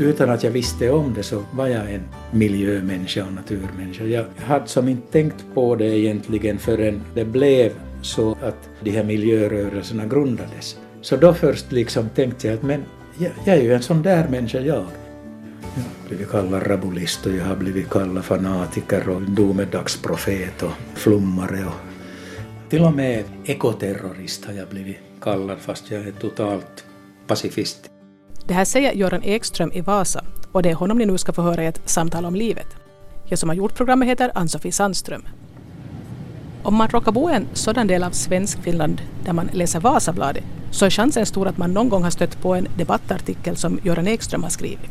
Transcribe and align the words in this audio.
Utan 0.00 0.30
att 0.30 0.44
jag 0.44 0.50
visste 0.50 0.90
om 0.90 1.14
det 1.14 1.22
så 1.22 1.44
var 1.52 1.66
jag 1.66 1.92
en 1.92 2.02
miljömänniska 2.30 3.24
och 3.24 3.32
naturmänniska. 3.32 4.04
Jag 4.04 4.24
hade 4.36 4.66
som 4.66 4.88
inte 4.88 5.12
tänkt 5.12 5.44
på 5.54 5.76
det 5.76 5.98
egentligen 5.98 6.58
förrän 6.58 7.02
det 7.14 7.24
blev 7.24 7.72
så 8.02 8.32
att 8.42 8.70
de 8.80 8.90
här 8.90 9.04
miljörörelserna 9.04 10.06
grundades. 10.06 10.76
Så 11.00 11.16
då 11.16 11.34
först 11.34 11.72
liksom 11.72 12.08
tänkte 12.08 12.46
jag 12.46 12.54
att 12.54 12.62
men 12.62 12.84
jag, 13.18 13.32
jag 13.44 13.56
är 13.56 13.62
ju 13.62 13.74
en 13.74 13.82
sån 13.82 14.02
där 14.02 14.28
människa 14.28 14.60
jag. 14.60 14.86
Jag 15.76 15.82
har 15.82 16.08
blivit 16.08 16.30
kallad 16.30 16.66
rabulist 16.66 17.26
och 17.26 17.32
jag 17.32 17.44
har 17.44 17.56
blivit 17.56 17.90
kallad 17.90 18.24
fanatiker 18.24 19.08
och 19.08 19.22
domedagsprofet 19.22 20.62
och 20.62 20.72
flummare 20.94 21.64
och 21.66 21.94
till 22.70 22.82
och 22.82 22.92
med 22.92 23.24
ekoterrorist 23.44 24.44
har 24.44 24.52
jag 24.52 24.68
blivit 24.68 24.96
kallad 25.20 25.58
fast 25.58 25.90
jag 25.90 26.06
är 26.06 26.12
totalt 26.12 26.84
pacifist. 27.26 27.93
Det 28.46 28.54
här 28.54 28.64
säger 28.64 28.92
Göran 28.92 29.22
Ekström 29.22 29.72
i 29.72 29.80
Vasa 29.80 30.24
och 30.52 30.62
det 30.62 30.70
är 30.70 30.74
honom 30.74 30.98
ni 30.98 31.06
nu 31.06 31.18
ska 31.18 31.32
få 31.32 31.42
höra 31.42 31.64
i 31.64 31.66
ett 31.66 31.80
samtal 31.84 32.24
om 32.24 32.34
livet. 32.34 32.66
Jag 33.24 33.38
som 33.38 33.48
har 33.48 33.56
gjort 33.56 33.74
programmet 33.74 34.08
heter 34.08 34.30
Ann-Sofie 34.34 34.72
Sandström. 34.72 35.22
Om 36.62 36.74
man 36.74 36.88
råkar 36.88 37.12
bo 37.12 37.30
i 37.30 37.34
en 37.34 37.46
sådan 37.52 37.86
del 37.86 38.02
av 38.04 38.10
Svenskfinland 38.10 39.02
där 39.24 39.32
man 39.32 39.50
läser 39.52 39.80
Vasabladet 39.80 40.44
så 40.70 40.86
är 40.86 40.90
chansen 40.90 41.26
stor 41.26 41.48
att 41.48 41.58
man 41.58 41.72
någon 41.72 41.88
gång 41.88 42.02
har 42.02 42.10
stött 42.10 42.42
på 42.42 42.54
en 42.54 42.68
debattartikel 42.78 43.56
som 43.56 43.80
Göran 43.82 44.08
Ekström 44.08 44.42
har 44.42 44.50
skrivit. 44.50 44.90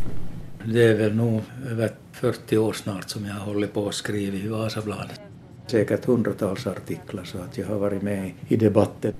Det 0.65 0.84
är 0.84 0.95
väl 0.95 1.15
nog 1.15 1.41
över 1.70 1.91
40 2.12 2.57
år 2.57 2.73
snart 2.73 3.09
som 3.09 3.26
jag 3.26 3.34
har 3.34 3.45
hållit 3.45 3.73
på 3.73 3.81
och 3.81 3.93
skrivit 3.93 4.43
i 4.43 4.48
Vasabladet. 4.48 5.21
Säkert 5.67 6.05
hundratals 6.05 6.67
artiklar 6.67 7.23
så 7.23 7.38
att 7.38 7.57
jag 7.57 7.67
har 7.67 7.76
varit 7.76 8.01
med 8.01 8.31
i 8.48 8.55
debatten. 8.55 9.13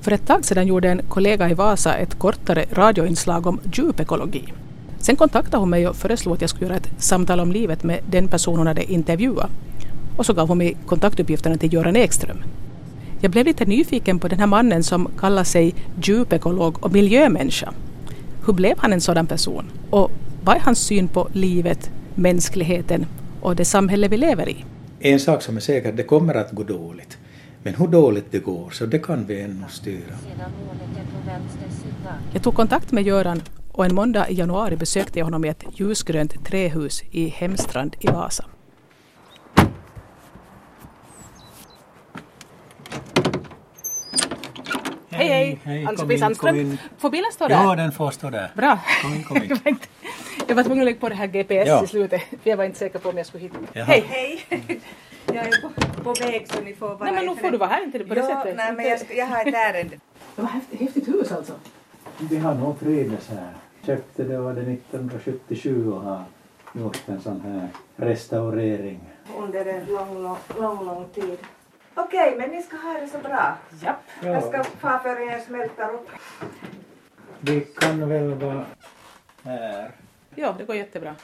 För 0.00 0.12
ett 0.12 0.26
tag 0.26 0.44
sedan 0.44 0.66
gjorde 0.66 0.88
en 0.88 1.00
kollega 1.08 1.50
i 1.50 1.54
Vasa 1.54 1.94
ett 1.94 2.18
kortare 2.18 2.64
radioinslag 2.72 3.46
om 3.46 3.60
djupekologi. 3.72 4.52
Sen 4.98 5.16
kontaktade 5.16 5.56
hon 5.56 5.70
mig 5.70 5.88
och 5.88 5.96
föreslog 5.96 6.34
att 6.34 6.40
jag 6.40 6.50
skulle 6.50 6.66
göra 6.66 6.76
ett 6.76 6.90
samtal 6.98 7.40
om 7.40 7.52
livet 7.52 7.82
med 7.82 8.00
den 8.10 8.28
person 8.28 8.58
hon 8.58 8.66
hade 8.66 8.92
intervjuat. 8.92 9.50
Och 10.16 10.26
så 10.26 10.32
gav 10.32 10.48
hon 10.48 10.58
mig 10.58 10.76
kontaktuppgifterna 10.86 11.56
till 11.56 11.72
Göran 11.72 11.96
Ekström. 11.96 12.42
Jag 13.20 13.30
blev 13.30 13.46
lite 13.46 13.64
nyfiken 13.64 14.18
på 14.18 14.28
den 14.28 14.38
här 14.38 14.46
mannen 14.46 14.82
som 14.82 15.08
kallar 15.18 15.44
sig 15.44 15.74
djupekolog 16.02 16.84
och 16.84 16.92
miljömänniska. 16.92 17.72
Hur 18.46 18.52
blev 18.52 18.78
han 18.78 18.92
en 18.92 19.00
sådan 19.00 19.26
person? 19.26 19.64
Och 19.90 20.10
vad 20.44 20.56
är 20.56 20.60
hans 20.60 20.78
syn 20.78 21.08
på 21.08 21.28
livet, 21.32 21.90
mänskligheten 22.14 23.06
och 23.40 23.56
det 23.56 23.64
samhälle 23.64 24.08
vi 24.08 24.16
lever 24.16 24.48
i? 24.48 24.64
En 25.00 25.20
sak 25.20 25.42
som 25.42 25.56
är 25.56 25.60
säker, 25.60 25.92
det 25.92 26.02
kommer 26.02 26.34
att 26.34 26.52
gå 26.52 26.62
dåligt. 26.62 27.18
Men 27.62 27.74
hur 27.74 27.86
dåligt 27.86 28.32
det 28.32 28.38
går, 28.38 28.70
så 28.70 28.86
det 28.86 28.98
kan 28.98 29.26
vi 29.26 29.40
ännu 29.40 29.64
styra. 29.68 30.14
Jag 32.32 32.42
tog 32.42 32.54
kontakt 32.54 32.92
med 32.92 33.04
Göran 33.04 33.42
och 33.72 33.84
en 33.84 33.94
måndag 33.94 34.28
i 34.28 34.34
januari 34.34 34.76
besökte 34.76 35.18
jag 35.18 35.26
honom 35.26 35.44
i 35.44 35.48
ett 35.48 35.64
ljusgrönt 35.72 36.44
trähus 36.44 37.02
i 37.10 37.28
Hemstrand 37.28 37.96
i 38.00 38.06
Vasa. 38.06 38.44
Hej, 45.10 45.28
hej! 45.28 45.60
hej. 45.64 45.84
Ann-Sofie 45.86 45.96
Kom 45.96 46.10
in, 46.10 46.18
kom 46.18 46.18
Sandström. 46.18 46.56
in. 46.56 46.78
Får 46.98 47.10
bilen 47.10 47.32
stå 47.32 47.48
där? 47.48 47.54
Ja, 47.54 47.74
den 47.76 47.92
får 47.92 48.10
stå 48.10 48.30
där. 48.30 48.50
Bra. 48.54 48.78
Kom 49.02 49.14
in, 49.14 49.24
kom 49.24 49.36
in. 49.64 49.78
jag, 50.48 50.54
var 50.54 50.62
tvungen 50.62 50.82
att 50.82 50.84
lägga 50.84 51.00
på 51.00 51.08
det 51.08 51.14
här 51.14 51.26
GPS 51.26 51.68
Ja. 51.68 51.84
i 51.84 51.86
slutet, 51.86 52.22
jag 52.44 52.56
var 52.56 52.64
inte 52.64 52.78
säker 52.78 52.98
på 52.98 53.08
om 53.08 53.16
jag 53.16 53.26
skulle 53.26 53.42
hitta. 53.42 53.58
Jaha. 53.72 53.84
Hej! 53.84 54.04
Hej! 54.48 54.80
Jag 55.26 55.36
är 55.36 55.62
på, 55.62 56.02
på 56.02 56.14
väg 56.24 56.48
så 56.48 56.60
ni 56.60 56.74
får 56.74 56.88
vara 56.88 56.98
Nej 56.98 57.12
men 57.12 57.26
nu 57.26 57.36
får 57.36 57.50
du 57.50 57.58
vara 57.58 57.68
här, 57.68 57.84
inte 57.84 57.98
på 57.98 58.14
det 58.14 58.20
ja, 58.20 58.26
sättet. 58.26 58.56
Nej, 58.56 58.72
men 58.72 58.84
jag, 58.86 59.00
ska, 59.00 59.14
jag 59.14 59.26
har 59.26 59.48
ett 59.48 59.54
ärende. 59.54 59.96
Det 60.36 60.42
var 60.42 60.48
häftigt, 60.48 60.80
häftigt 60.80 61.08
hus 61.08 61.32
alltså. 61.32 61.52
Vi 62.30 62.36
har 62.36 62.54
nog 62.54 62.80
trivdes 62.80 63.28
här. 63.28 63.52
Köpte 63.86 64.24
det 64.24 64.38
var 64.38 64.52
det 64.52 64.60
1977 64.60 65.92
och 65.92 66.00
har 66.00 66.24
gjort 66.72 67.08
en 67.08 67.20
sån 67.20 67.40
här 67.40 67.68
restaurering. 67.96 69.00
Under 69.38 69.66
en 69.66 69.86
lång, 69.86 70.22
lång, 70.22 70.38
lång, 70.58 70.86
lång 70.86 71.08
tid. 71.08 71.38
Okej, 71.94 72.34
men 72.38 72.50
ni 72.50 72.62
ska 72.62 72.76
ha 72.76 72.92
det 73.00 73.08
så 73.08 73.18
bra. 73.18 73.56
Japp. 73.82 73.96
Jag 74.22 74.44
ska 74.44 74.64
få 74.64 74.98
för 75.02 75.30
er 75.30 75.40
smälter 75.40 75.94
upp. 75.94 76.08
Vi 77.40 77.60
kan 77.60 78.08
väl 78.08 78.34
vara 78.34 78.64
här. 79.44 79.90
Ja, 80.34 80.54
det 80.58 80.64
går 80.64 80.76
jättebra. 80.76 81.14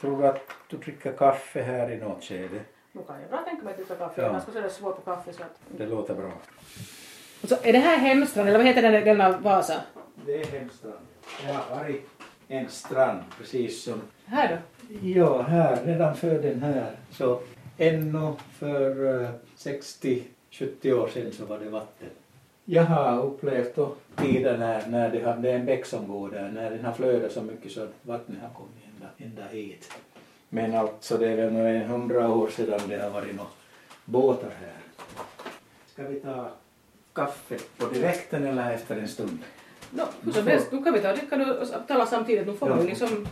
Tror 0.00 0.22
du 0.22 0.28
att 0.28 0.48
du 0.68 0.76
dricker 0.76 1.12
kaffe 1.12 1.62
här 1.62 1.90
i 1.90 1.96
något 1.96 2.24
skede? 2.24 2.60
Nu 2.92 3.02
kan 3.02 3.20
jag 3.20 3.30
bra 3.30 3.38
tänka 3.42 3.62
mig 3.62 3.70
att 3.70 3.76
dricka 3.78 3.94
kaffe, 3.94 4.20
Ja. 4.22 4.28
annars 4.28 4.42
skulle 4.42 4.60
jag 4.60 4.70
så 4.70 4.78
svårt 4.80 5.04
på 5.04 5.10
kaffe. 5.14 5.32
Så 5.32 5.42
att... 5.42 5.58
Det 5.78 5.86
låter 5.86 6.14
bra. 6.14 6.32
Så, 7.44 7.56
är 7.62 7.72
det 7.72 7.78
här 7.78 7.98
Hemstrand, 7.98 8.48
eller 8.48 8.58
vad 8.58 8.66
heter 8.66 8.82
den 8.82 8.92
delen 8.92 9.20
av 9.20 9.42
Vasa? 9.42 9.80
Det 10.26 10.40
är 10.42 10.46
Hemstrand. 10.46 10.94
Det 11.46 11.52
har 11.52 11.76
varit 11.76 12.08
en 12.48 12.68
strand 12.68 13.20
precis 13.38 13.82
som... 13.84 14.00
Här 14.24 14.48
då? 14.48 14.96
Ja, 15.08 15.42
här, 15.42 15.84
redan 15.84 16.16
för 16.16 16.38
den 16.42 16.62
här. 16.62 16.90
Så 17.10 17.40
ännu 17.78 18.32
för 18.52 19.20
eh, 19.22 19.30
60-70 19.56 20.92
år 20.92 21.08
sedan 21.08 21.32
så 21.32 21.44
var 21.44 21.58
det 21.58 21.68
vatten. 21.70 22.08
Jag 22.64 22.84
har 22.84 23.22
upplevt 23.24 23.76
då 23.76 23.94
tiden 24.16 24.60
när, 24.60 24.86
när 24.86 25.10
det, 25.10 25.20
har, 25.24 25.36
det 25.36 25.50
är 25.50 25.54
en 25.54 25.64
bäck 25.66 25.86
som 25.86 26.08
går 26.08 26.30
där, 26.30 26.48
när 26.48 26.70
den 26.70 26.84
har 26.84 26.92
flödat 26.92 27.32
så 27.32 27.42
mycket 27.42 27.72
så 27.72 27.82
att 27.82 27.92
vattnet 28.02 28.38
har 28.42 28.48
kommit 28.48 28.84
ända, 28.94 29.06
ända 29.18 29.52
hit. 29.52 29.92
Men 30.54 30.74
alltså 30.74 31.18
det 31.18 31.28
är 31.28 31.36
väl 31.36 31.52
nog 31.52 31.66
en 31.66 31.86
hundra 31.86 32.28
år 32.28 32.48
sedan 32.48 32.80
det 32.88 33.02
har 33.02 33.10
varit 33.10 33.36
några 33.36 33.50
båtar 34.04 34.50
här. 34.60 34.72
Ska 35.92 36.02
vi 36.02 36.20
ta 36.20 36.50
kaffe 37.12 37.58
på 37.78 37.86
direkten 37.86 38.46
eller 38.46 38.72
efter 38.72 38.96
en 38.96 39.08
stund? 39.08 39.38
No, 39.90 40.02
hur 40.22 40.32
som 40.32 40.46
helst, 40.46 40.72
nu 40.72 40.82
kan 40.82 40.92
vi 40.94 41.00
ta 41.00 41.12
det 41.12 41.20
kan 41.30 41.38
du 41.38 41.66
tala 41.88 42.06
samtidigt, 42.06 42.46
nu 42.46 42.54
får 42.54 42.68
Ja. 42.68 42.76
vi 42.76 42.86
liksom... 42.86 43.26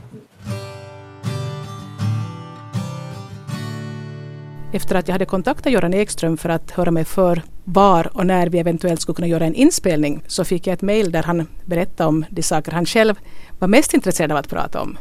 Efter 4.72 4.94
att 4.94 5.09
jag 5.09 5.12
hade 5.12 5.25
kontaktat 5.26 5.72
Göran 5.72 5.94
Ekström 5.94 6.36
för 6.36 6.48
att 6.48 6.70
höra 6.70 6.91
mig 6.91 7.04
för 7.04 7.42
var 7.64 8.16
och 8.16 8.26
när 8.26 8.47
vi 8.47 8.59
eventuellt 8.59 9.00
skulle 9.00 9.16
kunna 9.16 9.28
göra 9.28 9.44
en 9.44 9.54
inspelning 9.54 10.22
så 10.26 10.44
fick 10.44 10.66
jag 10.66 10.75
ett 10.75 10.82
mejl 10.82 11.12
där 11.12 11.22
han 11.22 11.47
berättade 11.64 12.09
om 12.09 12.25
de 12.30 12.42
saker 12.42 12.72
han 12.72 12.86
själv 12.86 13.14
var 13.59 13.69
mest 13.69 13.94
intresserad 13.94 14.32
av 14.32 14.38
att 14.38 14.48
prata 14.48 14.80
om. 14.80 14.98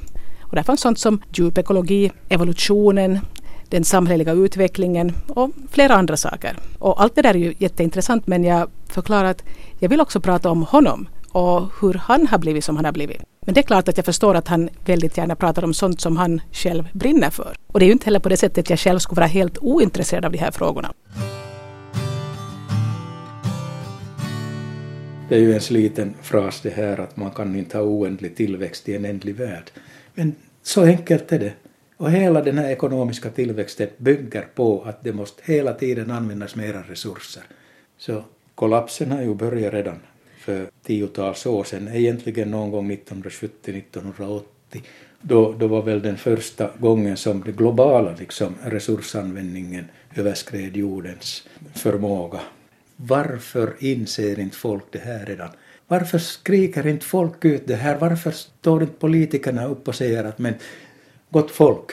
Och 0.49 0.55
där 0.55 0.63
fanns 0.63 0.81
sånt 0.81 0.99
som 0.99 1.21
djupekologi, 1.33 2.11
evolutionen, 2.29 3.19
den 3.69 3.83
samhälleliga 3.83 4.33
utvecklingen 4.33 5.13
och 5.27 5.49
flera 5.71 5.95
andra 5.95 6.17
saker. 6.17 6.57
Och 6.79 7.01
allt 7.01 7.15
det 7.15 7.21
där 7.21 7.33
är 7.33 7.39
ju 7.39 7.53
jätteintressant 7.57 8.27
men 8.27 8.43
jag 8.43 8.69
förklarar 8.87 9.29
att 9.29 9.43
jag 9.79 9.89
vill 9.89 10.01
också 10.01 10.21
prata 10.21 10.49
om 10.49 10.63
honom 10.63 11.07
och 11.31 11.71
hur 11.81 11.93
han 11.93 12.27
har 12.27 12.37
blivit 12.37 12.63
som 12.63 12.75
han 12.75 12.85
har 12.85 12.91
blivit. 12.91 13.21
Men 13.45 13.53
det 13.53 13.61
är 13.61 13.63
klart 13.63 13.87
att 13.87 13.97
jag 13.97 14.05
förstår 14.05 14.35
att 14.35 14.47
han 14.47 14.69
väldigt 14.85 15.17
gärna 15.17 15.35
pratar 15.35 15.63
om 15.63 15.73
sånt 15.73 16.01
som 16.01 16.17
han 16.17 16.41
själv 16.51 16.83
brinner 16.93 17.29
för. 17.29 17.55
Och 17.67 17.79
det 17.79 17.85
är 17.85 17.87
ju 17.87 17.93
inte 17.93 18.05
heller 18.05 18.19
på 18.19 18.29
det 18.29 18.37
sättet 18.37 18.69
jag 18.69 18.79
själv 18.79 18.99
skulle 18.99 19.19
vara 19.19 19.27
helt 19.27 19.57
ointresserad 19.57 20.25
av 20.25 20.31
de 20.31 20.37
här 20.37 20.51
frågorna. 20.51 20.93
Det 25.29 25.35
är 25.35 25.39
ju 25.39 25.53
en 25.53 25.61
sliten 25.61 26.13
fras 26.21 26.61
det 26.61 26.69
här 26.69 26.97
att 26.99 27.17
man 27.17 27.31
kan 27.31 27.55
inte 27.55 27.77
ha 27.77 27.83
oändlig 27.85 28.35
tillväxt 28.35 28.89
i 28.89 28.95
en 28.95 29.05
ändlig 29.05 29.35
värld. 29.35 29.71
Men 30.19 30.35
så 30.63 30.83
enkelt 30.83 31.31
är 31.31 31.39
det. 31.39 31.53
Och 31.97 32.11
hela 32.11 32.41
den 32.41 32.57
här 32.57 32.69
ekonomiska 32.69 33.29
tillväxten 33.29 33.89
bygger 33.97 34.41
på 34.55 34.81
att 34.81 35.03
det 35.03 35.13
måste 35.13 35.41
hela 35.45 35.73
tiden 35.73 36.11
användas 36.11 36.55
mera 36.55 36.81
resurser. 36.81 37.43
Så 37.97 38.23
kollapsen 38.55 39.11
har 39.11 39.21
ju 39.21 39.33
börjat 39.33 39.73
redan 39.73 39.99
för 40.39 40.67
tiotals 40.83 41.45
år 41.45 41.63
sedan, 41.63 41.87
egentligen 41.87 42.51
någon 42.51 42.71
gång 42.71 42.91
1970-1980. 42.91 44.41
Då, 45.21 45.51
då 45.53 45.67
var 45.67 45.81
väl 45.81 46.01
den 46.01 46.17
första 46.17 46.69
gången 46.79 47.17
som 47.17 47.43
den 47.43 47.55
globala 47.55 48.15
liksom, 48.19 48.55
resursanvändningen 48.63 49.85
överskred 50.15 50.77
jordens 50.77 51.47
förmåga. 51.73 52.39
Varför 52.95 53.73
inser 53.79 54.39
inte 54.39 54.57
folk 54.57 54.83
det 54.91 54.99
här 54.99 55.25
redan? 55.25 55.49
Varför 55.89 56.17
skriker 56.17 56.87
inte 56.87 57.05
folk 57.05 57.45
ut 57.45 57.67
det 57.67 57.75
här? 57.75 57.97
Varför 57.97 58.31
står 58.31 58.81
inte 58.81 58.93
politikerna 58.99 59.65
upp 59.67 59.87
och 59.87 59.95
säger 59.95 60.23
att 60.23 60.39
men 60.39 60.53
gott 61.29 61.51
folk, 61.51 61.91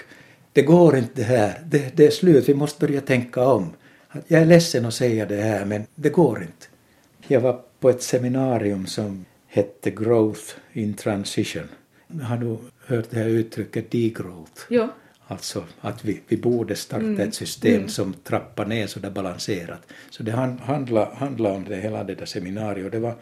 det 0.52 0.62
går 0.62 0.96
inte 0.96 1.12
det 1.14 1.22
här, 1.22 1.60
det, 1.66 1.96
det 1.96 2.06
är 2.06 2.10
slut, 2.10 2.48
vi 2.48 2.54
måste 2.54 2.86
börja 2.86 3.00
tänka 3.00 3.44
om. 3.48 3.72
Jag 4.26 4.42
är 4.42 4.46
ledsen 4.46 4.86
att 4.86 4.94
säga 4.94 5.26
det 5.26 5.36
här 5.36 5.64
men 5.64 5.86
det 5.94 6.10
går 6.10 6.42
inte. 6.42 6.66
Jag 7.28 7.40
var 7.40 7.60
på 7.80 7.90
ett 7.90 8.02
seminarium 8.02 8.86
som 8.86 9.24
hette 9.46 9.90
Growth 9.90 10.42
in 10.72 10.94
Transition. 10.94 11.68
Har 12.22 12.36
du 12.36 12.56
hört 12.86 13.06
det 13.10 13.18
här 13.18 13.26
uttrycket 13.26 13.90
degrowth? 13.90 14.62
Ja. 14.68 14.88
Alltså 15.28 15.64
att 15.80 16.04
vi, 16.04 16.20
vi 16.28 16.36
borde 16.36 16.76
starta 16.76 17.22
ett 17.22 17.34
system 17.34 17.88
som 17.88 18.14
trappar 18.14 18.66
ner 18.66 18.86
så 18.86 19.00
där 19.00 19.10
balanserat. 19.10 19.80
Så 20.10 20.22
det 20.22 20.32
han- 20.32 20.58
handlar 20.58 21.14
handla 21.14 21.52
om 21.52 21.64
det 21.64 21.76
hela 21.76 22.04
det 22.04 22.14
där 22.14 22.26
seminariet. 22.26 22.92
Det 22.92 22.98
var, 22.98 23.14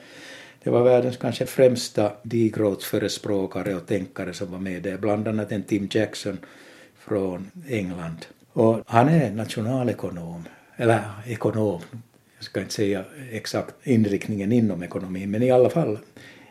det 0.65 0.71
var 0.71 0.83
världens 0.83 1.17
kanske 1.17 1.47
främsta 1.47 2.13
degrowth-förespråkare 2.23 3.75
och 3.75 3.87
tänkare 3.87 4.33
som 4.33 4.53
var 4.53 4.59
med 4.59 4.83
där, 4.83 4.99
bland 4.99 5.29
annat 5.29 5.53
en 5.53 5.63
Tim 5.63 5.89
Jackson 5.91 6.39
från 6.99 7.51
England. 7.69 8.27
Och 8.53 8.83
han 8.87 9.09
är 9.09 9.31
nationalekonom, 9.31 10.45
eller 10.77 11.01
ekonom, 11.27 11.81
jag 12.37 12.45
ska 12.45 12.61
inte 12.61 12.75
säga 12.75 13.05
exakt 13.31 13.75
inriktningen 13.83 14.53
inom 14.53 14.83
ekonomin, 14.83 15.31
men 15.31 15.43
i 15.43 15.51
alla 15.51 15.71
fall 15.71 15.99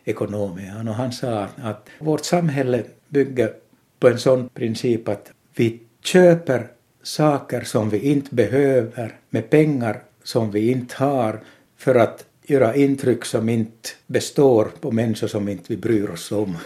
ekonom 0.04 0.58
är 0.58 0.70
han. 0.70 0.88
Och 0.88 0.96
han 0.96 1.12
sa 1.12 1.48
att 1.56 1.90
vårt 2.00 2.26
samhälle 2.26 2.84
bygger 3.08 3.54
på 4.00 4.08
en 4.08 4.20
sån 4.20 4.50
princip 4.50 5.08
att 5.08 5.32
vi 5.56 5.80
köper 6.04 6.68
saker 7.04 7.62
som 7.62 7.90
vi 7.90 8.00
inte 8.00 8.36
behöver 8.36 9.16
med 9.30 9.50
pengar 9.50 10.04
som 10.24 10.52
vi 10.52 10.72
inte 10.72 10.96
har 10.96 11.40
för 11.78 11.96
att 11.96 12.26
göra 12.44 12.76
intryck 12.76 13.26
som 13.26 13.50
inte 13.50 13.90
består 14.08 14.72
på 14.82 14.92
människor 14.92 15.28
som 15.28 15.50
inte 15.50 15.64
vi 15.68 15.78
bryr 15.78 16.10
oss 16.10 16.32
om. 16.32 16.58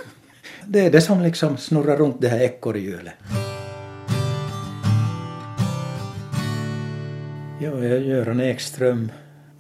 Det 0.65 0.79
är 0.79 0.91
det 0.91 1.01
som 1.01 1.21
liksom 1.21 1.57
snurrar 1.57 1.97
runt 1.97 2.21
det 2.21 2.27
här 2.27 2.39
ekorrhjulet. 2.39 3.13
Ja, 7.61 7.69
jag 7.69 7.85
är 7.85 7.99
Göran 7.99 8.39
Ekström 8.39 9.11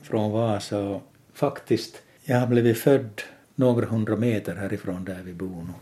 från 0.03 0.31
Vasa 0.31 0.79
och 0.79 1.01
faktiskt, 1.33 2.01
jag 2.23 2.39
har 2.39 2.47
blivit 2.47 2.77
född 2.77 3.21
några 3.55 3.85
hundra 3.85 4.15
meter 4.15 4.55
härifrån 4.55 5.05
där 5.05 5.19
vi 5.25 5.33
bor 5.33 5.67
nu, 5.67 5.73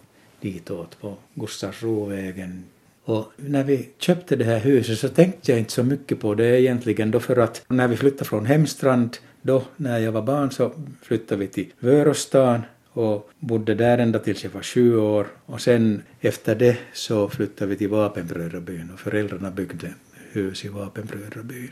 ditåt 0.41 0.99
på 1.01 1.15
Gustavsrovägen. 1.33 2.63
Och 3.03 3.31
när 3.37 3.63
vi 3.63 3.89
köpte 3.97 4.35
det 4.35 4.43
här 4.43 4.59
huset 4.59 4.99
så 4.99 5.09
tänkte 5.09 5.51
jag 5.51 5.59
inte 5.59 5.71
så 5.71 5.83
mycket 5.83 6.19
på 6.19 6.35
det 6.35 6.61
egentligen 6.61 7.11
då 7.11 7.19
för 7.19 7.37
att 7.37 7.65
när 7.67 7.87
vi 7.87 7.97
flyttade 7.97 8.25
från 8.25 8.45
Hemstrand 8.45 9.17
då 9.45 9.63
när 9.77 9.99
jag 9.99 10.11
var 10.11 10.21
barn 10.21 10.51
så 10.51 10.71
flyttade 11.01 11.39
vi 11.39 11.47
till 11.47 11.73
Vörostan 11.79 12.61
och 12.89 13.29
bodde 13.39 13.75
där 13.75 13.97
ända 13.97 14.19
tills 14.19 14.43
jag 14.43 14.51
var 14.51 14.61
sju 14.61 14.97
år. 14.97 15.27
Och 15.45 15.61
sen 15.61 16.01
efter 16.19 16.55
det 16.55 16.77
så 16.93 17.29
flyttade 17.29 17.69
vi 17.69 17.75
till 17.75 17.89
Vapenbrödrabyn 17.89 18.89
och 18.93 18.99
föräldrarna 18.99 19.51
byggde 19.51 19.93
hus 20.31 20.65
i 20.65 20.67
Vapenbrödrabyn 20.67 21.69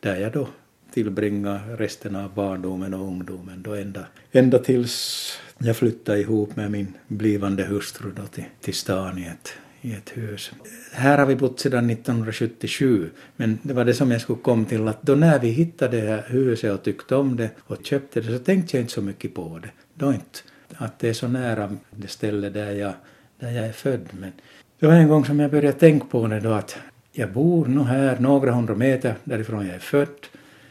där 0.00 0.16
jag 0.16 0.32
då 0.32 0.48
tillbringade 0.94 1.76
resten 1.76 2.16
av 2.16 2.34
barndomen 2.34 2.94
och 2.94 3.06
ungdomen 3.06 3.62
då 3.62 3.74
ända, 3.74 4.06
ända 4.32 4.58
tills 4.58 5.38
jag 5.58 5.76
flyttade 5.76 6.20
ihop 6.20 6.56
med 6.56 6.70
min 6.70 6.92
blivande 7.08 7.64
hustru 7.64 8.10
då 8.16 8.22
till, 8.22 8.44
till 8.60 8.74
stan 8.74 9.18
i 9.18 9.26
ett, 9.26 9.52
i 9.84 9.92
ett 9.92 10.16
hus. 10.16 10.52
Här 10.92 11.18
har 11.18 11.26
vi 11.26 11.36
bott 11.36 11.60
sedan 11.60 11.90
1977, 11.90 13.10
men 13.36 13.58
det 13.62 13.74
var 13.74 13.84
det 13.84 13.94
som 13.94 14.10
jag 14.10 14.20
skulle 14.20 14.38
komma 14.38 14.64
till 14.64 14.88
att 14.88 15.02
då 15.02 15.14
när 15.14 15.38
vi 15.38 15.48
hittade 15.48 16.00
det 16.00 16.06
här 16.06 16.24
huset 16.28 16.72
och 16.72 16.82
tyckte 16.82 17.16
om 17.16 17.36
det 17.36 17.50
och 17.58 17.76
köpte 17.82 18.20
det 18.20 18.38
så 18.38 18.44
tänkte 18.44 18.76
jag 18.76 18.82
inte 18.82 18.92
så 18.92 19.02
mycket 19.02 19.34
på 19.34 19.60
det. 19.62 19.68
Då 19.94 20.12
inte 20.12 20.38
att 20.76 20.98
det 20.98 21.08
är 21.08 21.12
så 21.12 21.28
nära 21.28 21.76
det 21.90 22.08
ställe 22.08 22.50
där 22.50 22.72
jag, 22.72 22.92
där 23.40 23.50
jag 23.50 23.66
är 23.66 23.72
född. 23.72 24.08
Men 24.20 24.32
det 24.78 24.86
var 24.86 24.94
en 24.94 25.08
gång 25.08 25.24
som 25.24 25.40
jag 25.40 25.50
började 25.50 25.78
tänka 25.78 26.06
på 26.06 26.26
det 26.26 26.40
då 26.40 26.52
att 26.52 26.76
jag 27.12 27.32
bor 27.32 27.66
nog 27.66 27.86
här 27.86 28.18
några 28.20 28.52
hundra 28.52 28.74
meter 28.74 29.14
därifrån 29.24 29.66
jag 29.66 29.74
är 29.74 29.78
född. 29.78 30.26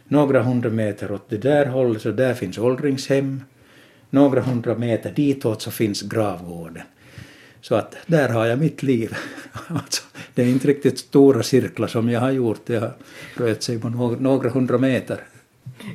Några 0.08 0.44
hundra 0.44 0.70
meter 0.70 1.12
åt 1.12 1.30
det 1.30 1.38
där 1.38 1.66
hållet 1.66 2.02
så 2.02 2.12
där 2.12 2.34
finns 2.34 2.58
åldringshem. 2.58 3.44
Några 4.10 4.42
hundra 4.42 4.76
meter 4.76 5.12
ditåt 5.12 5.62
så 5.62 5.72
finns 5.72 6.02
gravgården. 6.02 6.84
Så 7.64 7.76
att 7.76 7.98
där 8.06 8.30
har 8.30 8.46
jag 8.46 8.60
mitt 8.60 8.84
liv. 8.84 9.16
Alltså, 9.68 10.04
det 10.34 10.42
är 10.44 10.48
inte 10.48 10.68
riktigt 10.68 11.00
stora 11.00 11.44
cirklar 11.44 11.88
som 11.88 12.10
jag 12.10 12.20
har 12.20 12.32
gjort. 12.32 12.62
Det 12.66 12.78
har 12.78 12.94
rört 13.38 13.62
sig 13.62 13.80
på 13.80 13.90
några 13.90 14.50
hundra 14.50 14.78
meter. 14.78 15.20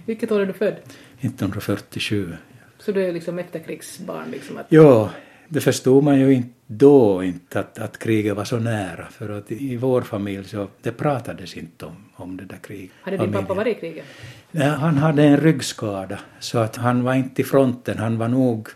Vilket 0.06 0.32
år 0.32 0.40
är 0.40 0.46
du 0.46 0.52
född? 0.52 0.76
1947. 1.20 2.32
Så 2.78 2.92
du 2.92 3.04
är 3.04 3.12
liksom 3.12 3.38
efterkrigsbarn? 3.38 4.30
Liksom 4.30 4.56
att... 4.56 4.66
Ja, 4.68 5.10
det 5.48 5.60
förstod 5.60 6.04
man 6.04 6.20
ju 6.20 6.32
inte 6.32 6.58
då 6.66 7.24
inte 7.24 7.60
att, 7.60 7.78
att 7.78 7.98
kriget 7.98 8.36
var 8.36 8.44
så 8.44 8.58
nära. 8.58 9.06
För 9.10 9.28
att 9.38 9.52
i 9.52 9.76
vår 9.76 10.02
familj 10.02 10.44
så 10.44 10.68
det 10.82 10.92
pratades 10.92 11.56
inte 11.56 11.86
om, 11.86 11.96
om 12.14 12.36
det 12.36 12.44
där 12.44 12.58
kriget. 12.62 12.90
Hade 13.02 13.16
din 13.16 13.32
pappa 13.32 13.54
varit 13.54 13.76
i 13.76 13.80
kriget? 13.80 14.04
Ja, 14.50 14.68
han 14.68 14.96
hade 14.96 15.22
en 15.22 15.40
ryggskada 15.40 16.18
så 16.40 16.58
att 16.58 16.76
han 16.76 17.04
var 17.04 17.14
inte 17.14 17.42
i 17.42 17.44
fronten. 17.44 17.98
Han 17.98 18.18
var 18.18 18.28
nog 18.28 18.68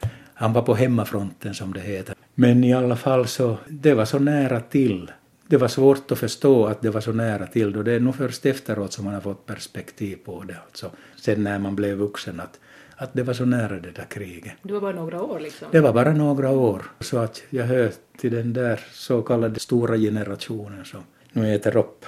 han 0.42 0.52
var 0.52 0.62
på 0.62 0.74
hemmafronten 0.74 1.54
som 1.54 1.72
det 1.72 1.80
heter. 1.80 2.14
Men 2.34 2.64
i 2.64 2.74
alla 2.74 2.96
fall 2.96 3.26
så, 3.26 3.58
det 3.68 3.94
var 3.94 4.04
så 4.04 4.18
nära 4.18 4.60
till. 4.60 5.10
Det 5.46 5.56
var 5.56 5.68
svårt 5.68 6.12
att 6.12 6.18
förstå 6.18 6.66
att 6.66 6.82
det 6.82 6.90
var 6.90 7.00
så 7.00 7.12
nära 7.12 7.46
till 7.46 7.72
då 7.72 7.82
det 7.82 7.92
är 7.92 8.00
nog 8.00 8.14
först 8.14 8.46
efteråt 8.46 8.92
som 8.92 9.04
man 9.04 9.14
har 9.14 9.20
fått 9.20 9.46
perspektiv 9.46 10.16
på 10.24 10.42
det. 10.42 10.56
Alltså, 10.66 10.90
sen 11.16 11.44
när 11.44 11.58
man 11.58 11.76
blev 11.76 11.96
vuxen 11.96 12.40
att, 12.40 12.60
att 12.96 13.10
det 13.12 13.22
var 13.22 13.34
så 13.34 13.44
nära 13.44 13.80
det 13.80 13.90
där 13.90 14.06
kriget. 14.08 14.52
Det 14.62 14.72
var 14.72 14.80
bara 14.80 14.92
några 14.92 15.22
år 15.22 15.40
liksom? 15.40 15.68
Det 15.70 15.80
var 15.80 15.92
bara 15.92 16.12
några 16.12 16.50
år. 16.50 16.82
Så 17.00 17.18
att 17.18 17.42
jag 17.50 17.64
hör 17.64 17.92
till 18.18 18.32
den 18.32 18.52
där 18.52 18.80
så 18.92 19.22
kallade 19.22 19.60
stora 19.60 19.96
generationen 19.96 20.84
som 20.84 21.00
nu 21.32 21.54
äter 21.54 21.76
upp 21.76 22.06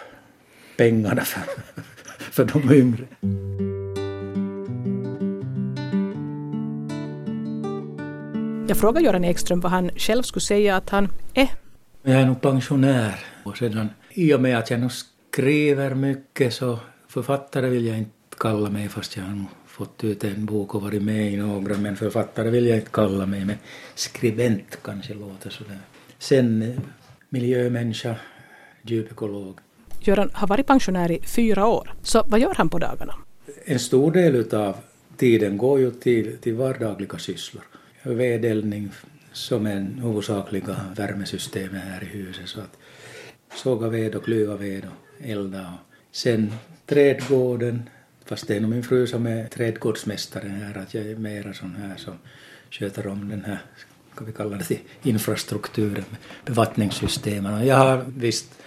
pengarna 0.77 1.25
för, 1.25 1.43
för 2.19 2.45
de 2.45 2.75
yngre. 2.75 3.74
Jag 8.67 8.77
frågade 8.77 9.05
Göran 9.07 9.25
Ekström 9.25 9.61
vad 9.61 9.73
han 9.73 9.91
själv 9.97 10.23
skulle 10.23 10.41
säga 10.41 10.77
att 10.77 10.91
han 10.91 11.09
är. 11.35 11.49
Jag 12.03 12.21
är 12.21 12.27
nog 12.27 12.41
pensionär 12.41 13.25
och 13.45 13.57
sedan 13.57 13.89
i 14.11 14.35
och 14.35 14.41
med 14.41 14.59
att 14.59 14.71
jag 14.71 14.81
nu 14.81 14.89
skriver 15.33 15.95
mycket 15.95 16.55
så 16.55 16.79
författare 17.09 17.69
vill 17.69 17.87
jag 17.87 17.99
inte 17.99 18.11
kalla 18.39 18.71
mig 18.71 18.89
fast 18.89 19.17
jag 19.17 19.25
har 19.25 19.45
fått 19.67 20.05
ut 20.05 20.25
en 20.25 20.47
bok 20.47 20.75
och 20.75 20.83
varit 20.83 21.03
med 21.03 21.33
i 21.33 21.37
några 21.37 21.77
men 21.77 21.97
författare 21.97 22.51
vill 22.51 22.67
jag 22.67 22.79
inte 22.79 22.91
kalla 22.91 23.27
mig 23.27 23.45
men 23.45 23.57
skribent 23.95 24.79
kanske 24.83 25.15
låter 25.15 25.51
sådär. 25.51 25.79
Sen 26.19 26.81
miljömänniska, 27.29 28.17
djupekolog. 28.83 29.59
Göran 30.01 30.31
har 30.33 30.49
varit 30.49 30.67
pensionär 30.67 31.11
i 31.11 31.21
fyra 31.21 31.67
år, 31.67 31.95
så 32.03 32.25
vad 32.27 32.41
gör 32.41 32.55
han 32.55 32.69
på 32.69 32.79
dagarna? 32.79 33.15
En 33.65 33.79
stor 33.79 34.13
del 34.13 34.55
av 34.55 34.77
tiden 35.17 35.59
går 35.59 35.81
ju 35.81 35.91
till, 35.91 36.39
till 36.39 36.55
vardagliga 36.55 37.19
sysslor 37.19 37.65
vedeldning 38.05 38.91
som 39.33 39.67
är 39.67 40.03
huvudsakliga 40.03 40.77
värmesystemet 40.97 41.83
här 41.83 42.03
i 42.03 42.07
huset. 42.07 42.49
Så 42.49 42.61
att 42.61 42.79
såga 43.55 43.89
ved 43.89 44.15
och 44.15 44.25
klyva 44.25 44.57
ved 44.57 44.85
och 44.85 45.27
elda. 45.27 45.61
Och 45.61 46.17
sen 46.17 46.53
trädgården, 46.87 47.83
fast 48.25 48.49
det 48.49 48.57
är 48.57 48.61
nog 48.61 48.71
min 48.71 48.83
fru 48.83 49.07
som 49.07 49.27
är 49.27 49.47
trädgårdsmästaren 49.47 50.51
här, 50.51 50.79
att 50.79 50.95
jag 50.95 51.07
är 51.07 51.17
mera 51.17 51.55
sån 51.55 51.77
här 51.77 51.97
som 51.97 52.19
sköter 52.71 53.07
om 53.07 53.29
den 53.29 53.45
här, 53.45 53.59
ska 54.15 54.25
vi 54.25 54.33
kalla 54.33 54.57
det, 54.69 54.79
infrastrukturen, 55.03 56.05
bevattningssystemen. 56.45 57.55
Och 57.55 57.67
jag 57.67 57.77
har 57.77 58.05
visst 58.17 58.59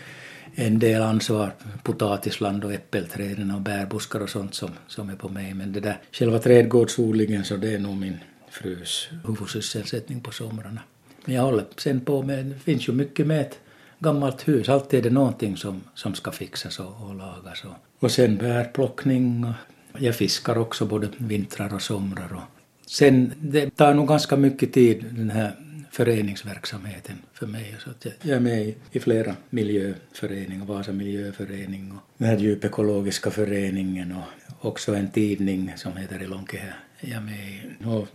en 0.55 0.79
del 0.79 1.01
ansvar, 1.01 1.51
potatisland 1.83 2.65
och 2.65 2.73
äppelträden 2.73 3.51
och 3.51 3.61
bärbuskar 3.61 4.19
och 4.19 4.29
sånt 4.29 4.55
som, 4.55 4.69
som 4.87 5.09
är 5.09 5.15
på 5.15 5.29
mig, 5.29 5.53
men 5.53 5.73
det 5.73 5.79
där 5.79 5.97
själva 6.11 6.39
trädgårdsodlingen 6.39 7.43
så 7.43 7.57
det 7.57 7.73
är 7.73 7.79
nog 7.79 7.97
min 7.97 8.17
frus 8.57 9.09
huvudsysselsättning 9.25 10.21
på 10.21 10.31
somrarna. 10.31 10.81
Men 11.25 11.36
jag 11.36 11.44
håller 11.44 11.65
sen 11.77 12.01
på 12.01 12.24
med, 12.24 12.45
det 12.45 12.59
finns 12.59 12.89
ju 12.89 12.94
mycket 12.94 13.27
med 13.27 13.42
ett 13.42 13.59
gammalt 13.99 14.47
hus, 14.47 14.69
alltid 14.69 14.99
är 14.99 15.04
det 15.04 15.09
någonting 15.09 15.57
som, 15.57 15.81
som 15.94 16.16
ska 16.16 16.31
fixas 16.31 16.80
och, 16.80 17.07
och 17.07 17.16
lagas. 17.16 17.64
Och, 17.64 18.04
och 18.04 18.11
sen 18.11 18.37
bärplockning 18.37 19.45
och 19.45 19.54
jag 20.02 20.16
fiskar 20.16 20.57
också 20.57 20.85
både 20.85 21.09
vintrar 21.18 21.73
och 21.73 21.81
somrar. 21.81 22.33
Och 22.33 22.44
sen, 22.90 23.33
det 23.40 23.76
tar 23.76 23.94
nog 23.94 24.07
ganska 24.07 24.35
mycket 24.35 24.73
tid 24.73 25.06
den 25.11 25.30
här 25.30 25.56
föreningsverksamheten 25.92 27.16
för 27.33 27.47
mig. 27.47 27.76
Så 27.80 27.90
att 27.90 28.06
jag 28.21 28.35
är 28.35 28.40
med 28.40 28.73
i 28.92 28.99
flera 28.99 29.35
miljöföreningar, 29.49 30.66
Vasa 30.66 30.92
miljöförening 30.92 31.92
och 31.92 32.02
den 32.18 32.28
här 32.28 32.37
djupekologiska 32.37 33.31
föreningen 33.31 34.11
och 34.11 34.46
också 34.59 34.95
en 34.95 35.11
tidning 35.11 35.73
som 35.76 35.97
heter 35.97 36.19
Elonke 36.19 36.57
här. 36.57 36.76
Jag 36.99 37.18
är 37.18 37.21
med 37.21 37.33
i. 37.33 37.85
Och 37.85 38.07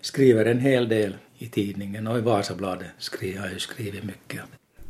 skriver 0.00 0.44
en 0.44 0.60
hel 0.60 0.88
del 0.88 1.16
i 1.38 1.46
tidningen 1.46 2.06
och 2.06 2.18
i 2.18 2.20
Vasabladet 2.20 2.86
skriver 2.98 3.42
jag 3.42 3.52
ju 3.52 3.58
skrivit 3.58 4.04
mycket. 4.04 4.40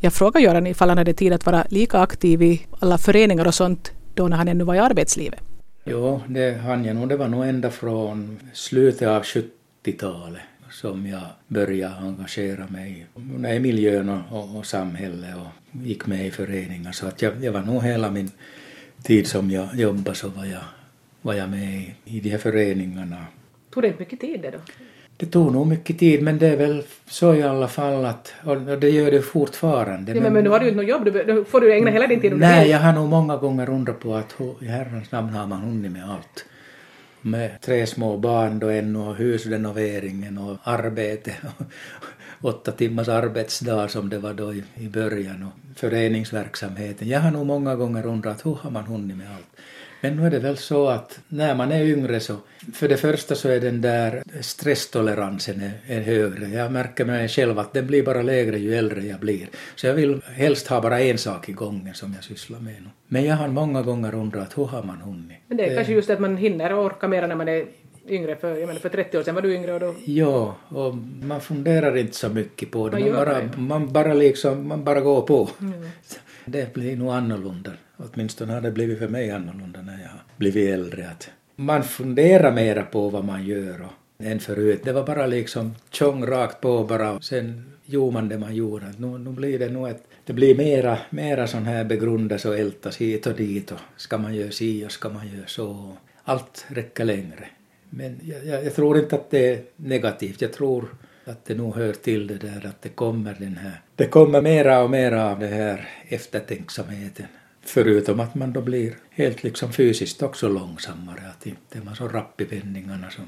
Jag 0.00 0.12
frågade 0.12 0.44
Göran 0.44 0.66
ifall 0.66 0.88
han 0.88 0.98
hade 0.98 1.14
tid 1.14 1.32
att 1.32 1.46
vara 1.46 1.66
lika 1.70 1.98
aktiv 1.98 2.42
i 2.42 2.66
alla 2.80 2.98
föreningar 2.98 3.46
och 3.46 3.54
sånt 3.54 3.92
då 4.14 4.28
när 4.28 4.36
han 4.36 4.48
ännu 4.48 4.64
var 4.64 4.74
i 4.74 4.78
arbetslivet. 4.78 5.40
Jo, 5.84 6.20
det 6.28 6.52
hann 6.52 6.84
jag 6.84 6.96
nog. 6.96 7.08
Det 7.08 7.16
var 7.16 7.28
nog 7.28 7.44
ända 7.46 7.70
från 7.70 8.40
slutet 8.52 9.08
av 9.08 9.22
70-talet 9.22 10.42
som 10.70 11.06
jag 11.06 11.22
började 11.48 11.94
engagera 11.94 12.66
mig 12.68 13.06
i 13.56 13.60
miljön 13.60 14.08
och, 14.08 14.38
och, 14.38 14.56
och 14.56 14.66
samhället 14.66 15.36
och 15.36 15.80
gick 15.82 16.06
med 16.06 16.26
i 16.26 16.30
föreningar. 16.30 16.92
Så 16.92 17.06
att 17.06 17.22
jag, 17.22 17.44
jag 17.44 17.52
var 17.52 17.62
nog 17.62 17.82
hela 17.82 18.10
min 18.10 18.30
tid 19.02 19.26
som 19.26 19.50
jag 19.50 19.74
jobbade 19.74 20.16
så 20.16 20.28
var 20.28 20.44
jag, 20.44 20.62
var 21.24 21.34
jag 21.34 21.50
med 21.50 21.74
i, 21.74 21.94
i 22.04 22.20
de 22.20 22.30
här 22.30 22.38
föreningarna. 22.38 23.26
Tog 23.70 23.82
det 23.82 23.98
mycket 23.98 24.20
tid 24.20 24.40
det 24.42 24.50
då? 24.50 24.58
Det 25.16 25.26
tog 25.26 25.52
nog 25.52 25.66
mycket 25.66 25.98
tid 25.98 26.22
men 26.22 26.38
det 26.38 26.46
är 26.46 26.56
väl 26.56 26.82
så 27.06 27.34
i 27.34 27.42
alla 27.42 27.68
fall 27.68 28.04
att, 28.04 28.34
och 28.44 28.56
det 28.78 28.90
gör 28.90 29.10
det 29.10 29.22
fortfarande. 29.22 30.12
Ja, 30.12 30.20
men, 30.20 30.32
men 30.32 30.44
nu 30.44 30.50
har 30.50 30.58
du 30.58 30.64
ju 30.64 30.70
inte 30.70 30.82
något 30.82 31.14
jobb, 31.14 31.26
då 31.26 31.44
får 31.44 31.60
du 31.60 31.72
ägna 31.72 31.90
hela 31.90 32.06
din 32.06 32.20
tid 32.20 32.32
åt 32.32 32.38
Nej, 32.38 32.70
jag 32.70 32.78
har 32.78 32.92
nog 32.92 33.08
många 33.08 33.36
gånger 33.36 33.70
undrat 33.70 34.00
på 34.00 34.14
att 34.14 34.36
i 34.60 34.64
herrans 34.64 35.12
namn 35.12 35.28
har 35.28 35.46
man 35.46 35.60
hunnit 35.60 35.92
med 35.92 36.10
allt. 36.10 36.44
Med 37.20 37.60
tre 37.60 37.86
små 37.86 38.16
barn 38.16 38.58
då 38.58 38.68
ännu 38.68 38.98
och 38.98 39.16
husrenoveringen 39.16 40.38
och 40.38 40.56
arbete 40.62 41.32
och, 41.42 41.66
åtta 42.50 42.72
timmars 42.72 43.08
arbetsdag 43.08 43.88
som 43.88 44.08
det 44.08 44.18
var 44.18 44.34
då 44.34 44.54
i, 44.54 44.62
i 44.74 44.88
början 44.88 45.42
och 45.42 45.78
föreningsverksamheten. 45.78 47.08
Jag 47.08 47.20
har 47.20 47.30
nog 47.30 47.46
många 47.46 47.76
gånger 47.76 48.06
undrat 48.06 48.46
hur 48.46 48.54
har 48.54 48.70
man 48.70 48.84
hunnit 48.84 49.16
med 49.16 49.26
allt? 49.36 49.53
Men 50.04 50.16
nu 50.16 50.26
är 50.26 50.30
det 50.30 50.38
väl 50.38 50.56
så 50.56 50.88
att 50.88 51.20
när 51.28 51.54
man 51.54 51.72
är 51.72 51.84
yngre 51.84 52.20
så, 52.20 52.36
för 52.74 52.88
det 52.88 52.96
första 52.96 53.34
så 53.34 53.48
är 53.48 53.60
den 53.60 53.80
där 53.80 54.22
stresstoleransen 54.40 55.60
är, 55.60 55.96
är 55.96 56.00
högre. 56.00 56.48
Jag 56.48 56.72
märker 56.72 57.04
med 57.04 57.14
mig 57.14 57.28
själv 57.28 57.58
att 57.58 57.72
den 57.72 57.86
blir 57.86 58.02
bara 58.02 58.22
lägre 58.22 58.58
ju 58.58 58.74
äldre 58.74 59.00
jag 59.00 59.20
blir. 59.20 59.48
Så 59.74 59.86
jag 59.86 59.94
vill 59.94 60.20
helst 60.34 60.66
ha 60.66 60.80
bara 60.80 61.00
en 61.00 61.18
sak 61.18 61.48
i 61.48 61.52
gången 61.52 61.94
som 61.94 62.12
jag 62.14 62.24
sysslar 62.24 62.60
med 62.60 62.74
nu. 62.74 62.88
Men 63.08 63.24
jag 63.24 63.36
har 63.36 63.48
många 63.48 63.82
gånger 63.82 64.14
undrat 64.14 64.58
hur 64.58 64.64
har 64.64 64.82
man 64.82 65.00
hunnit? 65.00 65.38
Men 65.48 65.56
det 65.56 65.64
är 65.64 65.76
kanske 65.76 65.92
just 65.92 66.10
att 66.10 66.20
man 66.20 66.36
hinner 66.36 66.72
och 66.72 66.84
orkar 66.84 67.08
mer 67.08 67.26
när 67.26 67.36
man 67.36 67.48
är 67.48 67.66
yngre, 68.08 68.36
för, 68.36 68.56
jag 68.56 68.66
menar, 68.66 68.80
för 68.80 68.88
30 68.88 69.18
år 69.18 69.22
sedan 69.22 69.34
var 69.34 69.42
du 69.42 69.54
yngre 69.54 69.72
och 69.72 69.80
då... 69.80 69.94
Ja, 70.04 70.56
och 70.68 70.94
man 71.22 71.40
funderar 71.40 71.96
inte 71.96 72.16
så 72.16 72.28
mycket 72.28 72.70
på 72.70 72.88
det. 72.88 72.98
Man 72.98 73.08
Man, 73.08 73.24
bara, 73.24 73.40
det. 73.40 73.56
man 73.56 73.92
bara 73.92 74.14
liksom, 74.14 74.68
man 74.68 74.84
bara 74.84 75.00
går 75.00 75.22
på. 75.22 75.50
Mm. 75.60 75.88
Det 76.46 76.74
blir 76.74 76.96
nog 76.96 77.12
annorlunda. 77.12 77.70
Åtminstone 77.96 78.52
har 78.52 78.60
det 78.60 78.70
blivit 78.70 78.98
för 78.98 79.08
mig 79.08 79.30
annorlunda 79.30 79.82
blivit 80.36 80.70
äldre. 80.70 81.08
Att 81.08 81.30
man 81.56 81.84
funderar 81.84 82.52
mera 82.52 82.84
på 82.84 83.08
vad 83.08 83.24
man 83.24 83.46
gör 83.46 83.82
och, 83.82 84.24
än 84.26 84.40
förut. 84.40 84.80
Det 84.84 84.92
var 84.92 85.06
bara 85.06 85.26
liksom 85.26 85.74
tjong 85.90 86.26
rakt 86.26 86.60
på 86.60 86.84
bara 86.84 87.12
och 87.12 87.24
sen 87.24 87.74
gjorde 87.86 88.12
man 88.12 88.28
det 88.28 88.38
man 88.38 88.54
gjorde. 88.54 88.86
Nu, 88.98 89.18
nu 89.18 89.30
blir 89.30 89.58
det 89.58 89.68
nog 89.68 89.88
ett, 89.88 90.02
det 90.24 90.32
blir 90.32 90.54
mera, 90.54 90.98
mera 91.10 91.46
sån 91.46 91.64
här 91.64 91.84
begrundas 91.84 92.44
och 92.44 92.58
ältas 92.58 92.96
hit 92.96 93.26
och 93.26 93.36
dit 93.36 93.72
och 93.72 93.78
ska 93.96 94.18
man 94.18 94.34
göra 94.34 94.50
si 94.50 94.86
och 94.86 94.92
ska 94.92 95.08
man 95.08 95.28
göra 95.28 95.46
så. 95.46 95.92
Allt 96.24 96.66
räcker 96.68 97.04
längre. 97.04 97.48
Men 97.90 98.20
jag, 98.22 98.46
jag, 98.46 98.64
jag 98.64 98.74
tror 98.74 98.98
inte 98.98 99.16
att 99.16 99.30
det 99.30 99.52
är 99.52 99.62
negativt. 99.76 100.42
Jag 100.42 100.52
tror 100.52 100.88
att 101.24 101.44
det 101.44 101.54
nog 101.54 101.74
hör 101.74 101.92
till 101.92 102.26
det 102.26 102.34
där 102.34 102.66
att 102.66 102.82
det 102.82 102.88
kommer 102.88 103.36
den 103.38 103.56
här, 103.56 103.80
det 103.96 104.06
kommer 104.06 104.42
mera 104.42 104.82
och 104.82 104.90
mera 104.90 105.30
av 105.30 105.38
det 105.38 105.46
här 105.46 105.88
eftertänksamheten. 106.08 107.26
Förutom 107.66 108.20
att 108.20 108.34
man 108.34 108.52
då 108.52 108.60
blir 108.60 108.94
helt 109.10 109.42
liksom 109.42 109.72
fysiskt 109.72 110.22
också 110.22 110.48
långsammare, 110.48 111.20
att 111.30 111.46
inte 111.46 111.80
man 111.84 111.96
så 111.96 112.08
rapp 112.08 112.40
i 112.40 112.44
vändningarna 112.44 113.10
som 113.10 113.24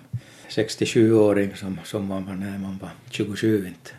67-åring 0.49 1.57
som, 1.57 1.78
som 1.85 2.07
man 2.07 2.26
var 2.26 2.35
när 2.35 2.59
man 2.59 2.78
var 2.78 2.90
27 3.11 3.66
inte. 3.66 3.90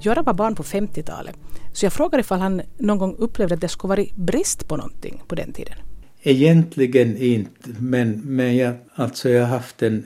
Göran 0.00 0.24
var 0.24 0.34
barn 0.34 0.54
på 0.54 0.62
50-talet, 0.62 1.36
så 1.72 1.86
jag 1.86 1.92
frågar 1.92 2.18
ifall 2.18 2.40
han 2.40 2.62
någon 2.78 2.98
gång 2.98 3.14
upplevde 3.18 3.54
att 3.54 3.60
det 3.60 3.68
skulle 3.68 3.88
varit 3.88 4.16
brist 4.16 4.68
på 4.68 4.76
någonting 4.76 5.22
på 5.26 5.34
den 5.34 5.52
tiden. 5.52 5.74
Egentligen 6.22 7.16
inte, 7.16 7.70
men, 7.78 8.20
men 8.24 8.56
jag, 8.56 8.74
alltså 8.94 9.28
jag 9.28 9.40
har 9.40 9.48
haft 9.48 9.82
en 9.82 10.04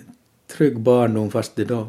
trygg 0.57 0.81
barndom 0.81 1.31
fast 1.31 1.57
det 1.57 1.65
då 1.65 1.89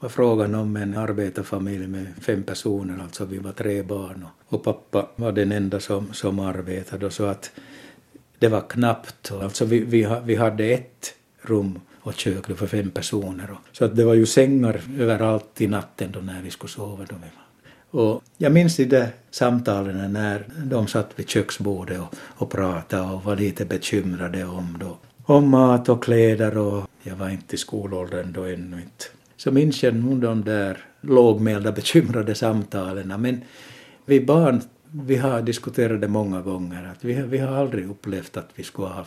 var 0.00 0.08
frågan 0.08 0.54
om 0.54 0.76
en 0.76 0.96
arbetarfamilj 0.96 1.86
med 1.86 2.06
fem 2.20 2.42
personer, 2.42 3.02
alltså 3.02 3.24
vi 3.24 3.38
var 3.38 3.52
tre 3.52 3.82
barn 3.82 4.26
och, 4.26 4.54
och 4.54 4.64
pappa 4.64 5.08
var 5.16 5.32
den 5.32 5.52
enda 5.52 5.80
som, 5.80 6.12
som 6.12 6.38
arbetade 6.38 7.06
och 7.06 7.12
så 7.12 7.24
att 7.24 7.50
det 8.38 8.48
var 8.48 8.60
knappt. 8.60 9.30
Och 9.30 9.42
Alltså 9.42 9.64
vi, 9.64 9.80
vi, 9.80 10.08
vi 10.24 10.34
hade 10.34 10.64
ett 10.64 11.14
rum 11.42 11.80
och 12.00 12.14
kök 12.14 12.58
för 12.58 12.66
fem 12.66 12.90
personer. 12.90 13.50
Och, 13.50 13.76
så 13.76 13.84
att 13.84 13.96
det 13.96 14.04
var 14.04 14.14
ju 14.14 14.26
sängar 14.26 14.80
överallt 14.98 15.60
i 15.60 15.66
natten 15.66 16.12
då 16.12 16.20
när 16.20 16.42
vi 16.42 16.50
skulle 16.50 16.70
sova. 16.70 17.04
Då 17.08 17.16
vi 17.16 17.30
var. 17.36 17.48
Och 17.90 18.22
jag 18.36 18.52
minns 18.52 18.76
de 18.76 18.84
där 18.84 19.08
samtalen 19.30 20.12
när 20.12 20.46
de 20.64 20.86
satt 20.86 21.10
vid 21.16 21.28
köksbordet 21.28 22.00
och, 22.00 22.14
och 22.24 22.50
pratade 22.50 23.12
och 23.12 23.24
var 23.24 23.36
lite 23.36 23.64
bekymrade 23.64 24.44
om, 24.44 24.76
då, 24.80 24.98
om 25.24 25.48
mat 25.48 25.88
och 25.88 26.04
kläder 26.04 26.58
och 26.58 26.88
jag 27.02 27.16
var 27.16 27.28
inte 27.28 27.54
i 27.54 27.58
skolåldern 27.58 28.32
då 28.32 28.44
ännu 28.44 28.76
inte. 28.76 29.04
Så 29.38 29.50
minns 29.50 29.82
jag 29.82 29.94
nog 29.94 30.18
de 30.20 30.44
där 30.44 30.78
lågmälda 31.00 31.72
bekymrade 31.72 32.34
samtalen. 32.34 33.20
Men 33.22 33.40
vi 34.06 34.20
barn, 34.20 34.60
vi 34.90 35.16
har 35.16 35.42
diskuterat 35.42 36.00
det 36.00 36.08
många 36.08 36.40
gånger 36.42 36.88
att 36.92 37.04
vi, 37.04 37.14
har- 37.14 37.26
vi 37.26 37.38
har 37.38 37.56
aldrig 37.56 37.90
upplevt 37.90 38.36
att 38.36 38.48
vi 38.54 38.62
skulle 38.62 38.88
ha 38.88 39.04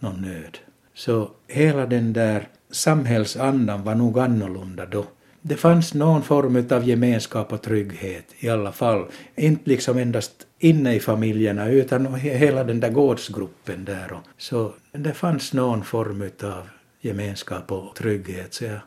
någon 0.00 0.20
nöd. 0.22 0.58
Så 0.94 1.28
hela 1.48 1.86
den 1.86 2.12
där 2.12 2.48
samhällsandan 2.70 3.82
var 3.84 3.94
nog 3.94 4.18
annorlunda 4.18 4.86
då. 4.86 5.04
Det 5.44 5.56
fanns 5.56 5.94
någon 5.94 6.22
form 6.22 6.66
av 6.70 6.88
gemenskap 6.88 7.52
och 7.52 7.62
trygghet 7.62 8.24
i 8.38 8.48
alla 8.48 8.72
fall. 8.72 9.04
Inte 9.36 9.70
liksom 9.70 9.98
endast 9.98 10.32
inne 10.58 10.94
i 10.94 11.00
familjerna 11.00 11.68
utan 11.68 12.14
hela 12.14 12.64
den 12.64 12.80
där 12.80 12.90
gårdsgruppen 12.90 13.84
där. 13.84 14.18
Så 14.38 14.72
det 14.92 15.12
fanns 15.12 15.52
någon 15.52 15.84
form 15.84 16.22
av 16.42 16.68
gemenskap 17.00 17.72
och 17.72 17.94
trygghet. 17.96 18.54
Så 18.54 18.64
jag, 18.64 18.78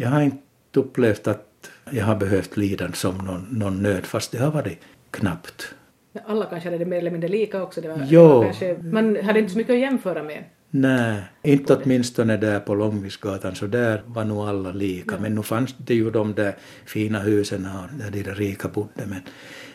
jag 0.00 0.08
har 0.08 0.22
inte 0.22 0.38
upplevt 0.74 1.26
att 1.28 1.70
jag 1.90 2.04
har 2.04 2.16
behövt 2.16 2.56
lida 2.56 2.92
som 2.92 3.18
någon, 3.18 3.46
någon 3.50 3.82
nöd 3.82 4.06
fast 4.06 4.32
det 4.32 4.38
har 4.38 4.50
varit 4.50 4.78
knappt. 5.10 5.74
Alla 6.26 6.44
kanske 6.44 6.68
hade 6.68 6.78
det 6.78 6.84
mer 6.84 6.98
eller 6.98 7.10
mindre 7.10 7.28
lika 7.28 7.62
också. 7.62 7.80
Det 7.80 7.88
var, 7.88 8.06
Jo. 8.08 8.42
kanske, 8.42 8.78
man 8.82 9.16
hade 9.16 9.38
inte 9.38 9.52
så 9.52 9.58
mycket 9.58 9.72
att 9.72 9.80
jämföra 9.80 10.22
med. 10.22 10.44
Nej, 10.70 11.22
inte 11.42 11.74
åtminstone 11.74 12.36
där 12.36 12.60
på 12.60 12.74
Långviksgatan, 12.74 13.54
så 13.54 13.66
där 13.66 14.02
var 14.06 14.24
nog 14.24 14.48
alla 14.48 14.72
lika. 14.72 15.18
Men 15.18 15.34
nu 15.34 15.42
fanns 15.42 15.74
det 15.78 15.94
ju 15.94 16.10
de 16.10 16.34
där 16.34 16.54
fina 16.86 17.18
husen 17.18 17.68
där 17.98 18.10
de 18.10 18.22
där 18.22 18.34
rika 18.34 18.68
bodde. 18.68 19.06
Men 19.06 19.20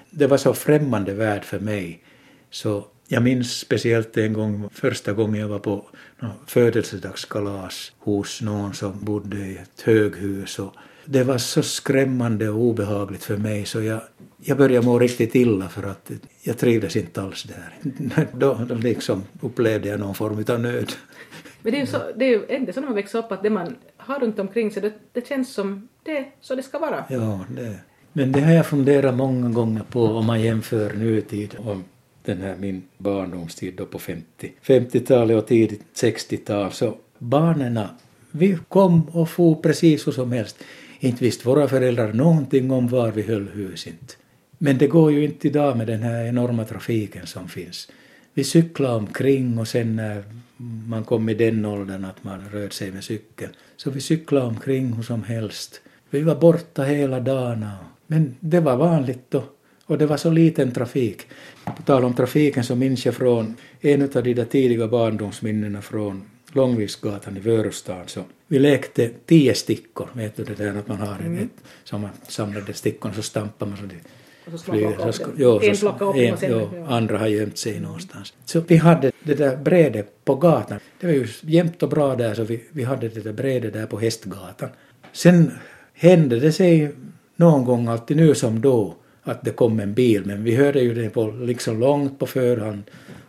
det 0.10 0.28
var 0.28 0.38
så 0.38 0.54
främmande 0.54 1.14
värld 1.14 1.44
för 1.44 1.60
mig. 1.60 2.04
Så 2.50 2.86
jag 3.08 3.24
minns 3.24 3.60
speciellt 3.60 4.18
en 4.18 4.34
gång, 4.34 4.70
första 4.72 5.14
gången 5.14 5.42
jag 5.42 5.48
var 5.48 5.60
på 5.60 5.86
födelsedagskalas 6.48 7.92
hos 8.00 8.42
någon 8.42 8.74
som 8.74 9.06
bodde 9.06 9.38
i 9.38 9.58
ett 9.58 9.82
höghus. 9.82 10.60
Och 10.60 10.74
det 11.06 11.24
var 11.24 11.38
så 11.38 11.64
skrämmande 11.64 12.50
och 12.50 12.62
obehagligt 12.62 13.24
för 13.24 13.38
mig 13.38 13.66
så 13.66 13.82
jag, 13.82 14.02
jag 14.38 14.58
började 14.58 14.86
må 14.86 15.00
riktigt 15.00 15.36
illa 15.36 15.70
för 15.70 15.84
att 15.84 16.12
jag 16.42 16.58
trivdes 16.58 16.96
inte 16.96 17.22
alls 17.22 17.44
där. 17.44 17.74
Då, 18.34 18.54
då 18.68 18.76
liksom 18.76 19.24
upplevde 19.42 19.90
jag 19.90 20.00
någon 20.00 20.16
form 20.16 20.46
av 20.48 20.60
nöd. 20.60 20.92
Men 21.62 21.72
det 21.72 21.78
är 21.78 21.82
ju, 21.82 21.88
så, 21.88 21.98
det 22.16 22.26
är 22.26 22.30
ju 22.30 22.46
ändå 22.50 22.74
så 22.74 22.80
när 22.80 22.88
man 22.88 22.96
växer 22.96 23.20
upp 23.20 23.32
att 23.32 23.44
det 23.44 23.50
man 23.50 23.76
har 23.98 24.20
runt 24.20 24.40
omkring 24.40 24.72
sig, 24.72 24.82
det, 24.82 24.94
det 25.12 25.28
känns 25.28 25.54
som 25.54 25.88
det 26.04 26.26
så 26.42 26.56
det 26.56 26.64
ska 26.64 26.80
vara. 26.80 27.06
Ja, 27.10 27.40
det. 27.56 27.80
Men 28.14 28.32
det 28.32 28.42
har 28.42 28.52
jag 28.52 28.66
funderat 28.66 29.16
många 29.16 29.50
gånger 29.50 29.84
på 29.84 30.06
om 30.06 30.26
man 30.26 30.42
jämför 30.42 30.94
nutid 30.94 31.56
och 31.56 31.78
den 32.26 32.42
här 32.42 32.56
min 32.56 32.84
barndomstid 32.98 33.74
då 33.78 33.86
på 33.86 34.00
50, 34.00 34.52
50-talet 34.64 35.38
och 35.38 35.48
tidigt 35.48 35.82
60-tal 35.96 36.72
så 36.72 36.98
barnen, 37.18 37.80
vi 38.32 38.58
kom 38.70 39.10
och 39.10 39.30
for 39.30 39.56
precis 39.56 40.08
hur 40.08 40.12
som 40.12 40.32
helst. 40.32 40.64
Inte 41.00 41.24
visste 41.24 41.48
våra 41.48 41.68
föräldrar 41.68 42.14
någonting 42.14 42.72
om 42.72 42.88
var 42.88 43.12
vi 43.12 43.22
höll 43.22 43.48
hus 43.48 43.88
inte. 43.88 44.14
Men 44.58 44.78
det 44.78 44.88
går 44.88 45.12
ju 45.12 45.24
inte 45.24 45.48
idag 45.48 45.78
med 45.78 45.88
den 45.88 46.04
här 46.04 46.26
enorma 46.26 46.66
trafiken 46.66 47.28
som 47.28 47.50
finns. 47.50 47.92
Vi 48.34 48.44
cyklade 48.44 48.96
omkring 48.96 49.58
och 49.58 49.68
sen 49.68 49.96
när 49.96 50.24
man 50.88 51.04
kom 51.04 51.30
i 51.30 51.34
den 51.34 51.66
åldern 51.66 52.06
att 52.06 52.24
man 52.24 52.42
rörde 52.52 52.74
sig 52.74 52.92
med 52.92 53.04
cykel 53.04 53.50
så 53.78 53.92
vi 53.92 54.02
cyklade 54.02 54.46
omkring 54.46 54.94
hur 54.94 55.04
som 55.04 55.24
helst. 55.24 55.82
Vi 56.10 56.22
var 56.22 56.36
borta 56.36 56.84
hela 56.84 57.20
dagarna. 57.20 57.78
Men 58.08 58.36
det 58.40 58.60
var 58.60 58.78
vanligt 58.78 59.26
då. 59.30 59.44
Och 59.86 59.98
det 59.98 60.06
var 60.06 60.18
så 60.18 60.30
liten 60.32 60.72
trafik. 60.72 61.22
På 61.66 61.82
tal 61.86 62.06
om 62.06 62.14
trafiken 62.14 62.64
så 62.64 62.76
minns 62.76 63.06
jag 63.06 63.16
från 63.16 63.56
en 63.82 64.02
av 64.02 64.24
de 64.24 64.34
där 64.34 64.46
tidiga 64.46 64.88
barndomsminnena 64.88 65.82
från 65.82 66.24
Långviksgatan 66.52 67.38
i 67.38 67.40
Vörustan. 67.40 68.04
Så 68.08 68.24
vi 68.48 68.60
lekte 68.60 69.10
tio 69.26 69.56
stickor. 69.56 70.08
Vet 70.14 70.36
du 70.36 70.44
det 70.44 70.54
där 70.56 70.76
att 70.80 70.88
man 70.88 70.98
har 70.98 71.16
Mm. 71.20 71.38
ett, 71.44 71.50
som 71.84 72.02
man 72.02 72.10
samlade 72.28 72.74
stickorna 72.74 73.14
så 73.14 73.22
stampar 73.22 73.66
man 73.66 73.78
så 73.78 73.84
det 73.84 73.96
Och 74.54 74.60
så 74.60 75.12
ska- 75.14 75.26
dem. 75.26 75.36
jo, 75.38 75.60
En 75.64 75.76
så- 75.78 75.80
plockar 75.90 76.06
upp 76.10 76.16
en- 76.16 76.34
och 76.34 76.40
sen- 76.40 76.52
jo, 76.52 76.70
ja. 76.76 76.88
andra 76.88 77.18
har 77.18 77.28
gömt 77.28 77.58
sig 77.58 77.80
någonstans. 77.80 78.34
Så 78.46 78.60
vi 78.68 78.76
hade 78.78 79.12
det 79.24 79.34
där 79.34 79.58
brädet 79.58 80.26
på 80.26 80.36
gatan. 80.36 80.80
Det 81.00 81.08
var 81.08 81.14
ju 81.14 81.28
jämnt 81.42 81.84
och 81.84 81.90
bra 81.90 82.16
där 82.16 82.34
så 82.36 82.44
vi, 82.44 82.64
vi 82.72 82.84
hade 82.84 83.10
det 83.10 83.22
där 83.22 83.34
brädet 83.34 83.74
där 83.74 83.86
på 83.86 84.00
Hästgatan. 84.00 84.70
Sen 85.14 85.52
hände 85.94 86.40
det 86.40 86.52
sig 86.52 86.92
någon 87.36 87.66
gång, 87.66 87.88
alltid 87.88 88.18
nu 88.18 88.36
som 88.36 88.62
då, 88.62 88.96
att 89.24 89.44
det 89.44 89.52
kom 89.52 89.80
en 89.80 89.94
bil 89.94 90.26
men 90.26 90.44
vi 90.44 90.56
hörde 90.56 90.82
ju 90.82 90.94
det 90.94 91.10
på, 91.10 91.34
liksom 91.42 91.80
långt 91.80 92.20
på 92.20 92.26
förhand 92.26 92.84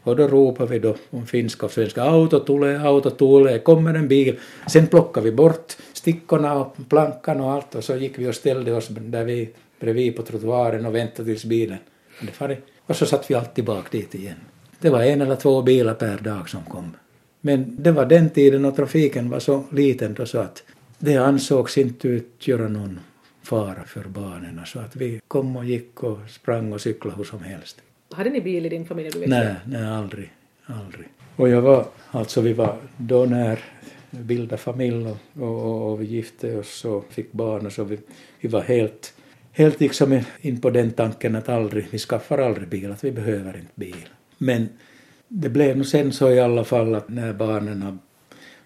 och 0.04 0.16
då 0.16 0.28
ropade 0.28 0.70
vi 0.70 0.78
då 0.78 0.96
på 1.10 1.20
finska 1.20 1.66
och 1.66 1.72
svenska 1.72 2.02
auto 2.02 2.40
tulee, 2.40 2.80
auto 2.80 3.10
tulee, 3.10 3.58
kommer 3.58 3.94
en 3.94 4.08
bil. 4.08 4.38
Sen 4.66 4.86
plockade 4.86 5.24
vi 5.24 5.36
bort 5.36 5.76
stickorna 5.92 6.54
och 6.54 6.76
plankan 6.88 7.40
och 7.40 7.52
allt 7.52 7.74
och 7.74 7.84
så 7.84 7.96
gick 7.96 8.18
vi 8.18 8.28
och 8.28 8.34
ställde 8.34 8.72
oss 8.72 8.88
där 8.88 9.24
vi 9.24 9.50
bredvid 9.80 10.16
på 10.16 10.22
trottoaren 10.22 10.86
och 10.86 10.94
väntade 10.94 11.28
tills 11.28 11.44
bilen 11.44 11.78
hade 12.20 12.32
farit. 12.32 12.58
Och 12.86 12.96
så 12.96 13.06
satt 13.06 13.30
vi 13.30 13.34
alltid 13.34 13.64
bak 13.64 13.92
dit 13.92 14.14
igen. 14.14 14.36
Det 14.80 14.90
var 14.90 15.02
en 15.02 15.20
eller 15.20 15.36
två 15.36 15.62
bilar 15.62 15.94
per 15.94 16.18
dag 16.18 16.48
som 16.48 16.62
kom. 16.62 16.96
Men 17.40 17.76
det 17.78 17.92
var 17.92 18.06
den 18.06 18.30
tiden 18.30 18.64
och 18.64 18.76
trafiken 18.76 19.30
var 19.30 19.38
så 19.38 19.64
liten 19.72 20.14
då 20.14 20.26
så 20.26 20.38
att 20.38 20.62
det 20.98 21.16
ansågs 21.16 21.78
inte 21.78 22.08
utgöra 22.08 22.68
någon 22.68 23.00
fara 23.44 23.84
för 23.84 24.04
barnen. 24.04 24.60
Så 24.66 24.78
att 24.78 24.96
vi 24.96 25.20
kom 25.28 25.56
och 25.56 25.64
gick 25.64 26.02
och 26.02 26.18
sprang 26.28 26.72
och 26.72 26.80
cyklade 26.80 27.16
hur 27.16 27.24
som 27.24 27.42
helst. 27.42 27.82
Hade 28.12 28.30
ni 28.30 28.40
bil 28.40 28.66
i 28.66 28.68
din 28.68 28.86
familj 28.86 29.10
du 29.10 29.26
Nej, 29.26 29.54
nej, 29.66 29.86
aldrig. 29.86 30.32
aldrig. 30.66 31.06
Och 31.36 31.48
jag 31.48 31.62
var, 31.62 31.86
alltså 32.10 32.40
vi 32.40 32.52
var 32.52 32.76
då 32.96 33.24
när 33.24 33.58
bildade 34.10 34.56
familj 34.56 35.06
och, 35.06 35.42
och, 35.42 35.92
och 35.92 36.02
vi 36.02 36.06
gifte 36.06 36.56
oss 36.58 36.84
och 36.84 37.04
fick 37.10 37.32
barn 37.32 37.66
och 37.66 37.72
så 37.72 37.84
vi, 37.84 37.98
vi 38.40 38.48
var 38.48 38.60
helt, 38.60 39.14
helt 39.52 39.80
liksom 39.80 40.20
in 40.40 40.60
på 40.60 40.70
den 40.70 40.90
tanken 40.90 41.36
att 41.36 41.48
aldrig, 41.48 41.86
vi 41.90 41.98
skaffar 41.98 42.38
aldrig 42.38 42.68
bil, 42.68 42.92
att 42.92 43.04
vi 43.04 43.12
behöver 43.12 43.56
inte 43.56 43.72
bil. 43.74 44.08
Men 44.38 44.68
det 45.28 45.48
blev 45.48 45.76
nog 45.76 45.86
sen 45.86 46.12
så 46.12 46.30
i 46.30 46.40
alla 46.40 46.64
fall 46.64 46.94
att 46.94 47.08
när 47.08 47.32
barnen 47.32 47.98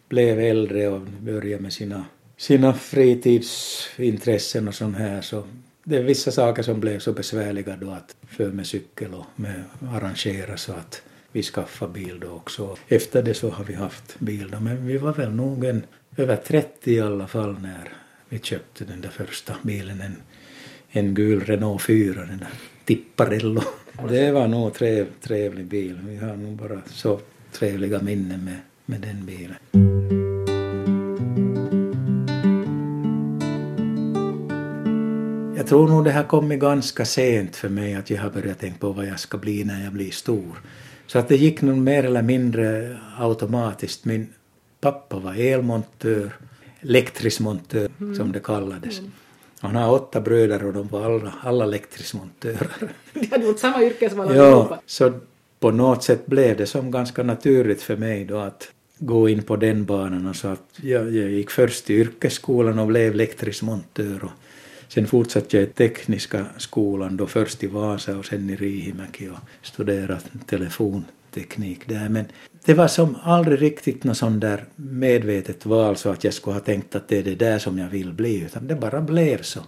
blev 0.09 0.41
äldre 0.41 0.89
och 0.89 1.01
började 1.01 1.63
med 1.63 1.73
sina, 1.73 2.05
sina 2.39 2.75
fritidsintressen 2.75 4.69
och 4.69 4.75
sånt 4.75 4.97
här 4.97 5.21
så 5.21 5.45
det 5.85 5.97
är 5.97 6.03
vissa 6.03 6.31
saker 6.31 6.63
som 6.63 6.81
blev 6.81 6.99
så 6.99 7.13
besvärliga 7.13 7.77
då 7.77 7.91
att 7.91 8.17
för 8.29 8.51
med 8.51 8.67
cykel 8.67 9.15
och 9.15 9.27
med 9.37 9.65
arrangera 9.93 10.57
så 10.57 10.73
att 10.73 11.03
vi 11.33 11.43
skaffade 11.43 11.93
bil 11.93 12.21
då 12.21 12.29
också. 12.29 12.77
Efter 12.89 13.23
det 13.23 13.35
så 13.35 13.51
har 13.51 13.65
vi 13.65 13.75
haft 13.75 14.19
bil 14.19 14.49
då, 14.51 14.61
men 14.61 14.87
vi 14.87 14.97
var 14.99 15.13
väl 15.13 15.33
nog 15.33 15.65
en, 15.65 15.83
över 16.17 16.37
30 16.37 16.93
i 16.93 17.01
alla 17.01 17.27
fall 17.27 17.57
när 17.63 17.93
vi 18.29 18.39
köpte 18.39 18.85
den 18.85 19.01
där 19.01 19.09
första 19.09 19.55
bilen, 19.63 20.01
en, 20.01 20.17
en 20.91 21.15
gul 21.15 21.41
Renault 21.41 21.83
4, 21.83 22.21
den 22.25 22.39
där 22.39 22.49
Tipparello. 22.85 23.63
Det 24.09 24.33
var 24.33 24.49
nog 24.49 24.75
trev, 24.75 25.07
trevlig 25.21 25.67
bil. 25.67 25.99
Vi 26.03 26.17
har 26.17 26.37
nog 26.37 26.57
bara 26.57 26.83
så 26.87 27.21
trevliga 27.53 28.01
minnen 28.03 28.45
med, 28.45 28.59
med 28.87 29.01
den 29.01 29.27
bilen. 29.27 30.38
Tror 35.69 35.89
nog 35.89 36.05
det 36.05 36.13
har 36.13 36.25
kommit 36.25 36.61
ganska 36.61 37.05
sent 37.05 37.57
för 37.57 37.69
mig 37.69 37.95
att 37.95 38.11
jag 38.11 38.23
har 38.23 38.31
börjat 38.31 38.59
tänka 38.59 38.79
på 38.79 38.93
vad 38.93 39.07
jag 39.07 39.21
ska 39.21 39.39
bli 39.39 39.65
när 39.65 39.85
jag 39.85 39.93
blir 39.93 40.11
stor. 40.11 40.63
Så 41.07 41.19
att 41.19 41.29
det 41.29 41.37
gick 41.37 41.63
nog 41.63 41.77
mer 41.77 42.05
eller 42.05 42.23
mindre 42.23 42.97
automatiskt. 43.19 44.05
Min 44.05 44.29
pappa 44.81 45.19
var 45.19 45.35
elmontör, 45.35 46.33
elektrisk 46.81 47.41
montör 47.41 47.91
mm. 48.01 48.15
som 48.15 48.33
det 48.33 48.41
kallades. 48.41 48.99
Mm. 48.99 49.13
Han 49.61 49.77
har 49.77 49.93
åtta 49.93 50.21
bröder 50.21 50.65
och 50.65 50.73
de 50.73 50.89
var 50.89 51.05
alla, 51.05 51.33
alla 51.43 51.65
elektriskmontörer. 51.65 52.69
De 53.13 53.27
hade 53.27 53.47
gjort 53.47 53.59
samma 53.59 53.83
yrke 53.83 54.11
som 54.11 54.21
alla 54.21 54.37
Ja, 54.37 54.81
så 54.87 55.13
på 55.61 55.71
något 55.71 56.05
sätt 56.05 56.27
blev 56.27 56.57
det 56.57 56.67
som 56.67 56.91
ganska 56.91 57.23
naturligt 57.23 57.83
för 57.83 57.97
mig 57.97 58.25
då 58.25 58.39
att 58.39 58.71
gå 58.99 59.29
in 59.29 59.43
på 59.43 59.57
den 59.57 59.85
banan 59.85 60.27
och 60.27 60.37
så 60.37 60.49
att 60.49 60.65
jag, 60.77 61.05
jag 61.05 61.31
gick 61.31 61.51
först 61.51 61.85
till 61.85 61.97
yrkesskolan 61.97 62.79
och 62.79 62.87
blev 62.87 63.13
elektrisk 63.13 63.63
montör 63.63 64.25
och 64.25 64.31
sen 64.89 65.07
fortsatte 65.07 65.57
jag 65.57 65.65
i 65.65 65.73
tekniska 65.73 66.47
skolan 66.57 67.17
då 67.17 67.27
först 67.27 67.65
i 67.65 67.67
Vasa 67.67 68.17
och 68.17 68.25
sen 68.25 68.51
i 68.51 68.57
Riihimäki 68.57 69.29
och 69.29 69.39
studerade 69.63 70.21
telefonteknik 70.47 71.89
där 71.89 72.09
men 72.09 72.25
det 72.65 72.75
var 72.75 72.89
som 72.89 73.17
aldrig 73.23 73.63
riktigt 73.63 74.05
något 74.05 74.17
sånt 74.17 74.41
där 74.41 74.65
medvetet 74.77 75.67
val 75.67 75.97
så 75.97 76.11
att 76.11 76.25
jag 76.25 76.35
skulle 76.35 76.55
ha 76.55 76.61
tänkt 76.61 76.95
att 76.95 77.09
det 77.09 77.19
är 77.19 77.23
det 77.23 77.35
där 77.35 77.59
som 77.59 77.79
jag 77.79 77.89
vill 77.89 78.13
bli 78.13 78.41
utan 78.41 78.67
det 78.67 78.75
bara 78.75 79.01
blev 79.01 79.43
så. 79.43 79.61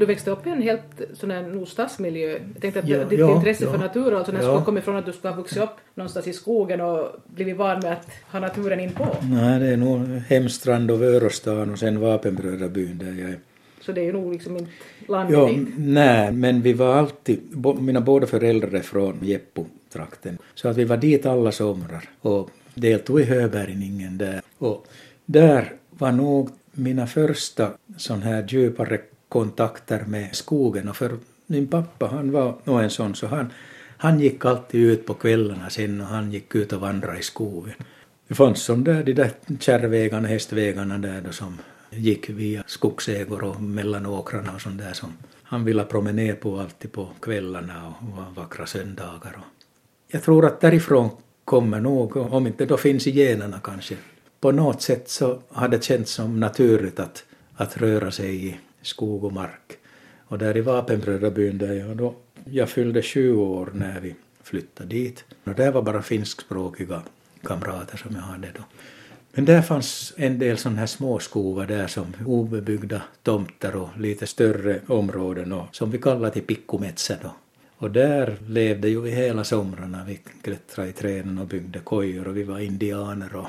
Du 0.00 0.06
växte 0.06 0.30
upp 0.30 0.46
i 0.46 0.50
en 0.50 0.62
helt 0.62 1.00
sån 1.12 1.30
här 1.30 1.42
nog 1.42 1.68
stadsmiljö. 1.68 2.30
Jag 2.30 2.40
tänkte 2.60 2.80
att 2.80 2.88
ja, 2.88 3.04
ditt 3.04 3.18
ja, 3.18 3.36
intresse 3.36 3.64
ja, 3.64 3.72
för 3.72 3.78
natur 3.78 4.12
och 4.12 4.18
alltså 4.18 4.32
ja. 4.34 4.40
skulle 4.42 4.64
komma 4.64 4.78
ifrån 4.78 4.96
att 4.96 5.06
du 5.06 5.12
skulle 5.12 5.32
ha 5.34 5.36
vuxit 5.36 5.62
upp 5.62 5.76
någonstans 5.94 6.26
i 6.26 6.32
skogen 6.32 6.80
och 6.80 7.08
blivit 7.26 7.56
van 7.56 7.80
med 7.80 7.92
att 7.92 8.08
ha 8.32 8.40
naturen 8.40 8.80
inpå. 8.80 9.06
Nej, 9.22 9.60
det 9.60 9.66
är 9.66 9.76
nog 9.76 10.06
Hemstrand 10.28 10.90
och 10.90 11.02
Vörostan 11.02 11.70
och 11.70 11.78
sen 11.78 12.00
Vapenbrödrabyn 12.00 12.98
där 12.98 13.20
jag 13.22 13.30
är. 13.30 13.38
Så 13.80 13.92
det 13.92 14.00
är 14.00 14.04
ju 14.04 14.12
nog 14.12 14.32
liksom 14.32 14.56
inte 14.56 14.70
landet 15.08 15.38
ja, 15.38 15.50
Nej, 15.78 16.32
men 16.32 16.62
vi 16.62 16.72
var 16.72 16.94
alltid, 16.94 17.40
mina 17.80 18.00
båda 18.00 18.26
föräldrar 18.26 18.74
är 18.74 18.82
från 18.82 19.18
Jeppo-trakten, 19.22 20.38
så 20.54 20.68
att 20.68 20.76
vi 20.76 20.84
var 20.84 20.96
dit 20.96 21.26
alla 21.26 21.52
somrar 21.52 22.08
och 22.20 22.50
deltog 22.74 23.20
i 23.20 23.24
höbärgningen 23.24 24.18
där. 24.18 24.40
Och 24.58 24.86
där 25.26 25.72
var 25.90 26.12
nog 26.12 26.50
mina 26.72 27.06
första 27.06 27.70
sån 27.96 28.22
här 28.22 28.46
djupare 28.48 29.00
kontakter 29.30 30.04
med 30.06 30.36
skogen 30.36 30.88
och 30.88 30.96
för 30.96 31.18
min 31.46 31.66
pappa 31.66 32.06
han 32.06 32.32
var 32.32 32.54
nog 32.64 32.80
en 32.80 32.90
sån 32.90 33.14
så 33.14 33.26
han, 33.26 33.52
han 33.96 34.20
gick 34.20 34.44
alltid 34.44 34.80
ut 34.80 35.06
på 35.06 35.14
kvällarna 35.14 35.70
sen 35.70 36.00
och 36.00 36.06
han 36.06 36.32
gick 36.32 36.54
ut 36.54 36.72
och 36.72 36.80
vandrade 36.80 37.18
i 37.18 37.22
skogen. 37.22 37.74
Det 38.28 38.34
fanns 38.34 38.62
som 38.62 38.84
där, 38.84 39.04
de 39.04 39.12
där 39.12 39.30
kärrvägarna, 39.60 40.28
hästvägarna 40.28 40.98
där 40.98 41.20
då 41.20 41.32
som 41.32 41.58
gick 41.90 42.30
via 42.30 42.62
skogsägor 42.66 43.44
och 43.44 43.60
mellan 43.62 44.06
åkrarna 44.06 44.54
och 44.54 44.60
sånt 44.60 44.78
där 44.78 44.92
som 44.92 45.12
han 45.42 45.64
ville 45.64 45.84
promenera 45.84 46.36
på 46.36 46.60
alltid 46.60 46.92
på 46.92 47.08
kvällarna 47.20 47.94
och 47.98 48.36
vackra 48.36 48.66
söndagar. 48.66 49.38
Jag 50.08 50.22
tror 50.22 50.46
att 50.46 50.60
därifrån 50.60 51.10
kommer 51.44 51.80
nog, 51.80 52.16
om 52.16 52.46
inte 52.46 52.66
då 52.66 52.76
finns 52.76 53.06
i 53.06 53.10
generna 53.10 53.60
kanske, 53.64 53.96
på 54.40 54.52
något 54.52 54.82
sätt 54.82 55.08
så 55.08 55.38
har 55.48 55.68
det 55.68 55.84
känts 55.84 56.12
som 56.12 56.40
naturligt 56.40 57.00
att, 57.00 57.24
att 57.54 57.76
röra 57.76 58.10
sig 58.10 58.46
i 58.46 58.58
skog 58.82 59.24
och 59.24 59.32
mark. 59.32 59.78
Och 60.24 60.38
där 60.38 60.56
i 60.56 60.60
Vapenbrödrabyn 60.60 61.58
där 61.58 61.72
jag 61.72 61.96
då, 61.96 62.14
jag 62.44 62.68
fyllde 62.68 63.02
20 63.02 63.42
år 63.42 63.70
när 63.74 64.00
vi 64.00 64.14
flyttade 64.42 64.88
dit. 64.88 65.24
Och 65.44 65.54
där 65.54 65.72
var 65.72 65.82
bara 65.82 66.02
finskspråkiga 66.02 67.02
kamrater 67.42 67.96
som 67.96 68.14
jag 68.14 68.22
hade 68.22 68.48
då. 68.56 68.62
Men 69.32 69.44
där 69.44 69.62
fanns 69.62 70.12
en 70.16 70.38
del 70.38 70.58
sådana 70.58 70.78
här 70.78 70.86
småskogar 70.86 71.66
där 71.66 71.86
som 71.86 72.14
obebyggda 72.26 73.02
tomter 73.22 73.76
och 73.76 73.88
lite 73.98 74.26
större 74.26 74.80
områden 74.86 75.52
och 75.52 75.66
som 75.76 75.90
vi 75.90 75.98
kallade 75.98 76.30
till 76.30 76.42
pikkumetsä 76.42 77.18
då. 77.22 77.30
Och 77.76 77.90
där 77.90 78.36
levde 78.46 78.88
ju 78.88 79.00
vi 79.00 79.10
hela 79.10 79.44
somrarna. 79.44 80.04
Vi 80.06 80.20
klättrade 80.42 80.88
i 80.88 80.92
träden 80.92 81.38
och 81.38 81.46
byggde 81.46 81.78
kojor 81.78 82.28
och 82.28 82.36
vi 82.36 82.42
var 82.42 82.58
indianer 82.58 83.36
och 83.36 83.48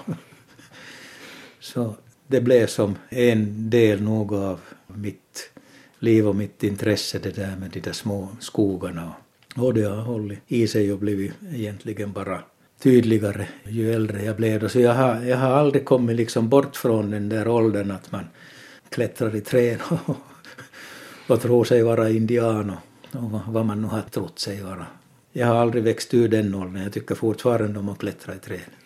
så 1.59 1.95
det 2.31 2.41
blev 2.41 2.67
som 2.67 2.95
en 3.09 3.69
del 3.69 4.01
nog 4.01 4.33
av 4.33 4.59
mitt 4.87 5.51
liv 5.99 6.27
och 6.27 6.35
mitt 6.35 6.63
intresse 6.63 7.19
det 7.19 7.35
där 7.35 7.55
med 7.55 7.69
de 7.69 7.79
där 7.79 7.91
små 7.91 8.29
skogarna. 8.39 9.13
Och 9.55 9.73
det 9.73 9.83
har 9.83 10.01
hållit 10.01 10.39
i 10.47 10.67
sig 10.67 10.93
och 10.93 10.99
blivit 10.99 11.33
egentligen 11.53 12.11
bara 12.11 12.39
tydligare 12.79 13.47
ju 13.67 13.93
äldre 13.93 14.23
jag 14.23 14.35
blev. 14.35 14.67
Så 14.67 14.79
jag 14.79 14.93
har, 14.93 15.23
jag 15.23 15.37
har 15.37 15.49
aldrig 15.49 15.85
kommit 15.85 16.15
liksom 16.15 16.49
bort 16.49 16.75
från 16.75 17.11
den 17.11 17.29
där 17.29 17.47
åldern 17.47 17.91
att 17.91 18.11
man 18.11 18.25
klättrar 18.89 19.35
i 19.35 19.41
träd 19.41 19.79
och, 19.89 20.15
och 21.27 21.41
tror 21.41 21.63
sig 21.63 21.83
vara 21.83 22.09
indian 22.09 22.69
och, 22.69 23.23
och 23.23 23.53
vad 23.53 23.65
man 23.65 23.81
nu 23.81 23.87
har 23.87 24.01
trott 24.01 24.39
sig 24.39 24.61
vara. 24.61 24.85
Jag 25.31 25.47
har 25.47 25.55
aldrig 25.55 25.83
växt 25.83 26.13
ur 26.13 26.27
den 26.27 26.55
åldern. 26.55 26.83
Jag 26.83 26.93
tycker 26.93 27.15
fortfarande 27.15 27.79
om 27.79 27.89
att 27.89 27.99
klättra 27.99 28.35
i 28.35 28.39
träd. 28.39 28.80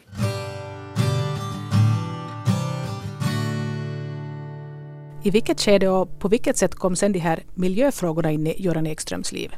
I 5.26 5.30
vilket 5.32 5.62
skede 5.62 5.90
och 5.90 6.20
på 6.20 6.28
vilket 6.28 6.58
sätt 6.58 6.76
kom 6.76 6.96
sen 6.96 7.12
de 7.12 7.20
här 7.20 7.44
miljöfrågorna 7.56 8.32
in 8.32 8.48
i 8.48 8.62
Göran 8.62 8.88
Ekströms 8.88 9.32
liv? 9.32 9.56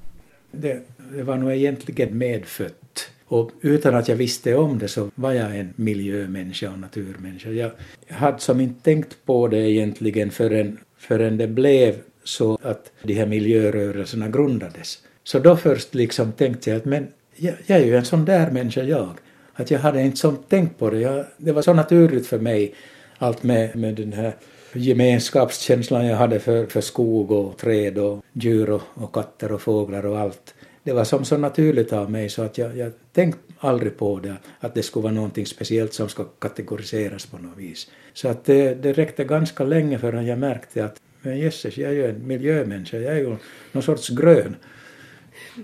Det, 0.52 0.82
det 1.14 1.24
var 1.24 1.38
nog 1.38 1.52
egentligen 1.52 2.18
medfött. 2.18 3.10
Och 3.26 3.52
utan 3.62 3.96
att 3.96 4.08
jag 4.08 4.16
visste 4.16 4.56
om 4.56 4.80
det 4.80 4.88
så 4.88 5.12
var 5.16 5.32
jag 5.32 5.58
en 5.58 5.74
miljömänniska 5.76 6.72
och 6.72 6.80
naturmänniska. 6.80 7.50
Jag 7.50 7.72
hade 8.10 8.40
som 8.40 8.62
inte 8.62 8.84
tänkt 8.84 9.18
på 9.26 9.48
det 9.48 9.58
egentligen 9.58 10.32
förrän, 10.32 10.78
förrän 10.98 11.38
det 11.38 11.48
blev 11.48 11.96
så 12.24 12.60
att 12.62 12.92
de 13.04 13.14
här 13.14 13.26
miljörörelserna 13.26 14.28
grundades. 14.28 14.98
Så 15.24 15.40
då 15.40 15.56
först 15.56 15.96
liksom 15.96 16.32
tänkte 16.32 16.70
jag 16.70 16.78
att 16.78 16.86
men 16.86 17.08
jag, 17.36 17.54
jag 17.66 17.80
är 17.80 17.86
ju 17.86 17.98
en 17.98 18.06
sån 18.06 18.26
där 18.26 18.52
människa 18.52 18.84
jag. 18.84 19.10
Att 19.54 19.72
jag 19.72 19.80
hade 19.80 20.02
inte 20.02 20.18
som 20.18 20.38
tänkt 20.38 20.80
på 20.80 20.90
det. 20.90 21.00
Jag, 21.00 21.26
det 21.38 21.52
var 21.52 21.62
så 21.62 21.74
naturligt 21.74 22.28
för 22.28 22.40
mig 22.40 22.76
allt 23.18 23.44
med, 23.44 23.76
med 23.76 23.96
den 23.96 24.14
här 24.14 24.34
gemenskapskänslan 24.74 26.06
jag 26.06 26.18
hade 26.18 26.40
för, 26.40 26.66
för 26.66 26.82
skog 26.82 27.32
och 27.32 27.58
träd 27.58 27.98
och 27.98 28.26
djur 28.34 28.70
och, 28.70 28.82
och 28.94 29.14
katter 29.14 29.52
och 29.52 29.62
fåglar 29.62 30.06
och 30.06 30.20
allt. 30.20 30.54
Det 30.84 30.94
var 30.94 31.04
som 31.04 31.26
så 31.26 31.38
naturligt 31.38 31.94
av 31.94 32.12
mig 32.12 32.30
så 32.30 32.42
att 32.42 32.58
jag, 32.58 32.78
jag 32.78 32.92
tänkte 33.14 33.42
aldrig 33.60 33.98
på 33.98 34.20
det, 34.20 34.36
att 34.60 34.76
det 34.76 34.84
skulle 34.84 35.04
vara 35.04 35.14
någonting 35.14 35.46
speciellt 35.46 35.94
som 35.94 36.10
ska 36.10 36.24
kategoriseras 36.24 37.26
på 37.26 37.38
något 37.38 37.58
vis. 37.58 37.88
Så 38.14 38.28
att 38.28 38.46
det, 38.46 38.76
det 38.76 38.94
räckte 38.94 39.24
ganska 39.24 39.64
länge 39.64 40.00
förrän 40.00 40.26
jag 40.26 40.40
märkte 40.40 40.86
att 40.86 41.02
men 41.22 41.40
jösses, 41.40 41.78
jag 41.78 41.90
är 41.90 41.94
ju 41.94 42.06
en 42.10 42.28
miljömänniska, 42.28 42.98
jag 42.98 43.14
är 43.14 43.18
ju 43.18 43.36
någon 43.72 43.84
sorts 43.84 44.10
grön. 44.10 44.56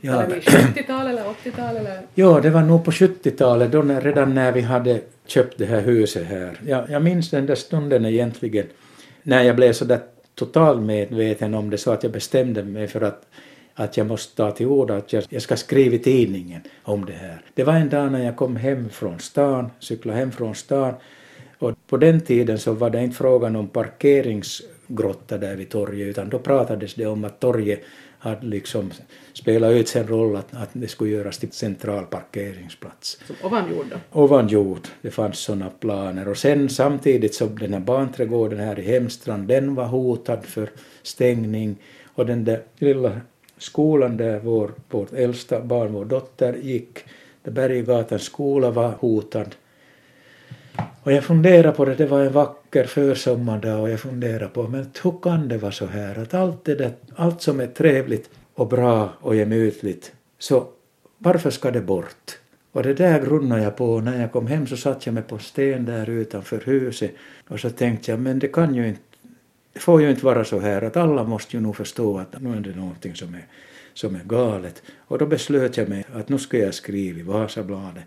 Ja. 0.02 0.26
70-tal 0.26 1.08
eller 1.08 1.24
80-tal 1.24 1.76
eller? 1.78 2.02
Ja, 2.16 2.40
det 2.40 2.50
var 2.50 2.62
nog 2.62 2.86
på 2.86 2.92
70-talet, 2.92 3.72
då 3.72 3.82
när, 3.82 4.02
redan 4.02 4.34
när 4.34 4.52
vi 4.52 4.62
hade 4.62 5.02
köpt 5.26 5.58
det 5.58 5.66
här 5.66 5.82
huset 5.82 6.28
här. 6.28 6.60
Jag, 6.66 6.90
jag 6.90 7.04
minns 7.04 7.30
den 7.30 7.46
där 7.46 7.56
stunden 7.56 8.06
egentligen 8.06 8.66
när 9.24 9.44
jag 9.44 9.56
blev 9.56 9.74
så 9.74 9.86
där 9.86 10.00
totalmedveten 10.36 11.54
om 11.54 11.70
det 11.70 11.78
så 11.78 11.92
att 11.92 12.04
jag 12.04 12.12
bestämde 12.12 12.64
mig 12.64 12.88
för 12.88 13.02
att, 13.02 13.26
att 13.74 13.98
jag 13.98 14.08
måste 14.08 14.36
ta 14.36 14.52
till 14.52 14.68
orda, 14.68 14.98
att 14.98 15.14
jag, 15.14 15.24
jag 15.30 15.42
ska 15.42 15.58
skriva 15.58 15.96
i 15.96 16.00
tidningen 16.00 16.62
om 16.84 17.06
det 17.06 17.14
här. 17.14 17.42
Det 17.54 17.64
var 17.64 17.74
en 17.74 17.90
dag 17.90 18.12
när 18.12 18.26
jag 18.26 18.36
kom 18.36 18.56
hem 18.56 18.90
från 18.90 19.20
stan, 19.20 19.70
cyklade 19.80 20.20
hem 20.20 20.32
från 20.32 20.56
stan 20.56 20.94
och 21.60 21.74
på 21.88 21.98
den 21.98 22.22
tiden 22.22 22.60
så 22.60 22.74
var 22.74 22.90
det 22.90 23.04
inte 23.04 23.18
frågan 23.18 23.56
om 23.56 23.68
parkeringsgrotta 23.68 25.38
där 25.38 25.56
vid 25.56 25.70
torget 25.70 26.08
utan 26.08 26.30
då 26.30 26.40
pratades 26.40 26.94
det 26.94 27.06
om 27.06 27.24
att 27.26 27.40
torget 27.40 27.84
hade 28.24 28.46
liksom 28.46 28.92
spelat 29.34 29.72
ut 29.72 29.88
sin 29.88 30.08
roll 30.08 30.36
att, 30.36 30.54
att 30.54 30.70
det 30.74 30.88
skulle 30.88 31.12
göras 31.12 31.38
till 31.38 31.52
central 31.52 32.06
parkeringsplats. 32.06 33.20
Som 33.28 33.36
ovanjord 33.44 33.86
då? 33.90 34.22
Ovanjord, 34.22 34.88
det 35.02 35.12
fanns 35.12 35.40
sådana 35.40 35.70
planer. 35.70 36.28
Och 36.28 36.38
sen 36.38 36.70
samtidigt 36.70 37.36
så 37.36 37.46
den 37.46 37.74
här 37.74 37.80
barnträdgården 37.80 38.60
här 38.60 38.80
i 38.80 38.82
Hemstrand, 38.82 39.48
den 39.48 39.76
var 39.76 39.86
hotad 39.86 40.46
för 40.46 40.70
stängning. 41.02 41.76
Och 42.16 42.26
den 42.26 42.44
där 42.44 42.62
lilla 42.78 43.22
skolan 43.58 44.18
där 44.18 44.40
vår, 44.40 44.72
vårt 44.90 45.14
äldsta 45.14 45.62
barn, 45.62 45.94
vår 45.94 46.06
dotter, 46.06 46.54
gick, 46.54 47.00
där 47.44 47.52
Berggatans 47.52 48.24
skola 48.24 48.72
var 48.72 48.92
hotad. 48.92 49.56
Och 51.04 51.12
jag 51.12 51.24
funderade 51.24 51.72
på 51.72 51.86
det, 51.86 51.96
det 51.96 52.06
var 52.06 52.22
en 52.22 52.34
vacker 52.34 52.84
försommardag 52.84 53.82
och 53.82 53.90
jag 53.90 54.00
funderade 54.00 54.48
på 54.48 54.68
men 54.68 54.88
hur 55.04 55.22
kan 55.22 55.48
det 55.48 55.58
vara 55.58 55.72
så 55.72 55.86
här 55.86 56.20
att 56.20 56.34
allt 56.34 56.66
det 56.66 56.76
där, 56.76 56.92
allt 57.16 57.42
som 57.42 57.60
är 57.60 57.68
trevligt 57.68 58.30
och 58.54 58.68
bra 58.68 59.14
och 59.20 59.36
gemytligt, 59.36 60.12
så 60.40 60.68
varför 61.18 61.50
ska 61.50 61.72
det 61.72 61.82
bort? 61.82 62.38
Och 62.72 62.84
det 62.84 62.94
där 62.94 63.26
grunnade 63.26 63.64
jag 63.64 63.76
på. 63.76 64.00
När 64.00 64.22
jag 64.22 64.32
kom 64.32 64.48
hem 64.48 64.68
så 64.68 64.78
satt 64.78 65.06
jag 65.06 65.14
mig 65.14 65.24
på 65.24 65.40
sten 65.40 65.86
där 65.86 66.10
utanför 66.10 66.62
huset 66.66 67.12
och 67.48 67.60
så 67.60 67.70
tänkte 67.70 68.12
jag 68.12 68.20
men 68.20 68.40
det 68.40 68.48
kan 68.48 68.76
ju 68.76 68.88
inte, 68.88 69.02
det 69.74 69.80
får 69.80 70.02
ju 70.02 70.10
inte 70.10 70.26
vara 70.26 70.44
så 70.44 70.60
här 70.60 70.82
att 70.82 70.98
alla 70.98 71.24
måste 71.24 71.58
ju 71.58 71.64
nog 71.64 71.76
förstå 71.76 72.18
att 72.18 72.42
nu 72.42 72.56
är 72.56 72.60
det 72.60 72.76
någonting 72.76 73.16
som 73.16 73.34
är, 73.34 73.46
som 73.94 74.16
är 74.16 74.24
galet. 74.24 74.82
Och 74.98 75.18
då 75.18 75.26
beslöt 75.26 75.78
jag 75.78 75.90
mig 75.90 76.06
att 76.14 76.30
nu 76.30 76.38
ska 76.38 76.58
jag 76.58 76.74
skriva 76.74 77.20
i 77.20 77.24
Vasabladet 77.24 78.04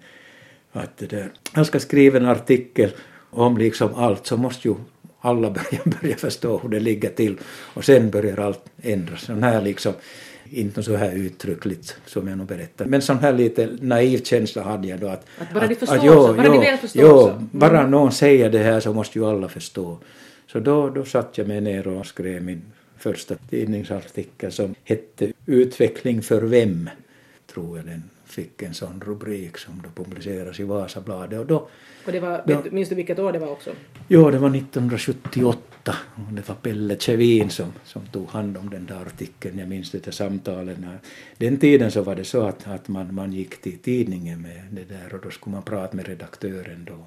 att 0.77 0.97
det 0.97 1.07
där, 1.07 1.31
jag 1.55 1.67
ska 1.67 1.81
skriva 1.81 2.19
en 2.19 2.27
artikel 2.27 2.91
om 3.31 3.59
liksom 3.59 3.95
allt 3.95 4.27
så 4.27 4.37
måste 4.37 4.69
ju 4.69 4.75
alla 5.21 5.51
börja, 5.71 5.81
börja 6.01 6.17
förstå 6.17 6.59
hur 6.59 6.69
det 6.69 6.81
ligger 6.81 7.11
till 7.11 7.39
och 7.75 7.85
sen 7.85 8.11
börjar 8.11 8.37
allt 8.41 8.65
ändras. 8.83 9.21
Sån 9.21 9.43
här 9.43 9.62
liksom, 9.62 9.93
inte 10.51 10.83
så 10.83 10.97
här 10.97 11.12
uttryckligt 11.12 11.97
som 12.07 12.29
jag 12.29 12.39
nu 12.39 12.45
berättar, 12.45 12.85
men 12.85 13.03
sån 13.03 13.19
här 13.19 13.33
lite 13.33 13.69
naiv 13.81 14.23
känsla 14.25 14.62
hade 14.62 14.89
jag 14.89 15.01
då 15.01 15.07
att... 15.09 15.27
Att 15.39 15.55
bara 15.55 15.65
att, 15.65 15.71
de 15.71 15.77
förstår 15.77 15.97
att, 15.97 16.05
jo, 16.05 16.27
så, 16.27 16.35
bara 16.35 16.47
jo, 16.47 16.61
de 16.61 16.79
förstår 16.79 17.03
jo. 17.03 17.29
Mm. 17.29 17.49
bara 17.53 17.87
någon 17.87 18.12
säger 18.12 18.51
det 18.51 18.59
här 18.59 18.81
så 18.81 18.93
måste 18.93 19.19
ju 19.19 19.27
alla 19.27 19.49
förstå. 19.49 19.99
Så 20.53 20.61
då, 20.61 20.89
då 20.89 21.05
satt 21.05 21.39
jag 21.39 21.49
mig 21.49 21.61
ner 21.61 21.89
och 21.89 22.07
skrev 22.07 22.43
min 22.43 22.62
första 22.99 23.35
tidningsartikel 23.51 24.53
som 24.53 24.75
hette 24.85 25.33
Utveckling 25.47 26.23
för 26.23 26.43
vem, 26.43 26.91
tror 27.47 27.77
jag 27.77 27.87
den 27.87 28.03
fick 28.27 28.62
en 28.62 28.75
sån 28.75 29.03
rubrik 29.07 29.59
som 29.59 29.83
då 29.85 30.03
publiceras 30.05 30.61
i 30.61 30.62
Vasabladet. 30.65 31.39
Och 31.41 31.47
då, 31.47 31.69
Och 32.07 32.12
det 32.12 32.21
var, 32.21 32.43
du- 32.47 32.71
minns 32.71 32.89
du 32.89 32.95
vilket 32.95 33.19
år 33.19 33.33
det 33.33 33.39
var 33.39 33.49
också? 33.51 33.71
jo, 34.09 34.31
det 34.31 34.39
var 34.39 34.51
1978 34.57 35.95
och 36.15 36.33
det 36.33 36.49
var 36.49 36.55
Pelle 36.55 36.97
Kjevin 36.99 37.51
som, 37.51 37.73
som 37.85 38.07
tog 38.07 38.29
hand 38.29 38.57
om 38.57 38.71
den 38.71 38.87
där 38.87 39.01
artikeln. 39.07 39.59
Jag 39.59 39.69
minns 39.69 39.91
det 39.91 40.05
där 40.05 40.12
samtalen. 40.12 40.87
Den 41.37 41.57
tiden 41.59 41.91
så 41.91 42.03
var 42.03 42.15
det 42.15 42.25
så 42.25 42.43
att, 42.43 42.67
att 42.69 42.89
man, 42.89 43.15
man 43.15 43.33
gick 43.33 43.61
till 43.61 43.79
tidningen 43.79 44.43
med 44.43 44.62
det 44.71 44.85
där 44.85 45.15
och 45.15 45.21
då 45.23 45.31
skulle 45.31 45.55
man 45.55 45.62
prata 45.62 45.97
med 45.97 46.07
redaktören 46.09 46.85
då. 46.85 47.05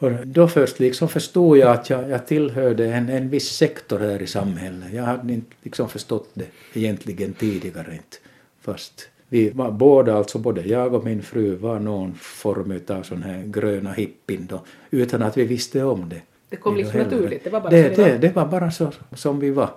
Och 0.00 0.26
då 0.26 0.48
först 0.48 0.78
liksom 0.80 1.08
förstod 1.08 1.58
jag 1.58 1.70
att 1.70 1.90
jag, 1.90 2.10
jag 2.10 2.26
tillhörde 2.26 2.92
en, 2.94 3.08
en 3.08 3.28
viss 3.28 3.48
sektor 3.48 3.98
här 3.98 4.22
i 4.22 4.26
samhället. 4.26 4.92
Jag 4.92 5.02
hade 5.02 5.32
inte 5.32 5.56
liksom 5.62 5.88
förstått 5.88 6.30
det 6.34 6.46
egentligen 6.74 7.32
tidigare 7.34 7.92
inte. 7.92 8.16
Fast 8.60 9.08
vi 9.28 9.50
var 9.50 9.70
båda, 9.70 10.14
alltså 10.14 10.38
både 10.38 10.62
jag 10.62 10.94
och 10.94 11.04
min 11.04 11.22
fru, 11.22 11.54
var 11.54 11.78
någon 11.78 12.14
form 12.14 12.80
av 12.88 13.02
sån 13.02 13.22
här 13.22 13.42
gröna 13.46 13.92
hippin 13.92 14.46
då, 14.50 14.60
utan 14.90 15.22
att 15.22 15.36
vi 15.36 15.44
visste 15.44 15.84
om 15.84 16.08
det. 16.08 16.22
Det 16.48 16.56
kom 16.56 16.76
liksom 16.76 17.00
naturligt, 17.00 17.44
det 17.44 17.50
var 17.50 17.60
bara 17.60 17.70
det, 17.70 17.96
så 17.96 18.02
det 18.02 18.12
var. 18.12 18.18
det 18.18 18.36
var 18.36 18.46
bara 18.46 18.70
så 18.70 18.92
som 19.14 19.40
vi 19.40 19.50
var. 19.50 19.70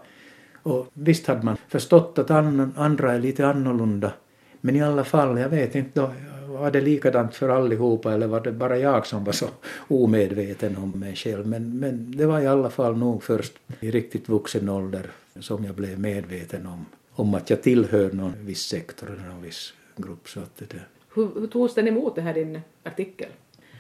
Och 0.64 0.88
visst 0.94 1.28
hade 1.28 1.46
man 1.46 1.58
förstått 1.68 2.20
att 2.20 2.32
an, 2.32 2.74
andra 2.78 3.14
är 3.14 3.20
lite 3.20 3.48
annorlunda. 3.48 4.12
Men 4.62 4.76
i 4.76 4.82
alla 4.82 5.04
fall, 5.04 5.40
jag 5.40 5.50
vet 5.50 5.76
inte, 5.76 6.02
då, 6.02 6.12
var 6.48 6.72
det 6.72 6.82
likadant 6.82 7.36
för 7.36 7.50
allihopa 7.50 8.14
eller 8.14 8.28
var 8.28 8.42
det 8.42 8.52
bara 8.52 8.78
jag 8.78 9.08
som 9.08 9.24
var 9.24 9.34
så 9.34 9.46
omedveten 9.88 10.78
om 10.78 10.92
mig 10.92 11.16
själv. 11.16 11.48
Men, 11.48 11.80
men 11.80 12.12
det 12.18 12.26
var 12.26 12.40
i 12.40 12.48
alla 12.48 12.70
fall 12.70 12.98
nog 12.98 13.24
först 13.24 13.54
i 13.80 13.92
riktigt 13.92 14.30
vuxen 14.30 14.70
ålder 14.70 15.06
som 15.40 15.66
jag 15.66 15.76
blev 15.76 16.00
medveten 16.00 16.68
om, 16.68 16.86
om 17.22 17.34
att 17.34 17.50
jag 17.50 17.62
tillhör 17.62 18.12
någon 18.12 18.34
viss 18.46 18.62
sektor 18.62 19.12
eller 19.12 19.30
någon 19.30 19.42
viss 19.42 19.74
grupp. 19.96 20.30
Så 20.30 20.40
att 20.40 20.58
det 20.58 20.70
där. 20.70 20.88
Hur, 21.14 21.40
hur 21.40 21.48
togs 21.48 21.74
den 21.74 21.88
emot, 21.88 22.16
det 22.16 22.22
här 22.22 22.34
din 22.34 22.62
artikel? 22.84 23.30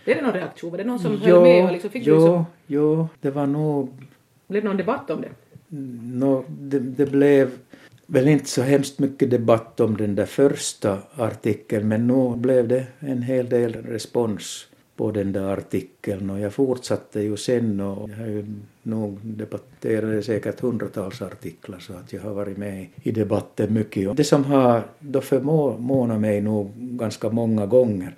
Blev 0.05 0.17
det 0.17 0.23
någon 0.23 0.33
reaktion? 0.33 0.71
Var 0.71 0.77
det 0.77 0.83
någon 0.83 0.99
som 0.99 1.21
höll 1.21 1.41
med? 1.41 1.65
Och 1.65 1.71
liksom, 1.71 1.89
fick 1.89 2.07
jo, 2.07 2.15
liksom, 2.15 2.45
jo, 2.67 3.07
det 3.21 3.31
var 3.31 3.47
nog 3.47 3.89
blev 4.47 4.63
det 4.63 4.67
någon 4.67 4.77
debatt 4.77 5.09
om 5.09 5.21
det? 5.21 5.29
Nå, 6.17 6.43
det, 6.47 6.79
det 6.79 7.05
blev 7.05 7.51
väl 8.05 8.27
inte 8.27 8.49
så 8.49 8.61
hemskt 8.61 8.99
mycket 8.99 9.29
debatt 9.29 9.79
om 9.79 9.97
den 9.97 10.15
där 10.15 10.25
första 10.25 10.97
artikeln 11.15 11.87
men 11.87 12.07
nu 12.07 12.35
blev 12.35 12.67
det 12.67 12.85
en 12.99 13.21
hel 13.21 13.49
del 13.49 13.73
respons 13.73 14.67
på 14.95 15.11
den 15.11 15.31
där 15.31 15.53
artikeln 15.53 16.29
och 16.29 16.39
jag 16.39 16.53
fortsatte 16.53 17.21
ju 17.21 17.37
sen 17.37 17.79
och 17.79 18.09
jag 18.09 18.17
har 18.17 18.25
ju 18.25 18.45
nog 18.83 19.19
debatterat 19.23 20.25
säkert 20.25 20.59
hundratals 20.59 21.21
artiklar 21.21 21.79
så 21.79 21.93
att 21.93 22.13
jag 22.13 22.21
har 22.21 22.33
varit 22.33 22.57
med 22.57 22.87
i 23.03 23.11
debatten 23.11 23.73
mycket. 23.73 24.09
Och 24.09 24.15
det 24.15 24.23
som 24.23 24.43
har 24.43 24.83
då 24.99 25.21
förmånat 25.21 26.21
mig 26.21 26.41
nog 26.41 26.71
ganska 26.75 27.29
många 27.29 27.65
gånger 27.65 28.15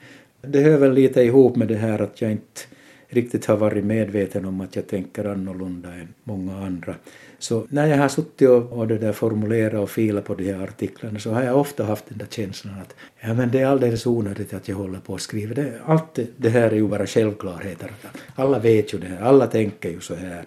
det 0.47 0.62
hör 0.62 0.77
väl 0.77 0.93
lite 0.93 1.21
ihop 1.21 1.55
med 1.55 1.67
det 1.67 1.75
här 1.75 2.01
att 2.01 2.21
jag 2.21 2.31
inte 2.31 2.62
riktigt 3.07 3.45
har 3.45 3.57
varit 3.57 3.83
medveten 3.83 4.45
om 4.45 4.62
att 4.62 4.75
jag 4.75 4.88
tänker 4.88 5.25
annorlunda 5.25 5.93
än 5.93 6.13
många 6.23 6.57
andra. 6.57 6.95
Så 7.43 7.65
när 7.69 7.88
jag 7.88 7.97
har 7.97 8.08
suttit 8.08 8.49
och, 8.49 8.71
och 8.71 8.88
det 8.88 8.97
där 8.97 9.12
formulerat 9.12 9.82
och 9.82 9.89
filat 9.89 10.25
på 10.25 10.36
de 10.36 10.53
här 10.53 10.63
artiklarna 10.63 11.19
så 11.19 11.32
har 11.32 11.43
jag 11.43 11.60
ofta 11.60 11.84
haft 11.84 12.06
den 12.10 12.17
där 12.17 12.27
känslan 12.29 12.73
att 12.82 12.95
ja, 13.19 13.34
men 13.34 13.51
det 13.51 13.60
är 13.60 13.65
alldeles 13.65 14.06
onödigt 14.06 14.53
att 14.53 14.67
jag 14.67 14.75
håller 14.75 14.99
på 14.99 15.13
och 15.13 15.21
skriver. 15.21 15.56
Det, 15.56 15.73
allt 15.86 16.19
det, 16.38 16.49
här 16.49 16.71
är 16.71 16.75
ju 16.75 16.88
bara 16.88 17.08
självklarheter. 17.08 17.91
Alla 18.36 18.60
vet 18.60 18.93
ju 18.93 18.97
det 18.97 19.08
här, 19.08 19.21
alla 19.21 19.47
tänker 19.47 19.89
ju 19.89 19.99
så 19.99 20.15
här. 20.15 20.43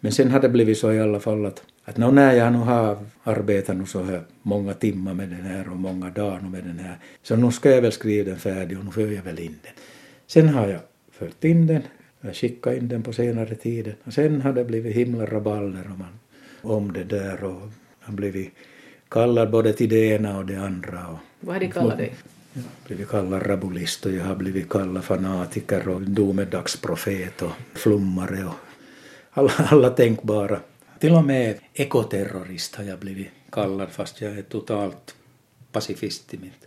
Men 0.00 0.12
sen 0.12 0.30
har 0.30 0.40
det 0.40 0.48
blivit 0.48 0.78
så 0.78 0.92
i 0.92 1.00
alla 1.00 1.20
fall 1.20 1.46
att, 1.46 1.62
att 1.84 1.96
nå, 1.96 2.10
när 2.10 2.32
jag 2.32 2.52
nu 2.52 2.58
har 2.58 2.98
arbetat 3.22 3.76
nu 3.76 3.86
så 3.86 4.02
här 4.02 4.20
många 4.42 4.74
timmar 4.74 5.14
med 5.14 5.28
den 5.28 5.42
här 5.42 5.70
och 5.70 5.76
många 5.76 6.10
dagar 6.10 6.40
med 6.40 6.64
den 6.64 6.78
här 6.78 6.98
så 7.22 7.36
nu 7.36 7.52
ska 7.52 7.70
jag 7.70 7.82
väl 7.82 7.92
skriva 7.92 8.30
den 8.30 8.38
färdig 8.38 8.78
och 8.78 8.84
nu 8.84 8.90
för 8.90 9.12
jag 9.12 9.22
väl 9.22 9.40
in 9.40 9.56
den. 9.62 9.72
Sen 10.26 10.48
har 10.48 10.68
jag 10.68 10.80
fört 11.12 11.44
in 11.44 11.66
den, 11.66 11.82
jag 12.20 12.36
skickat 12.36 12.76
in 12.76 12.88
den 12.88 13.02
på 13.02 13.12
senare 13.12 13.54
tiden 13.54 13.94
och 14.04 14.12
sen 14.12 14.42
har 14.42 14.52
det 14.52 14.64
blivit 14.64 14.96
himla 14.96 15.26
rabalder 15.26 15.84
och 15.92 15.98
man, 15.98 16.18
om 16.70 16.92
det 16.92 17.04
där 17.04 17.44
och 17.44 17.70
har 18.00 18.12
blivit 18.12 18.54
kallad 19.08 19.50
både 19.50 19.72
till 19.72 19.88
det 19.88 20.06
ena 20.06 20.38
och 20.38 20.46
det 20.46 20.56
andra. 20.56 21.08
Och, 21.08 21.18
Vad 21.40 21.54
har 21.54 21.60
de 21.60 21.68
kallat 21.68 21.98
dig? 21.98 22.14
jag 22.52 22.62
har 22.62 22.86
blivit 22.86 23.08
kallad 23.08 23.46
rabulist 23.46 24.06
och 24.06 24.12
jag 24.12 24.24
har 24.24 24.36
blivit 24.36 24.68
kallad 24.68 25.04
fanatiker 25.04 25.88
och 25.88 26.00
domedagsprofet 26.00 27.42
och 27.42 27.52
flummare 27.74 28.44
och 28.44 28.54
alla, 29.30 29.52
alla 29.56 29.90
tänkbara. 29.90 30.60
Till 30.98 31.12
och 31.12 31.24
med 31.24 31.58
ekoterrorist 31.74 32.74
har 32.76 32.84
jag 32.84 32.98
blivit 32.98 33.28
kallad 33.50 33.88
fast 33.88 34.20
jag 34.20 34.38
är 34.38 34.42
totalt 34.42 35.14
pacifist 35.72 36.28
till, 36.28 36.40
mitt, 36.40 36.66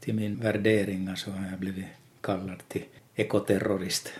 till 0.00 0.14
min 0.14 0.36
värderingar 0.36 1.14
så 1.14 1.30
har 1.30 1.50
jag 1.50 1.58
blivit 1.58 1.84
kallad 2.20 2.62
till 2.68 2.84
ekoterrorist. 3.14 4.12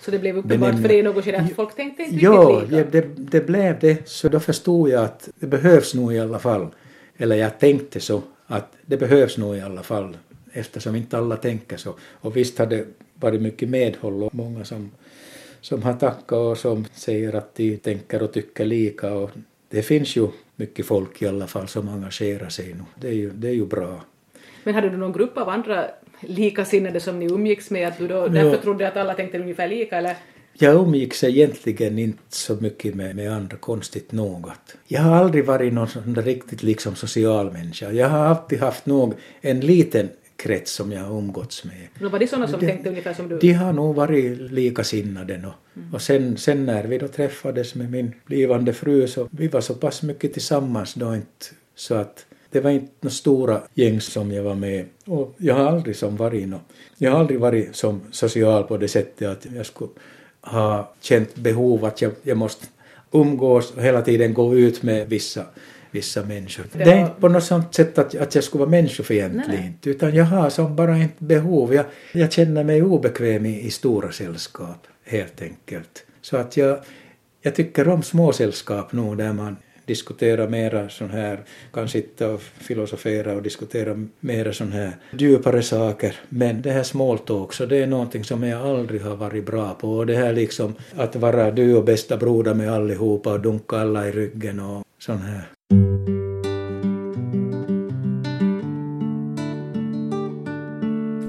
Så 0.00 0.10
det 0.10 0.18
blev 0.18 0.36
uppenbart 0.38 0.58
Benämna- 0.58 0.82
för 0.82 0.88
dig 0.88 0.98
i 0.98 1.02
något 1.02 1.24
skede 1.24 1.38
att 1.38 1.52
folk 1.52 1.76
tänkte 1.76 2.02
inte 2.02 2.16
Jo, 2.24 2.60
riktigt 2.60 2.78
ja, 2.78 2.84
det, 2.90 3.00
det 3.16 3.46
blev 3.46 3.78
det. 3.78 4.08
Så 4.08 4.28
då 4.28 4.40
förstod 4.40 4.88
jag 4.88 5.04
att 5.04 5.28
det 5.40 5.46
behövs 5.46 5.94
nog 5.94 6.14
i 6.14 6.18
alla 6.18 6.38
fall. 6.38 6.66
Eller 7.16 7.36
jag 7.36 7.58
tänkte 7.58 8.00
så 8.00 8.22
att 8.46 8.72
det 8.86 8.96
behövs 8.96 9.38
nog 9.38 9.56
i 9.56 9.60
alla 9.60 9.82
fall 9.82 10.16
eftersom 10.52 10.96
inte 10.96 11.18
alla 11.18 11.36
tänker 11.36 11.76
så. 11.76 11.94
Och 12.20 12.36
visst 12.36 12.58
har 12.58 12.66
det 12.66 12.84
varit 13.14 13.42
mycket 13.42 13.68
medhåll 13.68 14.22
och 14.22 14.34
många 14.34 14.64
som, 14.64 14.90
som 15.60 15.82
har 15.82 15.92
tackat 15.92 16.32
och 16.32 16.58
som 16.58 16.84
säger 16.92 17.32
att 17.34 17.54
de 17.54 17.76
tänker 17.76 18.22
och 18.22 18.32
tycker 18.32 18.64
lika. 18.64 19.12
Och 19.12 19.30
det 19.68 19.82
finns 19.82 20.16
ju 20.16 20.28
mycket 20.56 20.86
folk 20.86 21.22
i 21.22 21.26
alla 21.26 21.46
fall 21.46 21.68
som 21.68 21.88
engagerar 21.88 22.48
sig 22.48 22.74
nu. 22.74 22.84
Det 23.00 23.08
är 23.08 23.12
ju, 23.12 23.30
det 23.30 23.48
är 23.48 23.54
ju 23.54 23.66
bra. 23.66 24.00
Men 24.64 24.74
hade 24.74 24.90
du 24.90 24.96
någon 24.96 25.12
grupp 25.12 25.38
av 25.38 25.48
andra 25.48 25.84
likasinnade 26.20 27.00
som 27.00 27.18
ni 27.18 27.26
umgicks 27.26 27.70
med, 27.70 27.88
att 27.88 27.98
du 27.98 28.08
då 28.08 28.28
därför 28.28 28.62
trodde 28.62 28.88
att 28.88 28.96
alla 28.96 29.14
tänkte 29.14 29.38
ungefär 29.38 29.68
lika, 29.68 29.96
eller? 29.98 30.16
Jag 30.60 30.74
umgicks 30.74 31.24
egentligen 31.24 31.98
inte 31.98 32.22
så 32.28 32.54
mycket 32.60 32.94
med, 32.94 33.16
med 33.16 33.32
andra, 33.32 33.56
konstigt 33.56 34.12
nog. 34.12 34.46
Jag 34.86 35.00
har 35.02 35.16
aldrig 35.16 35.44
varit 35.44 35.72
någon 35.72 35.88
sån 35.88 36.14
där 36.14 36.22
riktigt 36.22 36.62
liksom 36.62 36.94
social 36.94 37.52
människa. 37.52 37.90
Jag 37.92 38.08
har 38.08 38.18
alltid 38.18 38.60
haft 38.60 38.86
nog 38.86 39.14
en 39.40 39.60
liten 39.60 40.08
krets 40.36 40.72
som 40.72 40.92
jag 40.92 41.00
har 41.00 41.18
umgåtts 41.18 41.64
med. 41.64 41.88
Då 42.00 42.08
var 42.08 42.18
det 42.18 42.26
sådana 42.26 42.48
som 42.48 42.60
Det- 42.60 42.66
tänkte 42.66 42.88
ungefär 42.88 43.14
som 43.14 43.28
du? 43.28 43.38
De 43.38 43.52
har 43.52 43.72
nog 43.72 43.94
varit 43.94 44.52
likasinnade. 44.52 45.42
Och, 45.46 45.94
och 45.94 46.02
sen, 46.02 46.36
sen 46.36 46.66
när 46.66 46.84
vi 46.84 46.98
då 46.98 47.08
träffades 47.08 47.74
med 47.74 47.90
min 47.90 48.12
blivande 48.26 48.72
fru 48.72 49.08
så 49.08 49.28
vi 49.30 49.48
var 49.48 49.60
så 49.60 49.74
pass 49.74 50.02
mycket 50.02 50.32
tillsammans 50.32 50.94
då 50.94 51.14
inte 51.14 51.46
så 51.74 51.94
att 51.94 52.26
det 52.50 52.60
var 52.60 52.70
inte 52.70 52.92
några 53.00 53.12
stora 53.12 53.60
gäng 53.74 54.00
som 54.00 54.32
jag 54.32 54.42
var 54.42 54.54
med. 54.54 54.86
Och 55.04 55.34
jag 55.38 55.54
har 55.54 55.64
aldrig 55.64 55.96
som 55.96 56.16
varit 56.16 56.48
nå, 56.48 56.60
jag 56.98 57.10
har 57.10 57.18
aldrig 57.18 57.40
varit 57.40 57.76
som 57.76 58.00
social 58.10 58.64
på 58.64 58.76
det 58.76 58.88
sättet 58.88 59.28
att 59.28 59.46
jag 59.56 59.66
skulle 59.66 59.90
ha 60.40 60.92
känt 61.00 61.34
behov 61.34 61.84
att 61.84 62.02
jag, 62.02 62.12
jag 62.22 62.36
måste 62.36 62.66
umgås 63.12 63.70
och 63.76 63.82
hela 63.82 64.02
tiden 64.02 64.34
gå 64.34 64.56
ut 64.56 64.82
med 64.82 65.08
vissa 65.08 65.44
vissa 65.90 66.24
människor. 66.24 66.64
Det 66.72 66.82
är 66.82 67.00
inte 67.00 67.20
på 67.20 67.28
något 67.28 67.44
sånt 67.44 67.74
sätt 67.74 67.98
att, 67.98 68.14
att 68.14 68.34
jag 68.34 68.44
skulle 68.44 68.58
vara 68.60 68.70
människofientlig, 68.70 69.72
utan 69.84 70.14
jag 70.14 70.24
har 70.24 70.50
som 70.50 70.76
bara 70.76 70.98
inte 70.98 71.24
behov. 71.24 71.74
Jag, 71.74 71.84
jag 72.12 72.32
känner 72.32 72.64
mig 72.64 72.82
obekväm 72.82 73.46
i, 73.46 73.60
i 73.60 73.70
stora 73.70 74.12
sällskap, 74.12 74.86
helt 75.04 75.42
enkelt. 75.42 76.04
Så 76.22 76.36
att 76.36 76.56
jag, 76.56 76.78
jag 77.42 77.54
tycker 77.54 77.88
om 77.88 78.02
små 78.02 78.32
sällskap 78.32 78.92
nog 78.92 79.16
där 79.16 79.32
man 79.32 79.56
diskutera 79.88 80.48
mera 80.48 80.88
sån 80.88 81.10
här, 81.10 81.40
kan 81.72 81.88
sitta 81.88 82.30
och 82.30 82.40
filosofera 82.40 83.34
och 83.34 83.42
diskutera 83.42 84.06
mera 84.20 84.52
sån 84.52 84.72
här 84.72 84.92
djupare 85.18 85.62
saker. 85.62 86.16
Men 86.28 86.62
det 86.62 86.70
här 86.70 86.82
small 86.82 87.18
talk, 87.18 87.52
så 87.52 87.66
det 87.66 87.76
är 87.76 87.86
någonting 87.86 88.24
som 88.24 88.42
jag 88.42 88.66
aldrig 88.66 89.02
har 89.02 89.16
varit 89.16 89.46
bra 89.46 89.74
på. 89.74 89.96
Och 89.96 90.06
det 90.06 90.16
här 90.16 90.32
liksom 90.32 90.74
att 90.96 91.16
vara 91.16 91.50
du 91.50 91.74
och 91.76 91.84
bästa 91.84 92.16
broder 92.16 92.54
med 92.54 92.72
allihopa 92.72 93.32
och 93.32 93.40
dunka 93.40 93.76
alla 93.76 94.08
i 94.08 94.12
ryggen 94.12 94.60
och 94.60 94.84
sån 94.98 95.18
här. 95.18 95.42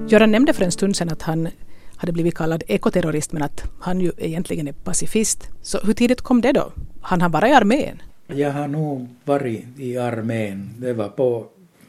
Göran 0.10 0.32
nämnde 0.32 0.54
för 0.54 0.66
en 0.66 0.72
stund 0.72 0.96
sedan 0.96 1.10
att 1.10 1.22
han 1.22 1.50
hade 1.96 2.12
blivit 2.12 2.36
kallad 2.36 2.64
ekoterrorist 2.68 3.32
men 3.32 3.42
att 3.42 3.64
han 3.80 4.02
ju 4.02 4.12
egentligen 4.18 4.68
är 4.68 4.74
pacifist. 4.74 5.50
Så 5.62 5.80
hur 5.84 5.94
tidigt 5.94 6.22
kom 6.22 6.42
det 6.42 6.52
då? 6.52 6.72
Han 7.02 7.22
har 7.22 7.30
bara 7.30 7.50
i 7.50 7.54
armén. 7.54 8.02
Jag 8.36 8.52
har 8.52 8.68
nog 8.68 9.08
varit 9.26 9.66
i 9.78 9.98
armén. 9.98 10.70
Det 10.78 10.94
var 10.94 11.10
på, 11.10 11.48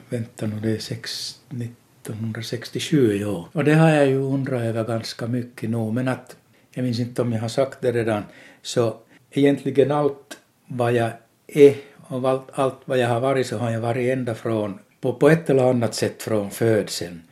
vänta 0.09 0.47
nu, 0.47 0.57
det 0.63 0.71
är 0.71 0.75
1967 0.75 3.17
ja. 3.17 3.49
Och 3.53 3.65
det 3.65 3.75
har 3.75 3.91
jag 3.91 4.07
ju 4.07 4.17
undrat 4.17 4.63
över 4.63 4.85
ganska 4.85 5.27
mycket 5.27 5.71
nu. 5.71 5.93
Men 5.93 6.09
att, 6.09 6.37
jag 6.75 6.83
minns 6.83 7.01
inte 7.01 7.23
om 7.23 7.33
jag 7.33 7.41
har 7.41 7.49
sagt 7.49 7.81
det 7.81 7.93
redan, 7.93 8.23
så 8.63 8.97
egentligen 9.31 9.91
allt 9.91 10.39
vad 10.67 10.93
jag 10.93 11.11
är 11.47 11.75
och 11.97 12.29
allt, 12.29 12.49
allt 12.53 12.79
vad 12.85 12.99
jag 12.99 13.09
har 13.09 13.21
varit 13.21 13.47
så 13.47 13.59
har 13.59 13.71
jag 13.71 13.81
varit 13.81 14.13
ända 14.13 14.35
från, 14.35 14.79
på, 15.01 15.13
på 15.13 15.31
ett 15.31 15.51
eller 15.51 15.71
annat 15.71 15.95
sätt 15.95 16.23
från 16.23 16.51
födseln. 16.51 17.23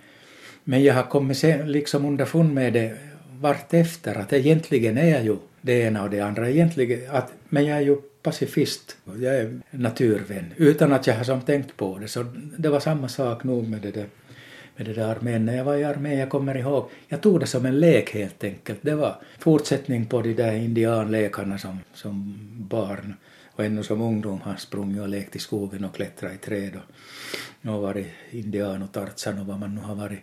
Men 0.64 0.83
jag 0.83 0.94
har 0.94 1.03
kommit 1.03 1.38
sen, 1.38 1.73
liksom 1.73 2.05
underfund 2.05 2.55
med 2.55 2.73
det 2.73 2.97
vartefter 3.40 4.18
att 4.18 4.33
egentligen 4.33 4.99
är 4.99 5.11
jag 5.11 5.25
ju 5.25 5.37
det 5.61 5.81
ena 5.81 6.03
och 6.03 6.11
det 6.11 6.21
andra. 6.21 6.51
Egentligen 6.51 7.11
att, 7.11 7.33
men 7.49 7.64
jag 7.64 7.79
är 7.79 7.83
ju 7.83 7.97
pacifist, 8.28 8.96
jag 9.04 9.36
är 9.36 9.60
naturvän, 9.70 10.52
utan 10.56 10.92
att 10.92 11.06
jag 11.06 11.14
har 11.14 11.24
som 11.24 11.40
tänkt 11.40 11.76
på 11.76 11.98
det. 11.98 12.08
Så 12.08 12.24
det 12.58 12.68
var 12.68 12.80
samma 12.80 13.08
sak 13.08 13.44
nog 13.44 13.68
med 13.68 13.80
det 13.80 13.90
där, 13.90 14.06
med 14.76 14.86
det 14.86 14.94
där 14.94 15.08
armén. 15.08 15.46
När 15.46 15.56
jag 15.56 15.64
var 15.64 15.76
i 15.76 15.84
armén, 15.84 16.18
jag 16.18 16.30
kommer 16.30 16.56
ihåg, 16.56 16.90
jag 17.08 17.20
tog 17.20 17.40
det 17.40 17.46
som 17.46 17.66
en 17.66 17.80
lek 17.80 18.14
helt 18.14 18.44
enkelt. 18.44 18.78
Det 18.82 18.94
var 18.94 19.16
fortsättning 19.38 20.06
på 20.06 20.22
de 20.22 20.34
där 20.34 20.52
indianlekarna 20.52 21.58
som, 21.58 21.78
som 21.94 22.34
barn 22.70 23.14
och 23.56 23.64
ännu 23.64 23.82
som 23.82 24.00
ungdom 24.00 24.40
har 24.40 24.56
sprungit 24.56 25.00
och 25.00 25.08
lekt 25.08 25.36
i 25.36 25.38
skogen 25.38 25.84
och 25.84 25.94
klättrat 25.94 26.32
i 26.34 26.36
träd 26.36 26.72
och, 26.76 27.74
och 27.74 27.82
varit 27.82 28.06
indian 28.30 28.82
och 28.82 28.92
tarzan 28.92 29.38
och 29.38 29.46
vad 29.46 29.58
man 29.58 29.74
nu 29.74 29.80
har 29.80 29.94
varit. 29.94 30.20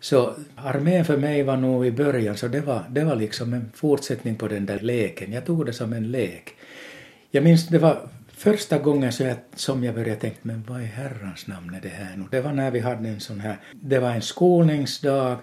Så 0.00 0.34
armén 0.56 1.04
för 1.04 1.16
mig 1.16 1.42
var 1.42 1.56
nog 1.56 1.86
i 1.86 1.90
början, 1.92 2.36
så 2.36 2.48
det 2.48 2.60
var, 2.60 2.84
det 2.90 3.04
var 3.04 3.16
liksom 3.16 3.52
en 3.52 3.70
fortsättning 3.74 4.36
på 4.36 4.48
den 4.48 4.66
där 4.66 4.80
leken. 4.80 5.32
Jag 5.32 5.44
tog 5.44 5.66
det 5.66 5.72
som 5.72 5.92
en 5.92 6.10
lek. 6.10 6.54
Jag 7.30 7.44
minns 7.44 7.66
det 7.66 7.78
var 7.78 8.08
första 8.28 8.78
gången 8.78 9.12
så 9.12 9.22
jag, 9.22 9.36
som 9.54 9.84
jag 9.84 9.94
började 9.94 10.20
tänka, 10.20 10.38
men 10.42 10.64
vad 10.68 10.82
i 10.82 10.84
herrans 10.84 11.46
namn 11.46 11.74
är 11.74 11.80
det 11.80 11.88
här 11.88 12.16
nu? 12.16 12.24
Det 12.30 12.40
var 12.40 12.52
när 12.52 12.70
vi 12.70 12.80
hade 12.80 13.08
en 13.08 13.20
sån 13.20 13.40
här, 13.40 13.56
det 13.72 13.98
var 13.98 14.10
en 14.10 14.22
skolningsdag 14.22 15.38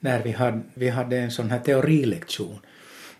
när 0.00 0.22
vi 0.22 0.30
hade, 0.30 0.60
vi 0.74 0.88
hade 0.88 1.18
en 1.18 1.30
sån 1.30 1.50
här 1.50 1.58
teorilektion 1.58 2.58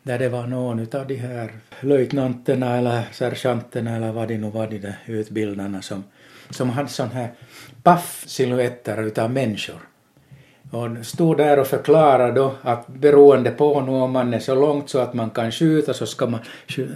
där 0.02 0.18
det 0.18 0.28
var 0.28 0.46
någon 0.46 0.80
av 0.80 1.06
de 1.06 1.16
här 1.16 1.52
löjtnanterna 1.80 2.76
eller 2.76 3.02
sergeanterna 3.12 3.96
eller 3.96 4.12
vad 4.12 4.28
det 4.28 4.38
nu 4.38 4.50
var, 4.50 4.66
de 4.66 4.78
där 4.78 4.96
utbildarna 5.06 5.82
som, 5.82 6.04
som 6.50 6.70
hade 6.70 6.88
sån 6.88 7.10
här 7.10 7.32
paff-silhuetter 7.82 9.02
utav 9.02 9.30
människor 9.30 9.80
hon 10.74 11.04
stod 11.04 11.36
där 11.36 11.58
och 11.58 11.66
förklarade 11.66 12.32
då 12.32 12.54
att 12.62 12.88
beroende 12.88 13.50
på 13.50 13.80
nu 13.80 13.92
om 13.92 14.12
man 14.12 14.34
är 14.34 14.38
så 14.38 14.54
långt 14.54 14.90
så 14.90 14.98
att 14.98 15.14
man 15.14 15.30
kan 15.30 15.52
skjuta 15.52 15.94
så 15.94 16.06
ska 16.06 16.26
man, 16.26 16.40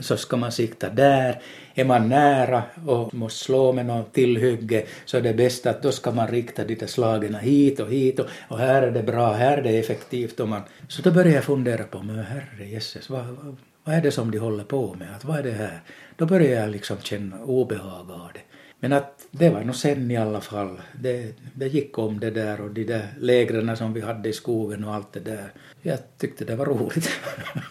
så 0.01 0.17
ska 0.17 0.37
man 0.37 0.53
sikta 0.53 0.91
där. 0.91 1.43
Är 1.75 1.85
man 1.85 2.09
nära 2.09 2.63
och 2.87 3.15
måste 3.15 3.45
slå 3.45 3.73
med 3.73 3.87
något 3.87 4.13
tillhygge 4.13 4.87
så 5.05 5.17
är 5.17 5.21
det 5.21 5.35
bäst 5.35 5.67
att 5.67 5.83
då 5.83 5.93
ska 5.93 6.11
man 6.11 6.29
rikta 6.29 6.65
de 6.65 6.75
där 6.75 6.87
slagen 6.87 7.35
hit 7.35 7.81
och 7.81 7.91
hit 7.91 8.19
och, 8.19 8.27
och 8.49 8.59
här 8.59 8.83
är 8.83 8.91
det 8.91 9.03
bra, 9.03 9.33
här 9.33 9.59
är 9.59 9.63
det 9.63 9.79
effektivt. 9.79 10.41
Och 10.41 10.49
man, 10.49 10.63
så 10.89 11.03
då 11.03 11.11
började 11.11 11.35
jag 11.35 11.45
fundera 11.45 11.85
på, 11.85 12.03
men 12.03 12.19
herre 12.19 12.67
jesses, 12.67 13.11
vad, 13.11 13.25
vad, 13.25 13.57
vad 13.85 13.95
är 13.95 14.03
det 14.03 14.11
som 14.11 14.31
de 14.31 14.39
håller 14.39 14.65
på 14.65 14.95
med? 14.95 15.09
Att, 15.17 15.25
vad 15.25 15.39
är 15.39 15.43
det 15.43 15.53
här? 15.53 15.81
Då 16.17 16.27
började 16.27 16.55
jag 16.55 16.71
liksom 16.71 16.97
känna 17.03 17.37
obehag 17.45 18.11
av 18.11 18.31
det. 18.35 18.41
Men 18.81 18.93
att 18.93 19.27
det 19.31 19.51
var 19.51 19.65
nog 19.65 19.77
sen 19.77 20.11
i 20.11 20.17
alla 20.17 20.41
fall. 20.41 20.81
Det, 21.01 21.35
det 21.55 21.69
gick 21.69 21.99
om 21.99 22.21
det 22.21 22.31
där 22.31 22.61
och 22.61 22.71
de 22.71 22.85
där 22.85 23.09
lägren 23.21 23.77
som 23.77 23.93
vi 23.93 24.01
hade 24.01 24.29
i 24.29 24.33
skogen 24.33 24.85
och 24.85 24.95
allt 24.95 25.13
det 25.13 25.21
där. 25.21 25.53
Jag 25.83 25.99
tyckte 26.19 26.45
det 26.45 26.57
var 26.57 26.67
roligt. 26.67 27.11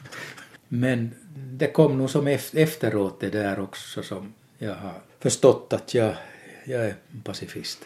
Men 0.68 1.12
det 1.36 1.68
kom 1.68 1.98
nog 1.98 2.10
som 2.10 2.28
efteråt 2.28 3.20
det 3.20 3.30
där 3.30 3.60
också 3.60 4.04
som 4.04 4.34
jag 4.58 4.76
har 4.76 4.94
förstått 5.20 5.74
att 5.74 5.94
jag, 5.94 6.16
jag 6.66 6.86
är 6.86 6.96
pacifist. 7.24 7.80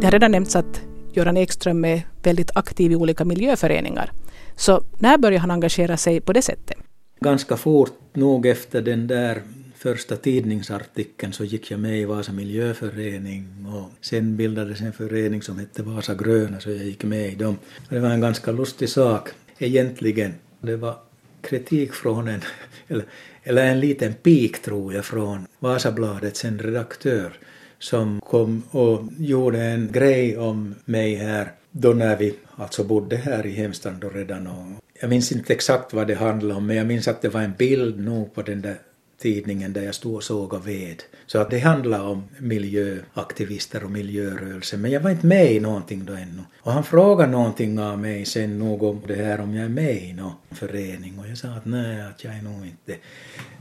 Det 0.00 0.06
har 0.06 0.10
redan 0.10 0.30
nämnts 0.30 0.56
att 0.56 0.82
Göran 1.12 1.36
Ekström 1.36 1.84
är 1.84 2.06
väldigt 2.22 2.56
aktiv 2.56 2.92
i 2.92 2.96
olika 2.96 3.24
miljöföreningar. 3.24 4.12
Så 4.56 4.82
när 4.98 5.18
började 5.18 5.40
han 5.40 5.50
engagera 5.50 5.96
sig 5.96 6.20
på 6.20 6.32
det 6.32 6.42
sättet? 6.42 6.76
Ganska 7.22 7.56
fort 7.56 7.98
nog 8.12 8.46
efter 8.46 8.82
den 8.82 9.06
där 9.06 9.42
första 9.76 10.16
tidningsartikeln 10.16 11.32
så 11.32 11.44
gick 11.44 11.70
jag 11.70 11.80
med 11.80 12.00
i 12.00 12.04
Vasa 12.04 12.32
miljöförening 12.32 13.66
och 13.66 13.90
sen 14.00 14.36
bildades 14.36 14.80
en 14.80 14.92
förening 14.92 15.42
som 15.42 15.58
hette 15.58 15.82
Vasa 15.82 16.14
gröna 16.14 16.60
så 16.60 16.70
jag 16.70 16.84
gick 16.84 17.04
med 17.04 17.32
i 17.32 17.34
dem. 17.34 17.58
Det 17.88 18.00
var 18.00 18.10
en 18.10 18.20
ganska 18.20 18.52
lustig 18.52 18.88
sak 18.88 19.28
egentligen. 19.58 20.34
Det 20.60 20.76
var 20.76 20.96
kritik 21.40 21.92
från 21.92 22.28
en, 22.28 22.40
eller, 22.88 23.04
eller 23.42 23.66
en 23.66 23.80
liten 23.80 24.14
pik 24.14 24.62
tror 24.62 24.94
jag, 24.94 25.04
från 25.04 25.46
Vasabladets 25.58 26.44
en 26.44 26.58
redaktör 26.58 27.32
som 27.78 28.20
kom 28.20 28.62
och 28.70 29.02
gjorde 29.18 29.62
en 29.62 29.92
grej 29.92 30.38
om 30.38 30.74
mig 30.84 31.14
här 31.14 31.52
då 31.70 31.92
när 31.92 32.16
vi 32.16 32.34
alltså 32.56 32.84
bodde 32.84 33.16
här 33.16 33.46
i 33.46 33.50
Hemstrand 33.50 34.04
redan 34.14 34.46
och 34.46 34.81
jag 35.02 35.08
minns 35.08 35.32
inte 35.32 35.52
exakt 35.52 35.92
vad 35.92 36.06
det 36.06 36.14
handlade 36.14 36.54
om 36.54 36.66
men 36.66 36.76
jag 36.76 36.86
minns 36.86 37.08
att 37.08 37.22
det 37.22 37.28
var 37.28 37.40
en 37.40 37.54
bild 37.58 38.00
nog 38.00 38.34
på 38.34 38.42
den 38.42 38.62
där 38.62 38.78
tidningen 39.22 39.72
där 39.72 39.82
jag 39.82 39.94
stod 39.94 40.14
och 40.14 40.24
såg 40.24 40.52
och 40.52 40.68
ved. 40.68 41.02
Så 41.26 41.38
att 41.38 41.50
det 41.50 41.58
handlar 41.58 42.02
om 42.02 42.24
miljöaktivister 42.38 43.84
och 43.84 43.90
miljörörelse. 43.90 44.76
Men 44.76 44.90
jag 44.90 45.00
var 45.00 45.10
inte 45.10 45.26
med 45.26 45.52
i 45.52 45.60
någonting 45.60 46.04
då 46.04 46.12
ännu. 46.12 46.42
Och 46.60 46.72
han 46.72 46.84
frågade 46.84 47.32
någonting 47.32 47.78
av 47.78 47.98
mig 47.98 48.24
sen 48.24 48.58
nog 48.58 48.82
om 48.82 49.00
det 49.06 49.14
här 49.14 49.40
om 49.40 49.54
jag 49.54 49.64
är 49.64 49.68
med 49.68 50.02
i 50.02 50.12
någon 50.12 50.32
förening 50.50 51.18
och 51.18 51.28
jag 51.28 51.38
sa 51.38 51.48
att 51.48 51.64
nej, 51.64 52.00
att 52.00 52.24
jag 52.24 52.34
är 52.34 52.42
nog 52.42 52.66
inte. 52.66 52.96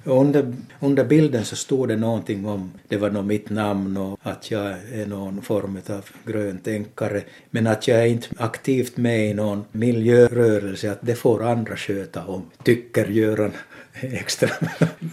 Och 0.05 0.21
under, 0.21 0.53
under 0.79 1.05
bilden 1.05 1.45
så 1.45 1.55
stod 1.55 1.87
det 1.87 1.95
någonting 1.95 2.45
om, 2.45 2.71
det 2.87 2.97
var 2.97 3.09
nog 3.09 3.25
mitt 3.25 3.49
namn 3.49 3.97
och 3.97 4.19
att 4.23 4.51
jag 4.51 4.67
är 4.93 5.05
någon 5.05 5.41
form 5.41 5.77
av 5.89 6.05
gröntänkare. 6.25 7.23
Men 7.49 7.67
att 7.67 7.87
jag 7.87 7.99
är 7.99 8.05
inte 8.05 8.27
aktivt 8.37 8.97
med 8.97 9.29
i 9.29 9.33
någon 9.33 9.65
miljörörelse, 9.71 10.91
att 10.91 10.99
det 11.01 11.15
får 11.15 11.43
andra 11.43 11.75
sköta 11.75 12.25
om, 12.25 12.45
tycker 12.63 13.07
Göran 13.07 13.51
extra. 14.01 14.49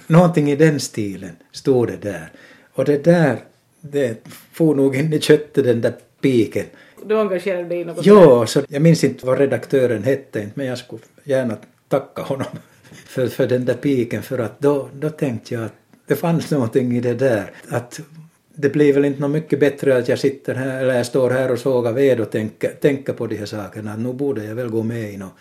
Någonting 0.07 0.51
i 0.51 0.57
den 0.57 0.81
stilen 0.81 1.37
stod 1.53 1.89
det 1.89 1.97
där. 1.97 2.33
Och 2.73 2.85
det 2.85 3.05
där, 3.05 3.39
det 3.81 4.17
får 4.53 4.75
nog 4.75 4.97
in 4.97 5.13
i 5.13 5.21
köttet 5.21 5.65
den 5.65 5.81
där 5.81 5.95
piken. 6.21 6.67
Du 7.07 7.19
engagerade 7.19 7.69
dig 7.69 7.81
i 7.81 7.85
något? 7.85 8.07
Ja, 8.07 8.47
så 8.47 8.63
jag 8.69 8.83
minns 8.83 9.05
inte 9.05 9.27
vad 9.27 9.39
redaktören 9.39 10.05
hette, 10.05 10.51
men 10.55 10.67
jag 10.67 10.79
skulle 10.79 11.03
gärna 11.25 11.57
tacka 11.89 12.23
honom 12.23 12.47
för, 13.07 13.27
för 13.27 13.47
den 13.47 13.65
där 13.65 13.75
piken 13.75 14.23
för 14.23 14.39
att 14.39 14.61
då, 14.61 14.89
då 14.95 15.11
tänkte 15.11 15.55
jag 15.55 15.65
att 15.65 15.75
det 16.07 16.17
fanns 16.17 16.51
någonting 16.51 16.97
i 16.97 17.01
det 17.01 17.15
där. 17.15 17.51
Att 17.69 18.01
det 18.55 18.69
blir 18.69 18.93
väl 18.93 19.05
inte 19.05 19.21
något 19.21 19.31
mycket 19.31 19.61
bättre 19.61 19.99
att 19.99 20.09
jag 20.09 20.19
sitter 20.19 20.55
här, 20.55 20.83
eller 20.83 20.95
jag 20.95 21.07
står 21.07 21.31
här 21.31 21.53
och 21.53 21.59
sågar 21.59 21.93
ved 21.93 22.21
och 22.21 22.31
tänker, 22.31 22.71
tänker 22.81 23.13
på 23.13 23.27
de 23.27 23.37
här 23.37 23.47
sakerna. 23.47 23.97
Nu 23.97 24.13
borde 24.13 24.45
jag 24.45 24.55
väl 24.55 24.69
gå 24.69 24.83
med 24.83 25.13
i 25.13 25.17
något 25.17 25.33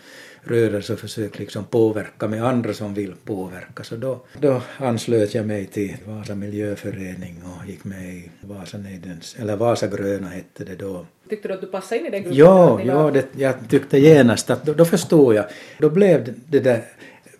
rörelse 0.48 0.92
och 0.92 0.98
försöka 0.98 1.38
liksom 1.38 1.64
påverka 1.64 2.28
med 2.28 2.44
andra 2.44 2.72
som 2.72 2.94
vill 2.94 3.14
påverka. 3.24 3.84
Så 3.84 3.96
då, 3.96 4.20
då 4.40 4.62
anslöt 4.78 5.34
jag 5.34 5.46
mig 5.46 5.66
till 5.66 5.96
Vasa 6.04 6.34
miljöförening 6.34 7.42
och 7.44 7.68
gick 7.68 7.84
med 7.84 8.04
i 8.04 8.30
Vasa 8.40 8.78
Nejdens, 8.78 9.36
eller 9.38 9.56
Vasa 9.56 9.86
gröna 9.86 10.28
hette 10.28 10.64
det 10.64 10.74
då. 10.74 11.06
Tyckte 11.28 11.48
du 11.48 11.54
att 11.54 11.60
du 11.60 11.66
passade 11.66 12.00
in 12.00 12.06
i 12.06 12.10
den 12.10 12.22
gruppen? 12.22 12.38
Ja, 12.38 12.80
ja 12.84 13.10
det, 13.10 13.26
jag 13.36 13.54
tyckte 13.68 13.98
genast 13.98 14.50
att 14.50 14.64
då, 14.64 14.72
då 14.72 14.84
förstod 14.84 15.34
jag. 15.34 15.44
Då 15.78 15.90
blev 15.90 16.34
det 16.46 16.60
där, 16.60 16.84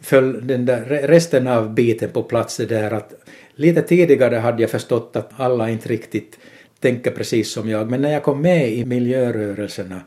föll 0.01 0.47
den 0.47 0.67
där 0.67 0.85
resten 0.85 1.47
av 1.47 1.75
biten 1.75 2.11
på 2.11 2.23
plats 2.23 2.57
det 2.57 2.67
där 2.67 2.91
att 2.91 3.15
lite 3.55 3.83
tidigare 3.83 4.37
hade 4.37 4.63
jag 4.63 4.71
förstått 4.71 5.17
att 5.17 5.31
alla 5.37 5.71
inte 5.71 5.89
riktigt 5.89 6.39
tänker 6.81 7.11
precis 7.11 7.53
som 7.53 7.69
jag, 7.69 7.91
men 7.91 8.03
när 8.03 8.13
jag 8.13 8.23
kom 8.23 8.43
med 8.43 8.73
i 8.73 8.85
miljörörelserna 8.85 10.01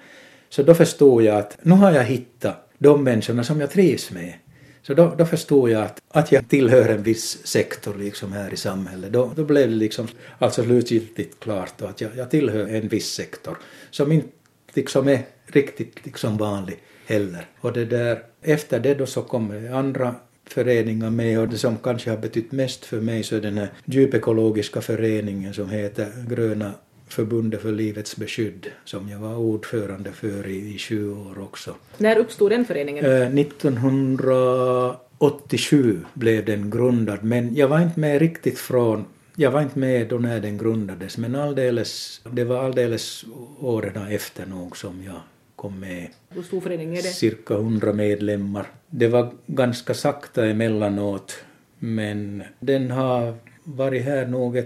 så 0.49 0.63
då 0.63 0.73
förstod 0.73 1.23
jag 1.23 1.37
att 1.37 1.57
nu 1.61 1.75
har 1.75 1.91
jag 1.91 2.03
hittat 2.03 2.70
de 2.81 3.03
människorna 3.03 3.43
som 3.43 3.59
jag 3.59 3.71
trivs 3.71 4.11
med. 4.11 4.33
Så 4.81 4.93
då, 4.93 5.15
då 5.17 5.25
förstod 5.25 5.69
jag 5.69 5.81
att, 5.81 6.01
att 6.11 6.31
jag 6.31 6.49
tillhör 6.49 6.89
en 6.89 7.03
viss 7.03 7.47
sektor 7.47 7.95
liksom 7.95 8.33
här 8.33 8.53
i 8.53 8.57
samhället. 8.57 9.13
Då, 9.13 9.31
då 9.35 9.43
blev 9.43 9.69
det 9.69 9.75
liksom 9.75 10.07
alltså 10.39 10.63
slutgiltigt 10.63 11.39
klart 11.39 11.73
då 11.77 11.85
att 11.85 12.01
jag, 12.01 12.11
jag 12.15 12.31
tillhör 12.31 12.67
en 12.67 12.87
viss 12.87 13.13
sektor 13.13 13.57
som 13.91 14.11
inte 14.11 14.27
liksom 14.73 15.07
är 15.07 15.21
riktigt 15.45 16.05
liksom 16.05 16.37
vanlig 16.37 16.79
heller. 17.05 17.45
Och 17.59 17.73
det 17.73 17.85
där, 17.85 18.23
efter 18.41 18.79
det 18.79 18.93
då 18.93 19.05
så 19.05 19.21
kom 19.21 19.69
andra 19.73 20.15
föreningar 20.45 21.09
med 21.09 21.39
och 21.39 21.47
det 21.47 21.57
som 21.57 21.77
kanske 21.77 22.09
har 22.09 22.17
betytt 22.17 22.51
mest 22.51 22.85
för 22.85 23.01
mig 23.01 23.23
så 23.23 23.35
är 23.35 23.41
den 23.41 23.57
här 23.57 23.71
djupekologiska 23.85 24.81
föreningen 24.81 25.53
som 25.53 25.69
heter 25.69 26.11
Gröna 26.29 26.71
förbundet 27.13 27.61
för 27.61 27.71
livets 27.71 28.17
beskydd 28.17 28.67
som 28.85 29.09
jag 29.09 29.19
var 29.19 29.35
ordförande 29.35 30.11
för 30.11 30.47
i, 30.47 30.75
i 30.75 30.77
20 30.77 31.29
år 31.29 31.41
också. 31.41 31.75
När 31.97 32.17
uppstod 32.17 32.51
den 32.51 32.65
föreningen? 32.65 33.05
Eh, 33.05 33.39
1987 33.39 35.99
blev 36.13 36.45
den 36.45 36.69
grundad 36.69 37.23
men 37.23 37.55
jag 37.55 37.67
var 37.67 37.81
inte 37.81 37.99
med 37.99 38.19
riktigt 38.19 38.59
från 38.59 39.05
jag 39.35 39.51
var 39.51 39.61
inte 39.61 39.79
med 39.79 40.07
då 40.07 40.17
när 40.17 40.39
den 40.39 40.57
grundades 40.57 41.17
men 41.17 41.35
alldeles, 41.35 42.21
det 42.31 42.43
var 42.43 42.65
alldeles 42.65 43.25
åren 43.59 44.07
efter 44.07 44.45
nog 44.45 44.77
som 44.77 45.03
jag 45.03 45.19
kom 45.55 45.79
med. 45.79 46.07
Hur 46.29 46.43
stor 46.43 46.61
förening 46.61 46.97
är 46.97 47.01
det? 47.01 47.07
Cirka 47.07 47.53
100 47.53 47.93
medlemmar. 47.93 48.67
Det 48.89 49.07
var 49.07 49.31
ganska 49.47 49.93
sakta 49.93 50.45
emellanåt 50.45 51.43
men 51.79 52.43
den 52.59 52.91
har 52.91 53.35
varit 53.63 54.03
här 54.03 54.25
nog 54.25 54.57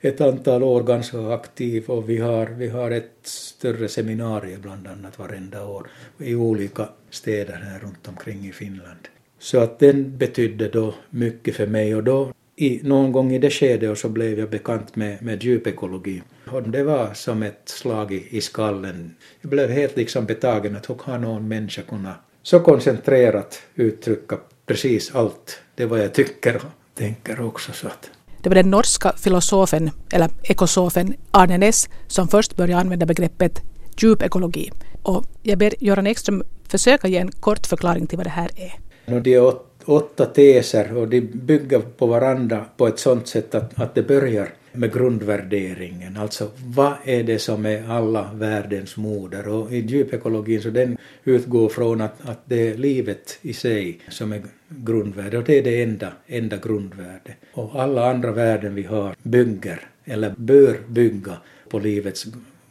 ett, 0.00 0.20
antal 0.20 0.62
år 0.62 0.82
ganska 0.82 1.32
aktiv 1.32 1.84
och 1.86 2.08
vi 2.08 2.18
har, 2.18 2.46
vi 2.46 2.68
har 2.68 2.90
ett 2.90 3.18
större 3.22 3.88
seminarium 3.88 4.60
bland 4.60 4.86
annat 4.86 5.18
varenda 5.18 5.64
år 5.66 5.90
i 6.18 6.34
olika 6.34 6.88
städer 7.10 7.54
här 7.54 7.78
runt 7.78 8.08
omkring 8.08 8.46
i 8.48 8.52
Finland. 8.52 9.08
Så 9.38 9.58
att 9.58 9.78
den 9.78 10.18
betydde 10.18 10.68
då 10.68 10.94
mycket 11.10 11.56
för 11.56 11.66
mig 11.66 11.94
och 11.94 12.04
då 12.04 12.32
i, 12.56 12.80
någon 12.82 13.12
gång 13.12 13.32
i 13.32 13.38
det 13.38 13.50
skedet 13.50 13.98
så 13.98 14.08
blev 14.08 14.38
jag 14.38 14.50
bekant 14.50 14.96
med, 14.96 15.22
med 15.22 15.42
djupekologi. 15.42 16.22
Och 16.50 16.62
det 16.62 16.82
var 16.82 17.14
som 17.14 17.42
ett 17.42 17.62
slag 17.64 18.12
i, 18.12 18.36
i 18.36 18.40
skallen. 18.40 19.14
Jag 19.40 19.50
blev 19.50 19.70
helt 19.70 19.96
liksom 19.96 20.26
betagen 20.26 20.76
att 20.76 20.88
hur 20.90 20.94
kan 20.94 21.20
någon 21.20 21.48
människa 21.48 21.82
kunna 21.82 22.14
så 22.42 22.60
koncentrerat 22.60 23.62
uttrycka 23.74 24.38
precis 24.66 25.14
allt, 25.14 25.62
det 25.74 25.86
vad 25.86 26.00
jag 26.00 26.14
tycker 26.14 26.56
och 26.56 26.62
tänker 26.94 27.40
också. 27.40 27.72
Så 27.72 27.86
att. 27.86 28.10
Det 28.42 28.48
var 28.48 28.54
den 28.54 28.70
norska 28.70 29.12
filosofen, 29.16 29.90
eller 30.12 30.30
ekosofen, 30.42 31.14
Arne 31.30 31.58
Ness 31.58 31.88
som 32.06 32.28
först 32.28 32.56
började 32.56 32.80
använda 32.80 33.06
begreppet 33.06 33.62
djupekologi. 34.02 34.70
Och 35.02 35.24
jag 35.42 35.58
ber 35.58 35.74
Göran 35.84 36.06
Ekström 36.06 36.42
försöka 36.68 37.08
ge 37.08 37.18
en 37.18 37.32
kort 37.32 37.66
förklaring 37.66 38.06
till 38.06 38.18
vad 38.18 38.26
det 38.26 38.30
här 38.30 38.50
är. 38.56 39.20
Det 39.20 39.34
är 39.34 39.54
åtta 39.84 40.26
teser 40.26 40.96
och 40.96 41.08
de 41.08 41.20
bygger 41.20 41.78
på 41.80 42.06
varandra 42.06 42.64
på 42.76 42.86
ett 42.86 42.98
sådant 42.98 43.28
sätt 43.28 43.54
att, 43.54 43.80
att 43.80 43.94
det 43.94 44.02
börjar 44.02 44.48
med 44.72 44.92
grundvärderingen, 44.92 46.16
alltså 46.16 46.50
vad 46.66 46.94
är 47.04 47.22
det 47.22 47.38
som 47.38 47.66
är 47.66 47.90
alla 47.90 48.30
världens 48.34 48.96
moder? 48.96 49.48
Och 49.48 49.72
i 49.72 49.78
djupekologin 49.78 50.62
så 50.62 50.70
den 50.70 50.98
utgår 51.24 51.68
från 51.68 52.00
att, 52.00 52.28
att 52.28 52.40
det 52.44 52.68
är 52.68 52.76
livet 52.76 53.38
i 53.42 53.52
sig 53.52 54.00
som 54.08 54.32
är 54.32 54.42
grundvärde 54.68 55.38
och 55.38 55.44
det 55.44 55.58
är 55.58 55.62
det 55.62 55.82
enda, 55.82 56.12
enda 56.26 56.56
grundvärde. 56.56 57.34
Och 57.52 57.82
alla 57.82 58.10
andra 58.10 58.32
värden 58.32 58.74
vi 58.74 58.82
har 58.82 59.14
bygger, 59.22 59.80
eller 60.04 60.34
bör 60.36 60.80
bygga, 60.88 61.36
på 61.70 61.78
livets 61.78 62.26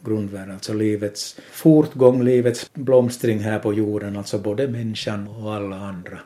grundvärden, 0.05 0.51
alltså 0.51 0.73
livets 0.73 1.39
fortgång, 1.51 2.23
livets 2.23 2.73
blomstring 2.73 3.39
här 3.39 3.59
på 3.59 3.73
jorden, 3.73 4.17
alltså 4.17 4.39
både 4.39 4.67
människan 4.67 5.27
och 5.27 5.53
alla 5.53 5.75
andra. 5.75 6.19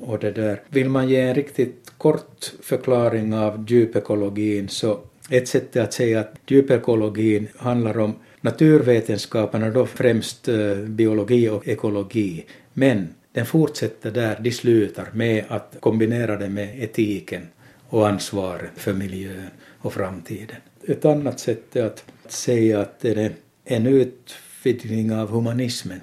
Och 0.00 0.18
det 0.18 0.30
där. 0.30 0.60
Vill 0.68 0.88
man 0.88 1.08
ge 1.08 1.20
en 1.20 1.34
riktigt 1.34 1.85
kort 1.98 2.52
förklaring 2.62 3.34
av 3.34 3.64
djupekologin 3.68 4.68
så 4.68 5.00
ett 5.30 5.48
sätt 5.48 5.76
är 5.76 5.82
att 5.82 5.92
säga 5.92 6.20
att 6.20 6.34
djupekologin 6.46 7.48
handlar 7.56 7.98
om 7.98 8.14
naturvetenskaperna, 8.40 9.70
då 9.70 9.86
främst 9.86 10.48
eh, 10.48 10.74
biologi 10.74 11.48
och 11.48 11.68
ekologi. 11.68 12.44
Men 12.72 13.08
den 13.32 13.46
fortsätter 13.46 14.10
där 14.10 14.38
de 14.40 14.52
slutar 14.52 15.08
med 15.12 15.44
att 15.48 15.76
kombinera 15.80 16.36
det 16.36 16.48
med 16.48 16.82
etiken 16.82 17.48
och 17.88 18.08
ansvar 18.08 18.70
för 18.76 18.92
miljön 18.92 19.46
och 19.78 19.92
framtiden. 19.92 20.56
Ett 20.88 21.04
annat 21.04 21.40
sätt 21.40 21.76
är 21.76 21.84
att 21.84 22.04
säga 22.28 22.80
att 22.80 23.00
det 23.00 23.10
är 23.10 23.32
en 23.64 23.86
utvidgning 23.86 25.12
av 25.12 25.30
humanismen. 25.30 26.00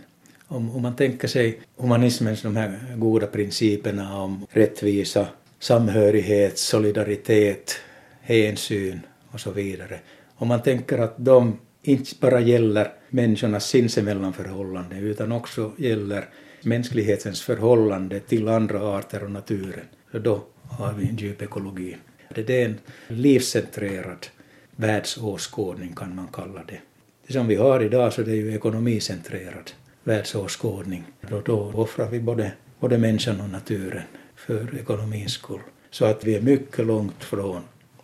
Om, 0.47 0.75
om 0.75 0.81
man 0.81 0.95
tänker 0.95 1.27
sig 1.27 1.59
humanismens 1.77 2.41
de 2.41 2.55
här 2.55 2.79
goda 2.95 3.27
principerna 3.27 4.21
om 4.21 4.45
rättvisa, 4.49 5.27
samhörighet, 5.63 6.57
solidaritet, 6.57 7.75
hänsyn 8.21 8.99
och 9.31 9.39
så 9.39 9.51
vidare. 9.51 9.99
Om 10.35 10.47
man 10.47 10.61
tänker 10.61 10.97
att 10.97 11.15
de 11.17 11.59
inte 11.81 12.11
bara 12.19 12.39
gäller 12.39 12.91
människornas 13.09 13.67
sinsemellan 13.67 14.33
förhållande 14.33 14.95
utan 14.95 15.31
också 15.31 15.71
gäller 15.77 16.25
mänsklighetens 16.61 17.41
förhållande 17.41 18.19
till 18.19 18.47
andra 18.47 18.97
arter 18.97 19.23
och 19.23 19.31
naturen. 19.31 19.85
Så 20.11 20.19
då 20.19 20.43
har 20.63 20.93
vi 20.93 21.09
en 21.09 21.15
djup 21.15 21.41
ekologi. 21.41 21.97
Det 22.35 22.49
är 22.49 22.65
en 22.65 22.79
livscentrerad 23.07 24.27
världsåskådning 24.75 25.95
kan 25.95 26.15
man 26.15 26.27
kalla 26.27 26.63
det. 26.63 26.79
Det 27.27 27.33
som 27.33 27.47
vi 27.47 27.55
har 27.55 27.83
idag 27.83 28.13
så 28.13 28.21
det 28.21 28.31
är 28.31 28.35
ju 28.35 28.55
ekonomicentrerad 28.55 29.71
världsåskådning. 30.03 31.03
Då, 31.29 31.41
då 31.41 31.71
offrar 31.75 32.09
vi 32.09 32.19
både, 32.19 32.51
både 32.79 32.97
människan 32.97 33.41
och 33.41 33.49
naturen 33.49 34.03
för 34.45 34.79
ekonomins 34.79 35.31
skull. 35.31 35.61
Så 35.91 36.05
att 36.05 36.23
vi 36.23 36.35
är 36.35 36.41
mycket 36.41 36.85
långt 36.85 37.23
från 37.23 37.61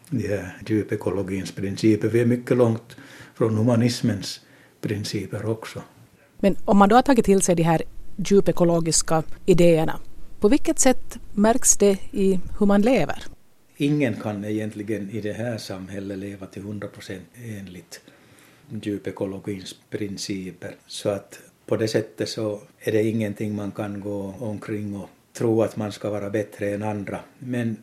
de 0.09 0.27
här 0.27 0.57
djupekologins 0.67 1.51
principer. 1.51 2.07
Vi 2.07 2.19
är 2.19 2.25
mycket 2.25 2.57
långt 2.57 2.97
från 3.35 3.57
humanismens 3.57 4.39
principer 4.81 5.45
också. 5.45 5.81
Men 6.37 6.55
om 6.65 6.77
man 6.77 6.89
då 6.89 6.95
har 6.95 7.01
tagit 7.01 7.25
till 7.25 7.41
sig 7.41 7.55
de 7.55 7.63
här 7.63 7.81
djupekologiska 8.17 9.23
idéerna, 9.45 9.99
på 10.39 10.49
vilket 10.49 10.79
sätt 10.79 11.17
märks 11.33 11.77
det 11.77 11.97
i 12.11 12.39
hur 12.59 12.65
man 12.65 12.81
lever? 12.81 13.23
Ingen 13.77 14.15
kan 14.15 14.45
egentligen 14.45 15.09
i 15.09 15.21
det 15.21 15.33
här 15.33 15.57
samhället 15.57 16.17
leva 16.17 16.45
till 16.45 16.61
100 16.61 16.87
procent 16.87 17.23
enligt 17.35 18.01
djupekologins 18.81 19.75
principer. 19.89 20.75
Så 20.87 21.09
att 21.09 21.39
på 21.65 21.77
det 21.77 21.87
sättet 21.87 22.29
så 22.29 22.61
är 22.79 22.91
det 22.91 23.03
ingenting 23.03 23.55
man 23.55 23.71
kan 23.71 23.99
gå 23.99 24.35
omkring 24.39 24.95
och 24.95 25.09
tro 25.33 25.61
att 25.61 25.77
man 25.77 25.91
ska 25.91 26.09
vara 26.09 26.29
bättre 26.29 26.69
än 26.69 26.83
andra. 26.83 27.19
Men 27.39 27.77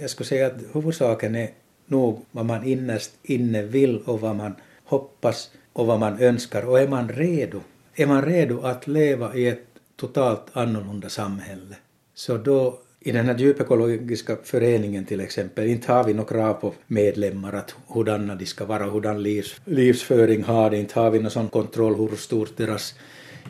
jag 0.00 0.10
skulle 0.10 0.26
säga 0.26 0.46
att 0.46 0.62
huvudsaken 0.72 1.34
är 1.34 1.50
nog 1.86 2.24
vad 2.30 2.46
man 2.46 2.64
innerst 2.64 3.12
inne 3.22 3.62
vill 3.62 3.98
och 3.98 4.20
vad 4.20 4.36
man 4.36 4.54
hoppas 4.84 5.50
och 5.72 5.86
vad 5.86 6.00
man 6.00 6.22
önskar. 6.22 6.62
Och 6.64 6.80
är 6.80 6.88
man 6.88 7.08
redo, 7.08 7.60
är 7.94 8.06
man 8.06 8.24
redo 8.24 8.60
att 8.60 8.86
leva 8.86 9.34
i 9.34 9.46
ett 9.46 9.66
totalt 9.96 10.46
annorlunda 10.52 11.08
samhälle, 11.08 11.76
så 12.14 12.36
då 12.36 12.78
i 13.00 13.12
den 13.12 13.26
här 13.26 13.38
djupekologiska 13.38 14.36
föreningen 14.44 15.04
till 15.04 15.20
exempel, 15.20 15.66
inte 15.66 15.92
har 15.92 16.04
vi 16.04 16.14
några 16.14 16.28
krav 16.28 16.54
på 16.54 16.74
medlemmar 16.86 17.52
att 17.52 17.74
hurdana 17.86 18.34
de 18.34 18.46
ska 18.46 18.64
vara, 18.64 18.84
hurdan 18.84 19.22
livs, 19.22 19.60
livsföring 19.64 20.42
har 20.42 20.70
de, 20.70 20.76
inte 20.76 21.00
har 21.00 21.10
vi 21.10 21.18
någon 21.18 21.30
sån 21.30 21.48
kontroll 21.48 21.94
hur 21.94 22.16
stort 22.16 22.56
deras 22.56 22.94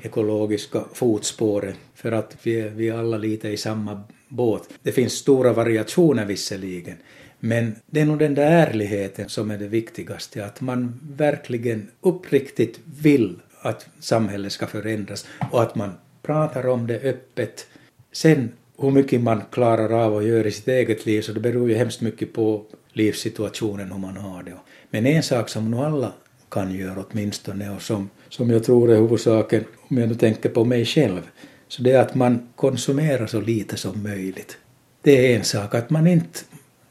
ekologiska 0.02 0.84
fotspåret 0.92 1.76
för 1.94 2.12
att 2.12 2.36
vi 2.42 2.60
är, 2.60 2.68
vi 2.68 2.88
är 2.88 2.98
alla 2.98 3.18
lite 3.18 3.48
i 3.48 3.56
samma 3.56 4.02
båt. 4.28 4.68
Det 4.82 4.92
finns 4.92 5.12
stora 5.12 5.52
variationer 5.52 6.24
visserligen, 6.24 6.96
men 7.40 7.74
det 7.86 8.00
är 8.00 8.04
nog 8.04 8.18
den 8.18 8.34
där 8.34 8.50
ärligheten 8.66 9.28
som 9.28 9.50
är 9.50 9.58
det 9.58 9.68
viktigaste, 9.68 10.44
att 10.44 10.60
man 10.60 11.00
verkligen 11.16 11.88
uppriktigt 12.00 12.80
vill 13.00 13.36
att 13.60 13.86
samhället 14.00 14.52
ska 14.52 14.66
förändras 14.66 15.26
och 15.52 15.62
att 15.62 15.74
man 15.74 15.92
pratar 16.22 16.66
om 16.66 16.86
det 16.86 17.00
öppet. 17.00 17.66
Sen 18.12 18.52
hur 18.78 18.90
mycket 18.90 19.20
man 19.20 19.42
klarar 19.50 20.04
av 20.04 20.14
och 20.14 20.24
gör 20.24 20.46
i 20.46 20.50
sitt 20.50 20.68
eget 20.68 21.06
liv 21.06 21.22
så 21.22 21.32
det 21.32 21.40
beror 21.40 21.68
ju 21.68 21.74
hemskt 21.74 22.00
mycket 22.00 22.32
på 22.32 22.64
livssituationen 22.92 23.92
hur 23.92 23.98
man 23.98 24.16
har 24.16 24.42
det. 24.42 24.52
Men 24.90 25.06
en 25.06 25.22
sak 25.22 25.48
som 25.48 25.70
nog 25.70 25.80
alla 25.80 26.12
kan 26.50 26.74
göra 26.74 27.04
åtminstone 27.10 27.70
och 27.70 27.82
som, 27.82 28.10
som 28.28 28.50
jag 28.50 28.64
tror 28.64 28.90
är 28.90 28.96
huvudsaken 28.96 29.64
om 29.88 29.98
jag 29.98 30.08
nu 30.08 30.14
tänker 30.14 30.48
på 30.48 30.64
mig 30.64 30.84
själv 30.84 31.20
så 31.68 31.82
det 31.82 31.92
är 31.92 32.00
att 32.00 32.14
man 32.14 32.48
konsumerar 32.56 33.26
så 33.26 33.40
lite 33.40 33.76
som 33.76 34.02
möjligt. 34.02 34.58
Det 35.02 35.32
är 35.32 35.36
en 35.36 35.44
sak 35.44 35.74
att 35.74 35.90
man 35.90 36.06
inte 36.06 36.38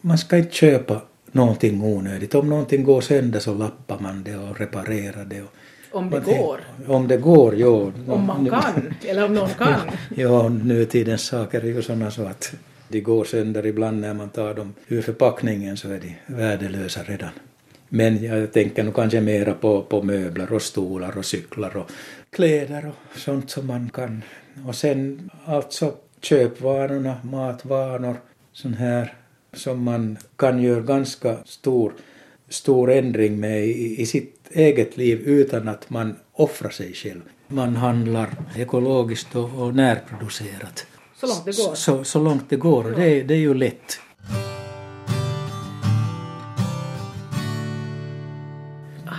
man 0.02 0.18
ska 0.18 0.38
inte 0.38 0.56
köpa 0.56 1.02
någonting 1.32 1.84
onödigt. 1.84 2.36
Om 2.36 2.50
någonting 2.50 2.84
går 2.84 3.02
sönder 3.02 3.40
så 3.40 3.54
lappar 3.54 4.00
man 4.00 4.24
det 4.24 4.36
och 4.36 4.60
reparerar 4.60 5.26
det. 5.26 5.42
Och 5.42 5.50
om 5.92 6.10
det 6.10 6.20
går? 6.20 6.60
Om 6.88 7.08
det 7.08 7.18
går, 7.18 7.56
jo. 7.56 7.94
Om 8.08 8.26
man 8.26 8.50
kan, 8.50 8.94
eller 9.08 9.26
om 9.26 9.34
någon 9.34 9.50
kan? 9.50 9.80
ja, 10.16 10.50
nutidens 10.50 11.22
saker 11.22 11.62
är 11.62 11.66
ju 11.66 11.82
sådana 11.82 12.12
så 12.12 12.26
att 12.26 12.54
de 12.88 13.02
går 13.02 13.24
sönder 13.24 13.66
ibland 13.66 14.02
när 14.02 14.14
man 14.14 14.30
tar 14.30 14.54
dem 14.54 14.74
ur 14.88 15.02
förpackningen 15.02 15.78
så 15.78 15.90
är 15.90 16.00
de 16.00 16.16
värdelösa 16.36 17.04
redan. 17.04 17.30
Men 17.90 18.24
jag 18.24 18.54
tänker 18.54 18.84
nog 18.84 18.96
kanske 18.96 19.22
mera 19.22 19.54
på, 19.54 19.82
på 19.82 20.04
möbler 20.04 20.54
och 20.54 20.62
stolar 20.62 21.18
och 21.18 21.26
cyklar 21.26 21.78
och 21.78 21.92
kläder 22.30 22.88
och 22.88 23.20
sånt 23.20 23.50
som 23.50 23.68
man 23.68 23.90
kan. 23.90 24.24
Och 24.68 24.76
sen 24.76 25.30
alltså 25.46 25.94
köpvanorna, 26.22 27.18
matvanor, 27.24 28.16
sån 28.54 28.74
här 28.74 29.14
som 29.54 29.84
man 29.84 30.18
kan 30.36 30.62
göra 30.62 30.82
ganska 30.82 31.38
stor, 31.46 31.94
stor 32.50 32.92
ändring 32.92 33.40
med 33.40 33.66
i, 33.66 34.02
i 34.02 34.06
sitt 34.06 34.36
eget 34.52 34.98
liv 34.98 35.20
utan 35.20 35.68
att 35.68 35.90
man 35.90 36.16
offrar 36.34 36.70
sig 36.70 36.94
själv. 36.94 37.22
Man 37.48 37.76
handlar 37.76 38.30
ekologiskt 38.58 39.36
och, 39.36 39.62
och 39.62 39.76
närproducerat. 39.76 40.86
Så 41.20 41.28
långt 41.28 41.46
det 41.46 41.58
går. 41.58 41.76
Så, 41.76 42.04
så 42.04 42.20
långt 42.20 42.50
det 42.50 42.56
går 42.56 42.92
och 42.92 43.00
det, 43.00 43.24
det 43.24 43.34
är 43.34 43.38
ju 43.38 43.54
lätt. 43.54 44.00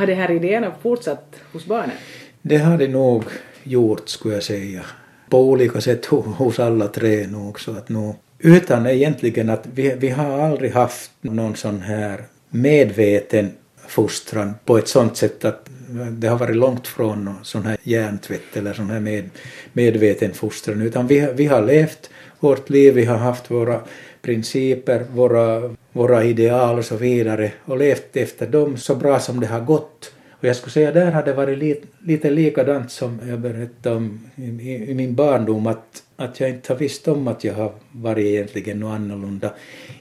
Har 0.00 0.06
de 0.06 0.14
här 0.14 0.30
idéerna 0.30 0.72
fortsatt 0.82 1.36
hos 1.52 1.66
barnen? 1.66 1.96
Det 2.42 2.58
har 2.58 2.78
det 2.78 2.88
nog 2.88 3.24
gjort 3.62 4.08
skulle 4.08 4.34
jag 4.34 4.42
säga. 4.42 4.82
På 5.28 5.40
olika 5.40 5.80
sätt 5.80 6.06
hos 6.36 6.58
alla 6.58 6.88
tre 6.88 7.26
nog. 7.26 7.60
Så 7.60 7.70
att 7.70 7.88
nog, 7.88 8.14
utan 8.38 8.86
egentligen 8.86 9.50
att 9.50 9.66
vi, 9.74 9.94
vi 9.98 10.08
har 10.08 10.38
aldrig 10.38 10.72
haft 10.72 11.10
någon 11.20 11.56
sån 11.56 11.80
här 11.80 12.24
medveten 12.50 13.52
fostran 13.88 14.54
på 14.64 14.78
ett 14.78 14.88
sånt 14.88 15.16
sätt 15.16 15.44
att 15.44 15.70
det 16.10 16.28
har 16.28 16.38
varit 16.38 16.56
långt 16.56 16.86
från 16.86 17.34
sån 17.42 17.66
här 17.66 17.76
hjärntvätt 17.82 18.56
eller 18.56 18.72
sån 18.72 18.90
här 18.90 19.00
med, 19.00 19.30
medveten 19.72 20.34
fostran 20.34 20.82
utan 20.82 21.06
vi, 21.06 21.28
vi 21.34 21.46
har 21.46 21.62
levt 21.62 22.10
vårt 22.40 22.70
liv, 22.70 22.94
vi 22.94 23.04
har 23.04 23.16
haft 23.16 23.50
våra 23.50 23.80
principer, 24.22 25.04
våra, 25.14 25.74
våra 25.92 26.24
ideal 26.24 26.78
och 26.78 26.84
så 26.84 26.96
vidare 26.96 27.52
och 27.64 27.78
levt 27.78 28.16
efter 28.16 28.46
dem 28.46 28.76
så 28.76 28.94
bra 28.94 29.20
som 29.20 29.40
det 29.40 29.46
har 29.46 29.60
gått. 29.60 30.12
Och 30.30 30.44
jag 30.44 30.56
skulle 30.56 30.72
säga 30.72 30.92
där 30.92 31.12
har 31.12 31.22
det 31.22 31.32
varit 31.32 31.58
lite, 31.58 31.86
lite 32.04 32.30
likadant 32.30 32.90
som 32.90 33.20
jag 33.28 33.40
berättade 33.40 33.96
om 33.96 34.20
i, 34.36 34.90
i, 34.90 34.94
min 34.94 35.14
barndom 35.14 35.66
att, 35.66 36.02
att 36.16 36.40
jag 36.40 36.50
inte 36.50 36.72
har 36.72 36.78
visst 36.78 37.08
om 37.08 37.28
att 37.28 37.44
jag 37.44 37.54
har 37.54 37.72
varit 37.92 38.26
egentligen 38.26 38.80
något 38.80 38.94
annorlunda. 38.94 39.52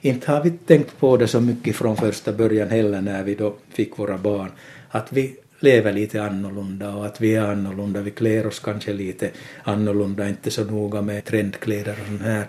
Inte 0.02 0.32
har 0.32 0.44
vi 0.44 0.52
tänkt 0.52 1.00
på 1.00 1.18
det 1.18 1.28
så 1.28 1.42
mycket 1.42 1.76
från 1.76 1.98
första 1.98 2.34
början 2.34 2.70
heller 2.70 3.02
när 3.02 3.24
vi 3.24 3.36
då 3.36 3.56
fick 3.74 4.00
våra 4.00 4.18
barn. 4.18 4.52
Att 4.90 5.14
vi 5.14 5.36
lever 5.60 5.94
lite 5.94 6.24
annorlunda 6.24 6.96
och 6.96 7.06
att 7.06 7.22
vi 7.22 7.36
är 7.36 7.42
annorlunda, 7.42 8.02
vi 8.02 8.12
klär 8.12 8.48
oss 8.48 8.60
kanske 8.60 8.94
lite 8.94 9.30
annorlunda, 9.64 10.30
inte 10.30 10.52
så 10.52 10.64
noga 10.64 11.02
med 11.02 11.26
trendkläder 11.26 11.92
och 12.02 12.08
sånt 12.08 12.22
här. 12.22 12.46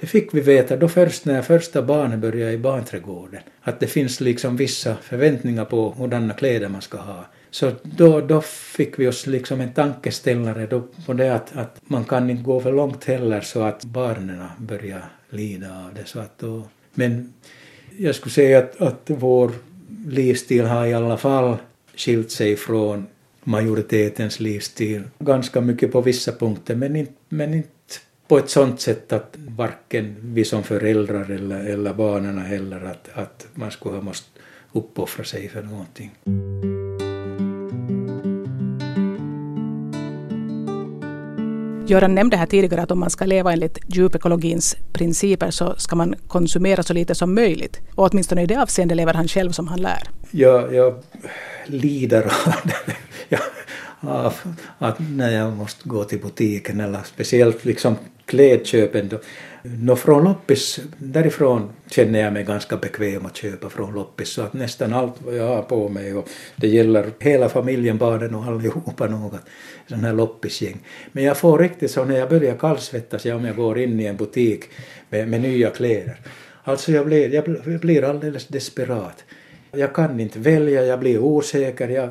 Det 0.00 0.06
fick 0.06 0.34
vi 0.34 0.40
veta 0.40 0.76
då 0.76 0.88
först 0.88 1.24
när 1.24 1.42
första 1.42 1.82
barnet 1.82 2.18
började 2.18 2.52
i 2.52 2.58
barnträdgården, 2.58 3.40
att 3.60 3.80
det 3.80 3.86
finns 3.86 4.20
liksom 4.20 4.56
vissa 4.56 4.96
förväntningar 4.96 5.64
på 5.64 5.94
hurdana 5.98 6.34
kläder 6.34 6.68
man 6.68 6.82
ska 6.82 6.98
ha. 6.98 7.26
Så 7.50 7.72
då, 7.82 8.20
då 8.20 8.40
fick 8.76 8.98
vi 8.98 9.08
oss 9.08 9.26
liksom 9.26 9.60
en 9.60 9.72
tankeställare 9.72 10.66
då 10.66 10.82
på 11.06 11.12
det 11.12 11.34
att, 11.34 11.56
att 11.56 11.80
man 11.82 12.04
kan 12.04 12.30
inte 12.30 12.42
gå 12.42 12.60
för 12.60 12.72
långt 12.72 13.04
heller 13.04 13.40
så 13.40 13.62
att 13.62 13.84
barnen 13.84 14.46
börjar 14.58 15.04
lida 15.30 15.66
av 15.66 15.94
det. 15.94 16.04
Så 16.04 16.20
att 16.20 16.38
då, 16.38 16.62
men 16.94 17.32
jag 17.98 18.14
skulle 18.14 18.32
säga 18.32 18.58
att, 18.58 18.80
att 18.80 19.02
vår 19.06 19.50
livsstil 20.06 20.64
har 20.64 20.86
i 20.86 20.94
alla 20.94 21.16
fall 21.16 21.56
skilt 21.96 22.30
sig 22.30 22.56
från 22.56 23.06
majoritetens 23.44 24.40
livsstil 24.40 25.02
ganska 25.18 25.60
mycket 25.60 25.92
på 25.92 26.00
vissa 26.00 26.32
punkter 26.32 26.74
men 26.74 26.96
inte, 26.96 27.12
men 27.28 27.54
inte 27.54 27.68
på 28.28 28.38
ett 28.38 28.50
sånt 28.50 28.80
sätt 28.80 29.12
att 29.12 29.36
varken 29.48 30.16
vi 30.20 30.44
som 30.44 30.62
föräldrar 30.62 31.30
eller, 31.30 31.64
eller 31.64 31.94
barnen 31.94 32.38
heller 32.38 32.84
att, 32.84 33.08
att 33.14 33.46
man 33.54 33.70
skulle 33.70 33.94
ha 33.94 34.02
måste 34.02 34.28
uppoffra 34.72 35.24
sig 35.24 35.48
för 35.48 35.62
någonting. 35.62 36.10
Göran 41.86 42.14
nämnde 42.14 42.36
här 42.36 42.46
tidigare 42.46 42.82
att 42.82 42.90
om 42.90 43.00
man 43.00 43.10
ska 43.10 43.24
leva 43.24 43.52
enligt 43.52 43.78
djupekologins 43.86 44.76
principer 44.92 45.50
så 45.50 45.74
ska 45.76 45.96
man 45.96 46.14
konsumera 46.28 46.82
så 46.82 46.92
lite 46.92 47.14
som 47.14 47.34
möjligt. 47.34 47.80
Och 47.94 48.08
åtminstone 48.10 48.42
i 48.42 48.46
det 48.46 48.56
avseendet 48.56 48.96
lever 48.96 49.14
han 49.14 49.28
själv 49.28 49.50
som 49.50 49.68
han 49.68 49.80
lär. 49.80 50.02
Jag, 50.30 50.74
jag 50.74 50.94
lider 51.66 52.22
av 52.22 52.54
det. 52.64 52.94
Jag, 53.28 53.40
av 54.08 54.34
att 54.78 54.96
när 54.98 55.30
jag 55.30 55.52
måste 55.52 55.88
gå 55.88 56.04
till 56.04 56.20
butiken 56.20 56.80
eller 56.80 57.02
speciellt 57.02 57.64
liksom 57.64 57.96
klädköpen 58.26 59.08
då. 59.08 59.18
Nå 59.62 59.96
från 59.96 60.24
loppis, 60.24 60.80
därifrån 60.98 61.70
känner 61.90 62.20
jag 62.20 62.32
mig 62.32 62.44
ganska 62.44 62.76
bekväm 62.76 63.26
att 63.26 63.36
köpa 63.36 63.70
från 63.70 63.94
loppis 63.94 64.28
så 64.28 64.42
att 64.42 64.52
nästan 64.52 64.92
allt 64.92 65.14
vad 65.24 65.36
jag 65.36 65.48
har 65.48 65.62
på 65.62 65.88
mig 65.88 66.14
och 66.14 66.28
det 66.56 66.68
gäller 66.68 67.10
hela 67.20 67.48
familjen, 67.48 67.98
barnen 67.98 68.34
och 68.34 68.44
allihopa 68.44 69.06
något, 69.06 69.40
sån 69.88 70.04
här 70.04 70.12
loppisgäng. 70.12 70.78
Men 71.12 71.24
jag 71.24 71.36
får 71.36 71.58
riktigt 71.58 71.90
så 71.90 72.04
när 72.04 72.18
jag 72.18 72.28
börjar 72.28 72.56
kallsvettas 72.56 73.24
om 73.24 73.44
jag 73.44 73.56
går 73.56 73.78
in 73.78 74.00
i 74.00 74.04
en 74.04 74.16
butik 74.16 74.64
med, 75.10 75.28
med 75.28 75.40
nya 75.40 75.70
kläder. 75.70 76.16
Alltså 76.62 76.92
jag 76.92 77.06
blir, 77.06 77.34
jag 77.34 77.80
blir 77.80 78.04
alldeles 78.04 78.46
desperat. 78.46 79.24
Jag 79.72 79.94
kan 79.94 80.20
inte 80.20 80.38
välja, 80.38 80.84
jag 80.84 81.00
blir 81.00 81.18
osäker, 81.18 81.88
jag 81.88 82.10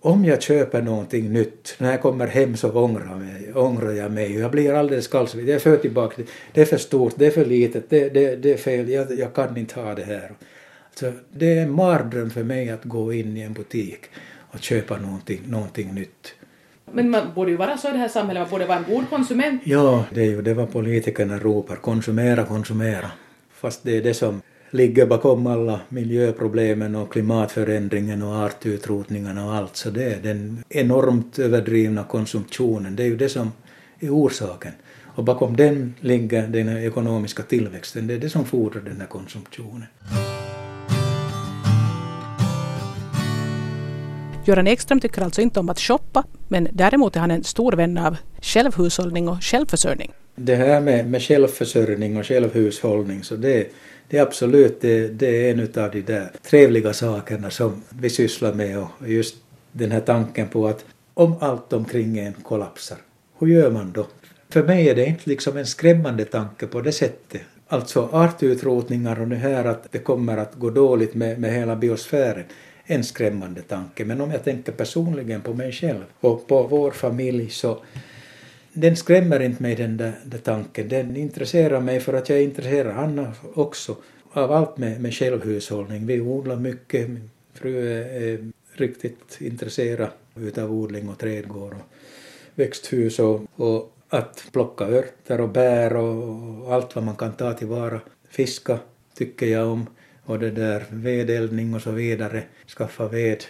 om 0.00 0.24
jag 0.24 0.42
köper 0.42 0.82
någonting 0.82 1.32
nytt, 1.32 1.74
när 1.78 1.90
jag 1.90 2.02
kommer 2.02 2.26
hem 2.26 2.56
så 2.56 2.72
ångrar, 2.72 3.16
mig, 3.16 3.52
ångrar 3.54 3.92
jag 3.92 4.12
mig. 4.12 4.38
Jag 4.38 4.50
blir 4.50 4.74
alldeles 4.74 5.08
kallsvettig. 5.08 5.54
Jag 5.54 5.62
för 5.62 5.76
tillbaka. 5.76 6.22
Det 6.52 6.60
är 6.60 6.64
för 6.64 6.76
stort, 6.76 7.14
det 7.16 7.26
är 7.26 7.30
för 7.30 7.44
litet, 7.44 7.90
det, 7.90 8.08
det, 8.08 8.36
det 8.36 8.52
är 8.52 8.56
fel, 8.56 8.88
jag, 8.88 9.18
jag 9.18 9.34
kan 9.34 9.56
inte 9.56 9.80
ha 9.80 9.94
det 9.94 10.04
här. 10.04 10.32
Så 10.94 11.12
det 11.32 11.58
är 11.58 11.62
en 11.62 11.72
mardröm 11.72 12.30
för 12.30 12.44
mig 12.44 12.70
att 12.70 12.84
gå 12.84 13.12
in 13.12 13.36
i 13.36 13.40
en 13.40 13.52
butik 13.52 14.00
och 14.50 14.60
köpa 14.60 14.96
någonting, 14.96 15.40
någonting 15.46 15.94
nytt. 15.94 16.34
Men 16.92 17.10
man 17.10 17.22
borde 17.34 17.50
ju 17.50 17.56
vara 17.56 17.76
så 17.76 17.88
i 17.88 17.92
det 17.92 17.98
här 17.98 18.08
samhället, 18.08 18.40
man 18.40 18.50
borde 18.50 18.66
vara 18.66 18.78
en 18.78 18.94
god 18.94 19.10
konsument. 19.10 19.62
Ja, 19.64 20.04
det 20.14 20.20
är 20.20 20.26
ju 20.26 20.42
det 20.42 20.54
vad 20.54 20.72
politikerna 20.72 21.38
ropar, 21.38 21.76
konsumera, 21.76 22.44
konsumera. 22.44 23.10
Fast 23.50 23.82
det 23.82 23.96
är 23.96 24.02
det 24.02 24.14
som 24.14 24.42
ligger 24.70 25.06
bakom 25.06 25.46
alla 25.46 25.80
miljöproblemen 25.88 26.96
och 26.96 27.12
klimatförändringen 27.12 28.22
och 28.22 28.34
artutrotningarna 28.34 29.46
och 29.46 29.54
allt, 29.54 29.76
så 29.76 29.90
det 29.90 30.04
är 30.04 30.20
den 30.22 30.64
enormt 30.68 31.38
överdrivna 31.38 32.04
konsumtionen, 32.04 32.96
det 32.96 33.02
är 33.02 33.06
ju 33.06 33.16
det 33.16 33.28
som 33.28 33.52
är 34.00 34.10
orsaken. 34.10 34.72
Och 35.04 35.24
bakom 35.24 35.56
den 35.56 35.94
ligger 36.00 36.46
den 36.46 36.78
ekonomiska 36.78 37.42
tillväxten, 37.42 38.06
det 38.06 38.14
är 38.14 38.18
det 38.18 38.30
som 38.30 38.44
fordrar 38.44 38.80
den 38.80 39.00
här 39.00 39.06
konsumtionen. 39.06 39.86
Göran 44.44 44.66
Ekström 44.66 45.00
tycker 45.00 45.22
alltså 45.22 45.40
inte 45.40 45.60
om 45.60 45.68
att 45.68 45.80
shoppa, 45.80 46.24
men 46.48 46.68
däremot 46.72 47.16
är 47.16 47.20
han 47.20 47.30
en 47.30 47.44
stor 47.44 47.72
vän 47.72 47.98
av 47.98 48.16
självhushållning 48.42 49.28
och 49.28 49.42
självförsörjning. 49.42 50.12
Det 50.34 50.54
här 50.54 50.80
med, 50.80 51.10
med 51.10 51.22
självförsörjning 51.22 52.16
och 52.16 52.26
självhushållning, 52.26 53.24
så 53.24 53.36
det, 53.36 53.72
det 54.08 54.18
är 54.18 54.22
absolut 54.22 54.80
det, 54.80 55.08
det 55.08 55.26
är 55.26 55.50
en 55.50 55.60
av 55.60 55.90
de 55.90 56.00
där 56.00 56.30
trevliga 56.42 56.92
sakerna 56.92 57.50
som 57.50 57.82
vi 57.88 58.10
sysslar 58.10 58.52
med 58.52 58.78
och 58.78 59.08
just 59.08 59.36
den 59.72 59.90
här 59.90 60.00
tanken 60.00 60.48
på 60.48 60.68
att 60.68 60.84
om 61.14 61.34
allt 61.40 61.72
omkring 61.72 62.18
en 62.18 62.32
kollapsar, 62.32 62.98
hur 63.38 63.46
gör 63.46 63.70
man 63.70 63.92
då? 63.92 64.06
För 64.48 64.62
mig 64.62 64.88
är 64.88 64.94
det 64.94 65.06
inte 65.06 65.30
liksom 65.30 65.56
en 65.56 65.66
skrämmande 65.66 66.24
tanke 66.24 66.66
på 66.66 66.80
det 66.80 66.92
sättet. 66.92 67.40
Alltså 67.68 68.08
artutrotningar 68.12 69.20
och 69.20 69.28
det 69.28 69.36
här 69.36 69.64
att 69.64 69.92
det 69.92 69.98
kommer 69.98 70.36
att 70.36 70.54
gå 70.54 70.70
dåligt 70.70 71.14
med, 71.14 71.40
med 71.40 71.52
hela 71.52 71.76
biosfären 71.76 72.44
en 72.90 73.04
skrämmande 73.04 73.62
tanke. 73.62 74.04
Men 74.04 74.20
om 74.20 74.30
jag 74.30 74.44
tänker 74.44 74.72
personligen 74.72 75.40
på 75.40 75.54
mig 75.54 75.72
själv 75.72 76.04
och 76.20 76.46
på 76.46 76.62
vår 76.62 76.90
familj 76.90 77.50
så 77.50 77.78
den 78.80 78.96
skrämmer 78.96 79.40
inte 79.40 79.62
mig 79.62 79.74
den 79.74 79.96
där, 79.96 80.12
där 80.24 80.38
tanken. 80.38 80.88
Den 80.88 81.16
intresserar 81.16 81.80
mig 81.80 82.00
för 82.00 82.12
att 82.12 82.28
jag 82.28 82.38
är 82.38 82.42
intresserad, 82.42 82.96
Anna 82.96 83.32
också, 83.54 83.96
av 84.32 84.52
allt 84.52 84.78
med, 84.78 85.00
med 85.00 85.14
självhushållning. 85.14 86.06
Vi 86.06 86.20
odlar 86.20 86.56
mycket, 86.56 87.10
min 87.10 87.30
fru 87.54 87.88
är, 87.92 88.22
är 88.22 88.52
riktigt 88.72 89.38
intresserad 89.40 90.08
utav 90.36 90.72
odling 90.72 91.08
och 91.08 91.18
trädgård 91.18 91.72
och 91.72 91.94
växthus 92.54 93.18
och, 93.18 93.42
och 93.56 93.92
att 94.08 94.44
plocka 94.52 94.84
örter 94.84 95.40
och 95.40 95.48
bär 95.48 95.96
och 95.96 96.74
allt 96.74 96.94
vad 96.94 97.04
man 97.04 97.16
kan 97.16 97.32
ta 97.32 97.52
tillvara. 97.52 98.00
Fiska 98.30 98.78
tycker 99.14 99.46
jag 99.46 99.68
om 99.68 99.86
och 100.24 100.38
det 100.38 100.50
där 100.50 100.84
vedeldning 100.90 101.74
och 101.74 101.82
så 101.82 101.90
vidare, 101.90 102.42
skaffa 102.76 103.08
ved. 103.08 103.44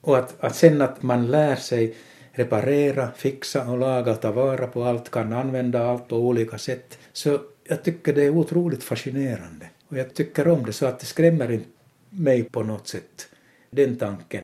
Och 0.00 0.18
att, 0.18 0.34
att 0.40 0.56
sen 0.56 0.82
att 0.82 1.02
man 1.02 1.26
lär 1.26 1.56
sig 1.56 1.94
reparera, 2.36 3.12
fixa 3.16 3.70
och 3.70 3.78
laga 3.78 4.12
och 4.12 4.20
ta 4.20 4.32
vara 4.32 4.66
på 4.66 4.84
allt, 4.84 5.10
kan 5.10 5.32
använda 5.32 5.86
allt 5.86 6.08
på 6.08 6.16
olika 6.16 6.58
sätt. 6.58 6.98
Så 7.12 7.38
jag 7.68 7.84
tycker 7.84 8.12
det 8.12 8.24
är 8.24 8.30
otroligt 8.30 8.84
fascinerande. 8.84 9.66
Och 9.88 9.96
jag 9.98 10.14
tycker 10.14 10.48
om 10.48 10.66
det 10.66 10.72
så 10.72 10.86
att 10.86 11.00
det 11.00 11.06
skrämmer 11.06 11.52
inte 11.52 11.68
mig 12.10 12.42
på 12.42 12.62
något 12.62 12.88
sätt, 12.88 13.28
den 13.70 13.96
tanken. 13.96 14.42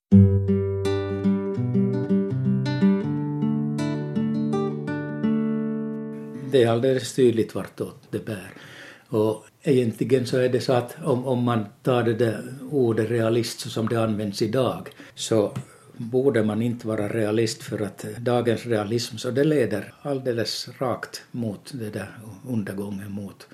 Det 6.51 6.63
är 6.63 6.69
alldeles 6.69 7.15
tydligt 7.15 7.55
vartåt 7.55 8.03
det 8.11 8.27
bär. 8.27 8.51
Och 9.09 9.45
egentligen 9.63 10.27
så 10.27 10.39
är 10.39 10.49
det 10.49 10.61
så 10.61 10.73
att 10.73 10.97
om, 11.05 11.27
om 11.27 11.43
man 11.43 11.65
tar 11.83 12.03
det 12.03 12.15
där 12.15 12.55
ordet 12.71 13.11
realist 13.11 13.61
så 13.61 13.71
som 13.71 13.89
det 13.89 14.03
används 14.03 14.43
idag 14.43 14.89
så 15.15 15.53
borde 15.97 16.43
man 16.43 16.63
inte 16.63 16.87
vara 16.87 17.09
realist 17.09 17.63
för 17.63 17.83
att 17.83 18.07
dagens 18.19 18.67
realism 18.67 19.17
så 19.17 19.31
det 19.31 19.45
leder 19.45 19.95
alldeles 20.03 20.69
rakt 20.79 21.23
mot 21.31 21.73
det 21.75 21.91
där 21.91 22.11
undergången 22.49 23.13
mot, 23.13 23.47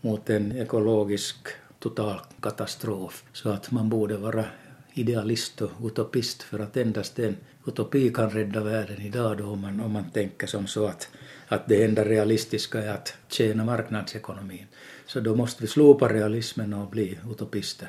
mot 0.00 0.30
en 0.30 0.52
ekologisk 0.52 1.36
total 1.78 2.20
katastrof. 2.40 3.24
Så 3.32 3.50
att 3.50 3.70
man 3.70 3.88
borde 3.88 4.16
vara 4.16 4.44
idealist 4.94 5.62
och 5.62 5.70
utopist 5.84 6.42
för 6.42 6.58
att 6.58 6.76
endast 6.76 7.18
en 7.18 7.36
utopi 7.66 8.10
kan 8.10 8.30
rädda 8.30 8.60
världen 8.60 9.00
idag 9.00 9.38
då 9.38 9.44
om 9.44 9.60
man, 9.60 9.80
om 9.80 9.92
man 9.92 10.10
tänker 10.10 10.46
som 10.46 10.66
så 10.66 10.86
att, 10.86 11.08
att 11.48 11.68
det 11.68 11.84
enda 11.84 12.04
realistiska 12.04 12.82
är 12.82 12.94
att 12.94 13.14
tjäna 13.28 13.64
marknadsekonomin. 13.64 14.66
Så 15.06 15.20
då 15.20 15.34
måste 15.36 15.62
vi 15.62 15.68
slopa 15.68 16.08
realismen 16.08 16.74
och 16.74 16.90
bli 16.90 17.18
utopister. 17.30 17.88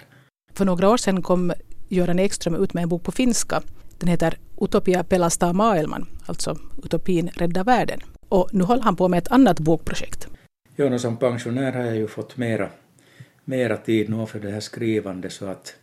För 0.54 0.66
några 0.66 0.90
år 0.90 0.98
sedan 0.98 1.22
kom 1.22 1.54
Göran 1.90 2.20
Ekström 2.20 2.56
ut 2.56 2.74
med 2.74 2.84
en 2.84 2.90
bok 2.90 3.04
på 3.04 3.12
finska. 3.12 3.62
Den 3.98 4.10
heter 4.10 4.38
Utopia 4.62 5.04
pelastaa 5.04 5.54
maailman, 5.54 6.08
alltså 6.26 6.58
Utopin 6.84 7.28
rädda 7.28 7.64
världen. 7.64 8.00
Och 8.30 8.50
nu 8.54 8.64
håller 8.64 8.84
han 8.84 8.96
på 8.96 9.08
med 9.08 9.18
ett 9.18 9.32
annat 9.32 9.60
bokprojekt. 9.60 10.28
Ja, 10.76 11.00
som 11.00 11.18
pensionär 11.18 11.72
har 11.72 11.84
jag 11.84 11.96
ju 11.96 12.08
fått 12.08 12.38
mera, 12.38 12.70
mera 13.46 13.78
tid 13.78 14.10
nu 14.10 14.26
för 14.26 14.40
det 14.40 14.52
här 14.52 14.60
skrivandet 14.60 15.34
så 15.34 15.46
att, 15.46 15.76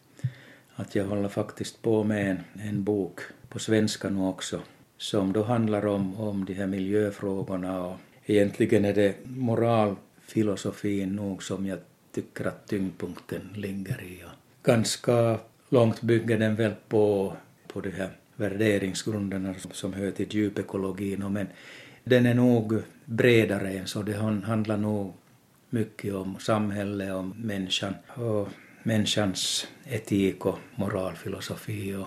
att 0.74 0.94
jag 0.94 1.04
håller 1.04 1.28
faktiskt 1.28 1.82
på 1.82 2.04
med 2.04 2.30
en, 2.30 2.38
en 2.68 2.84
bok 2.84 3.20
på 3.48 3.58
svenska 3.58 4.08
nu 4.08 4.20
också 4.20 4.60
som 4.98 5.32
då 5.32 5.42
handlar 5.42 5.86
om, 5.86 6.20
om 6.20 6.44
de 6.44 6.54
här 6.54 6.66
miljöfrågorna 6.66 7.84
och 7.84 7.96
egentligen 8.26 8.84
är 8.84 8.94
det 8.94 9.14
moralfilosofin 9.24 11.16
nog 11.16 11.42
som 11.42 11.66
jag 11.66 11.78
tycker 12.14 12.44
att 12.44 12.68
tyngdpunkten 12.68 13.48
ligger 13.54 14.02
i. 14.02 14.24
Och 14.24 14.64
ganska 14.64 15.38
långt 15.68 16.02
bygger 16.02 16.38
den 16.38 16.56
väl 16.56 16.74
på, 16.88 17.32
på 17.66 17.80
de 17.80 17.90
här 17.90 18.10
värderingsgrunderna 18.36 19.54
som, 19.54 19.70
som 19.70 19.92
hör 19.92 20.10
till 20.10 20.34
djupekologin 20.34 21.32
men 21.32 21.46
den 22.04 22.26
är 22.26 22.34
nog 22.34 22.82
bredare 23.04 23.70
än 23.70 23.86
så. 23.86 24.02
Det 24.02 24.16
handlar 24.44 24.76
nog 24.76 25.12
mycket 25.70 26.14
om 26.14 26.38
samhälle, 26.38 27.12
om 27.12 27.34
människan 27.36 27.94
och 28.08 28.48
människans 28.82 29.66
etik 29.84 30.46
och 30.46 30.58
moralfilosofi 30.74 31.94
och 31.94 32.06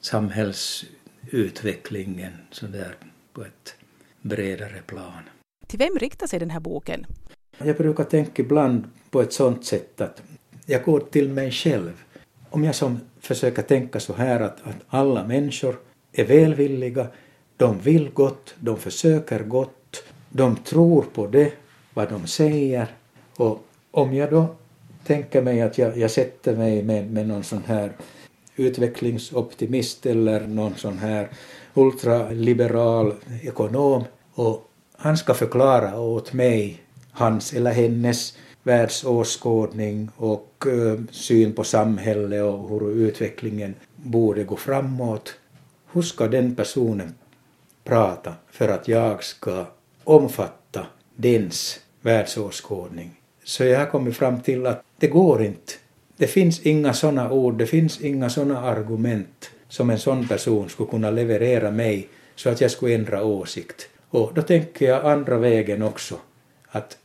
samhällsutvecklingen 0.00 2.32
så 2.50 2.66
där 2.66 2.94
på 3.32 3.42
ett 3.42 3.74
bredare 4.20 4.82
plan. 4.86 5.22
Till 5.66 5.78
vem 5.78 5.98
riktar 5.98 6.26
sig 6.26 6.38
den 6.38 6.50
här 6.50 6.60
boken? 6.60 7.06
Jag 7.58 7.76
brukar 7.76 8.04
tänka 8.04 8.42
ibland 8.42 8.84
på 9.10 9.22
ett 9.22 9.32
sånt 9.32 9.64
sätt 9.64 10.00
att 10.00 10.22
jag 10.66 10.84
går 10.84 11.00
till 11.00 11.28
mig 11.28 11.50
själv. 11.50 12.04
Om 12.54 12.64
jag 12.64 12.74
som 12.74 13.00
försöker 13.20 13.62
tänka 13.62 14.00
så 14.00 14.12
här 14.12 14.40
att, 14.40 14.58
att 14.62 14.76
alla 14.88 15.24
människor 15.24 15.76
är 16.12 16.24
välvilliga, 16.24 17.06
de 17.56 17.78
vill 17.78 18.10
gott, 18.10 18.54
de 18.60 18.76
försöker 18.76 19.40
gott, 19.40 20.04
de 20.30 20.56
tror 20.56 21.02
på 21.02 21.26
det, 21.26 21.52
vad 21.94 22.10
de 22.10 22.26
säger. 22.26 22.86
Och 23.36 23.66
om 23.90 24.14
jag 24.14 24.30
då 24.30 24.46
tänker 25.06 25.42
mig 25.42 25.62
att 25.62 25.78
jag, 25.78 25.98
jag 25.98 26.10
sätter 26.10 26.56
mig 26.56 26.82
med, 26.82 27.10
med 27.10 27.28
någon 27.28 27.44
sån 27.44 27.62
här 27.66 27.92
utvecklingsoptimist 28.56 30.06
eller 30.06 30.46
någon 30.46 30.74
sån 30.74 30.98
här 30.98 31.28
ultraliberal 31.74 33.14
ekonom 33.42 34.04
och 34.34 34.70
han 34.96 35.16
ska 35.16 35.34
förklara 35.34 36.00
åt 36.00 36.32
mig 36.32 36.82
hans 37.12 37.52
eller 37.52 37.72
hennes 37.72 38.36
världsåskådning 38.64 40.10
och 40.16 40.66
eh, 40.66 41.00
syn 41.10 41.52
på 41.52 41.64
samhället 41.64 42.42
och 42.42 42.68
hur 42.68 42.90
utvecklingen 42.90 43.74
borde 43.96 44.44
gå 44.44 44.56
framåt. 44.56 45.34
Hur 45.92 46.02
ska 46.02 46.26
den 46.28 46.54
personen 46.54 47.14
prata 47.84 48.34
för 48.50 48.68
att 48.68 48.88
jag 48.88 49.24
ska 49.24 49.66
omfatta 50.04 50.86
dens 51.16 51.80
världsåskådning? 52.00 53.10
Så 53.44 53.64
jag 53.64 53.78
har 53.78 53.86
kommit 53.86 54.16
fram 54.16 54.40
till 54.40 54.66
att 54.66 54.82
det 54.98 55.06
går 55.06 55.42
inte. 55.42 55.72
Det 56.16 56.26
finns 56.26 56.60
inga 56.60 56.94
sådana 56.94 57.30
ord, 57.30 57.58
det 57.58 57.66
finns 57.66 58.00
inga 58.00 58.30
sådana 58.30 58.60
argument 58.60 59.50
som 59.68 59.90
en 59.90 59.98
sån 59.98 60.28
person 60.28 60.68
skulle 60.68 60.90
kunna 60.90 61.10
leverera 61.10 61.70
mig 61.70 62.08
så 62.34 62.50
att 62.50 62.60
jag 62.60 62.70
skulle 62.70 62.94
ändra 62.94 63.24
åsikt. 63.24 63.88
Och 64.10 64.32
då 64.34 64.42
tänker 64.42 64.86
jag 64.86 65.04
andra 65.04 65.38
vägen 65.38 65.82
också, 65.82 66.14
att 66.68 66.98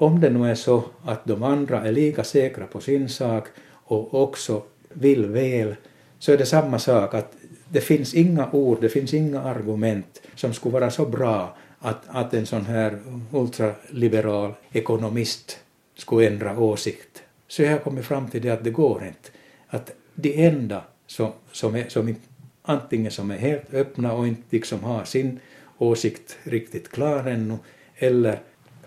om 0.00 0.20
det 0.20 0.30
nu 0.30 0.50
är 0.50 0.54
så 0.54 0.84
att 1.04 1.24
de 1.24 1.42
andra 1.42 1.86
är 1.86 1.92
lika 1.92 2.24
säkra 2.24 2.66
på 2.66 2.80
sin 2.80 3.08
sak 3.08 3.48
och 3.84 4.22
också 4.22 4.62
vill 4.88 5.26
väl, 5.26 5.76
så 6.18 6.32
är 6.32 6.38
det 6.38 6.46
samma 6.46 6.78
sak 6.78 7.14
att 7.14 7.32
det 7.68 7.80
finns 7.80 8.14
inga 8.14 8.50
ord, 8.52 8.78
det 8.80 8.88
finns 8.88 9.14
inga 9.14 9.42
argument 9.42 10.22
som 10.34 10.54
skulle 10.54 10.72
vara 10.72 10.90
så 10.90 11.06
bra 11.06 11.56
att, 11.78 12.02
att 12.06 12.34
en 12.34 12.46
sån 12.46 12.66
här 12.66 12.98
ultraliberal 13.32 14.54
ekonomist 14.72 15.58
skulle 15.96 16.26
ändra 16.26 16.58
åsikt. 16.58 17.22
Så 17.48 17.62
jag 17.62 17.70
har 17.70 17.78
kommit 17.78 18.04
fram 18.04 18.28
till 18.28 18.42
det 18.42 18.50
att 18.50 18.64
det 18.64 18.70
går 18.70 19.04
inte. 19.06 19.30
Att 19.68 19.92
de 20.14 20.46
enda 20.46 20.82
som, 21.06 21.32
som, 21.52 21.74
är, 21.74 21.88
som 21.88 22.14
antingen 22.62 23.12
som 23.12 23.30
är 23.30 23.38
helt 23.38 23.74
öppna 23.74 24.12
och 24.12 24.28
inte 24.28 24.42
liksom 24.50 24.84
har 24.84 25.04
sin 25.04 25.40
åsikt 25.78 26.38
riktigt 26.42 26.90
klar 26.90 27.24
ännu, 27.24 27.58
eller 27.96 28.40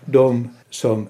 de 0.04 0.56
som 0.70 1.08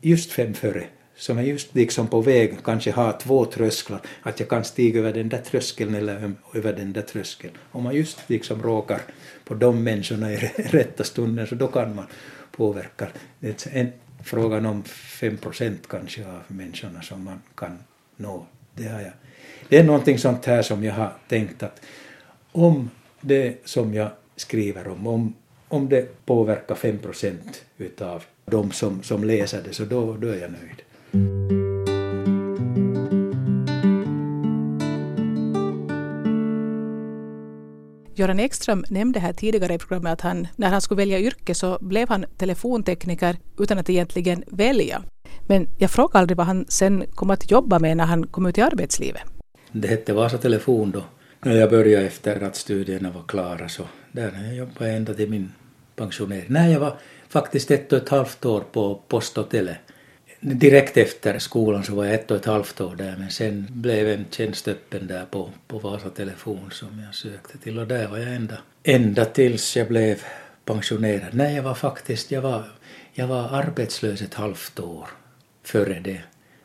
just 0.00 0.32
fem 0.32 0.54
före, 0.54 0.84
som 1.16 1.38
är 1.38 1.42
just 1.42 1.74
liksom 1.74 2.06
på 2.06 2.20
väg, 2.20 2.64
kanske 2.64 2.90
har 2.90 3.12
två 3.12 3.44
trösklar, 3.44 4.00
att 4.22 4.40
jag 4.40 4.48
kan 4.48 4.64
stiga 4.64 5.00
över 5.00 5.12
den 5.12 5.28
där 5.28 5.38
tröskeln 5.38 5.94
eller 5.94 6.32
över 6.54 6.72
den 6.72 6.92
där 6.92 7.02
tröskeln. 7.02 7.54
Om 7.72 7.82
man 7.82 7.94
just 7.94 8.18
liksom 8.26 8.62
råkar 8.62 9.00
på 9.44 9.54
de 9.54 9.84
människorna 9.84 10.32
i 10.32 10.36
rätta 10.56 11.04
stunden 11.04 11.46
så 11.46 11.54
då 11.54 11.66
kan 11.66 11.94
man 11.94 12.06
påverka. 12.50 13.08
Det 13.38 13.66
är 13.66 13.80
en, 13.80 13.92
frågan 14.24 14.66
om 14.66 14.82
fem 14.84 15.36
procent 15.36 15.88
kanske 15.88 16.26
av 16.26 16.42
människorna 16.46 17.02
som 17.02 17.24
man 17.24 17.42
kan 17.54 17.78
nå. 18.16 18.46
Det, 18.74 18.88
har 18.88 19.00
jag. 19.00 19.12
det 19.68 19.78
är 19.78 19.84
någonting 19.84 20.18
sånt 20.18 20.46
här 20.46 20.62
som 20.62 20.84
jag 20.84 20.94
har 20.94 21.12
tänkt 21.28 21.62
att 21.62 21.80
om 22.52 22.90
det 23.20 23.56
som 23.64 23.94
jag 23.94 24.10
skriver 24.36 24.88
om, 24.88 25.06
om 25.06 25.34
om 25.70 25.88
det 25.88 26.26
påverkar 26.26 26.74
fem 26.74 26.98
procent 26.98 27.64
utav 27.78 28.24
de 28.44 28.72
som, 28.72 29.02
som 29.02 29.24
läser 29.24 29.62
det, 29.62 29.72
så 29.72 29.84
då, 29.84 30.16
då 30.16 30.28
är 30.28 30.36
jag 30.36 30.50
nöjd. 30.50 30.82
Göran 38.14 38.40
Ekström 38.40 38.84
nämnde 38.88 39.20
här 39.20 39.32
tidigare 39.32 39.74
i 39.74 39.78
programmet 39.78 40.12
att 40.12 40.20
han, 40.20 40.48
när 40.56 40.68
han 40.68 40.80
skulle 40.80 40.98
välja 40.98 41.18
yrke 41.18 41.54
så 41.54 41.78
blev 41.80 42.08
han 42.08 42.24
telefontekniker 42.36 43.36
utan 43.58 43.78
att 43.78 43.90
egentligen 43.90 44.44
välja. 44.46 45.02
Men 45.48 45.68
jag 45.78 45.90
frågade 45.90 46.18
aldrig 46.18 46.36
vad 46.36 46.46
han 46.46 46.64
sen 46.68 47.04
kom 47.14 47.30
att 47.30 47.50
jobba 47.50 47.78
med 47.78 47.96
när 47.96 48.04
han 48.04 48.26
kom 48.26 48.46
ut 48.46 48.58
i 48.58 48.60
arbetslivet. 48.60 49.22
Det 49.72 49.88
hette 49.88 50.12
Vasa 50.12 50.38
Telefon 50.38 50.90
då. 50.90 51.04
När 51.42 51.56
jag 51.56 51.70
började 51.70 52.06
efter 52.06 52.42
att 52.42 52.56
studierna 52.56 53.10
var 53.10 53.22
klara 53.22 53.68
så 53.68 53.82
där 54.12 54.30
har 54.78 54.86
jag 54.86 54.96
ända 54.96 55.14
till 55.14 55.30
min 55.30 55.52
pensionering. 55.96 56.46
Nej, 56.48 56.72
jag 56.72 56.80
var 56.80 56.96
faktiskt 57.30 57.70
ett 57.70 57.92
och 57.92 57.98
ett 57.98 58.08
halvt 58.08 58.44
år 58.44 58.64
på 58.72 59.00
posthotellet. 59.08 59.76
Direkt 60.40 60.96
efter 60.96 61.38
skolan 61.38 61.84
så 61.84 61.94
var 61.94 62.04
jag 62.04 62.14
ett 62.14 62.30
och 62.30 62.36
ett 62.36 62.44
halvt 62.44 62.80
år 62.80 62.94
där 62.96 63.16
men 63.18 63.30
sen 63.30 63.66
blev 63.70 64.08
en 64.08 64.24
tjänst 64.30 64.68
öppen 64.68 65.06
där 65.06 65.24
på, 65.30 65.50
på 65.66 65.78
Vasa 65.78 66.10
Telefon 66.10 66.70
som 66.70 67.02
jag 67.06 67.14
sökte 67.14 67.58
till 67.58 67.78
och 67.78 67.86
där 67.86 68.08
var 68.08 68.18
jag 68.18 68.34
ända, 68.34 68.58
ända 68.82 69.24
tills 69.24 69.76
jag 69.76 69.88
blev 69.88 70.22
pensionerad. 70.64 71.28
Nej, 71.32 71.56
jag 71.56 71.62
var 71.62 71.74
faktiskt, 71.74 72.30
jag 72.30 72.42
var, 72.42 72.64
jag 73.12 73.26
var 73.26 73.48
arbetslös 73.48 74.22
ett 74.22 74.34
halvt 74.34 74.80
år 74.80 75.08
före 75.62 76.00
det. 76.04 76.20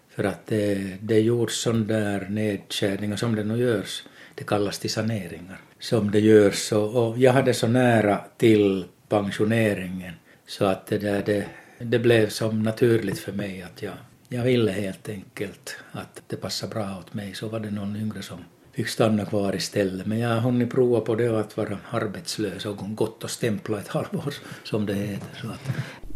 För 0.09 0.23
att 0.23 0.47
det, 0.47 0.97
det 1.01 1.19
gjordes 1.19 1.55
sån 1.55 1.87
där 1.87 2.27
nedskärningar 2.29 3.15
som 3.15 3.35
det 3.35 3.43
nu 3.43 3.57
görs. 3.57 4.03
Det 4.35 4.43
kallas 4.43 4.79
till 4.79 4.89
saneringar. 4.89 5.57
Som 5.79 6.11
det 6.11 6.19
görs 6.19 6.71
och, 6.71 7.07
och 7.07 7.17
jag 7.17 7.33
hade 7.33 7.53
så 7.53 7.67
nära 7.67 8.21
till 8.37 8.85
pensioneringen. 9.09 10.13
Så 10.47 10.65
att 10.65 10.87
det, 10.87 10.97
där, 10.97 11.23
det, 11.25 11.45
det 11.79 11.99
blev 11.99 12.29
som 12.29 12.63
naturligt 12.63 13.19
för 13.19 13.31
mig 13.31 13.61
att 13.61 13.81
jag, 13.81 13.93
jag 14.29 14.43
ville 14.43 14.71
helt 14.71 15.09
enkelt 15.09 15.75
att 15.91 16.21
det 16.27 16.35
passade 16.35 16.73
bra 16.73 16.97
åt 16.99 17.13
mig. 17.13 17.33
Så 17.33 17.47
var 17.47 17.59
det 17.59 17.71
någon 17.71 17.95
yngre 17.95 18.21
som 18.21 18.37
fick 18.75 18.87
stanna 18.87 19.25
kvar 19.25 19.55
istället. 19.55 20.05
Men 20.05 20.19
jag 20.19 20.29
har 20.29 20.39
hunnit 20.39 20.71
prova 20.71 21.01
på 21.01 21.15
det 21.15 21.39
att 21.39 21.57
vara 21.57 21.77
arbetslös 21.89 22.65
och 22.65 22.95
gått 22.95 23.23
och 23.23 23.29
stämpla 23.29 23.79
ett 23.79 23.87
halvår 23.97 24.33
som 24.63 24.85
det 24.85 24.93
heter. 24.93 25.27
Så 25.41 25.47
att... 25.47 25.61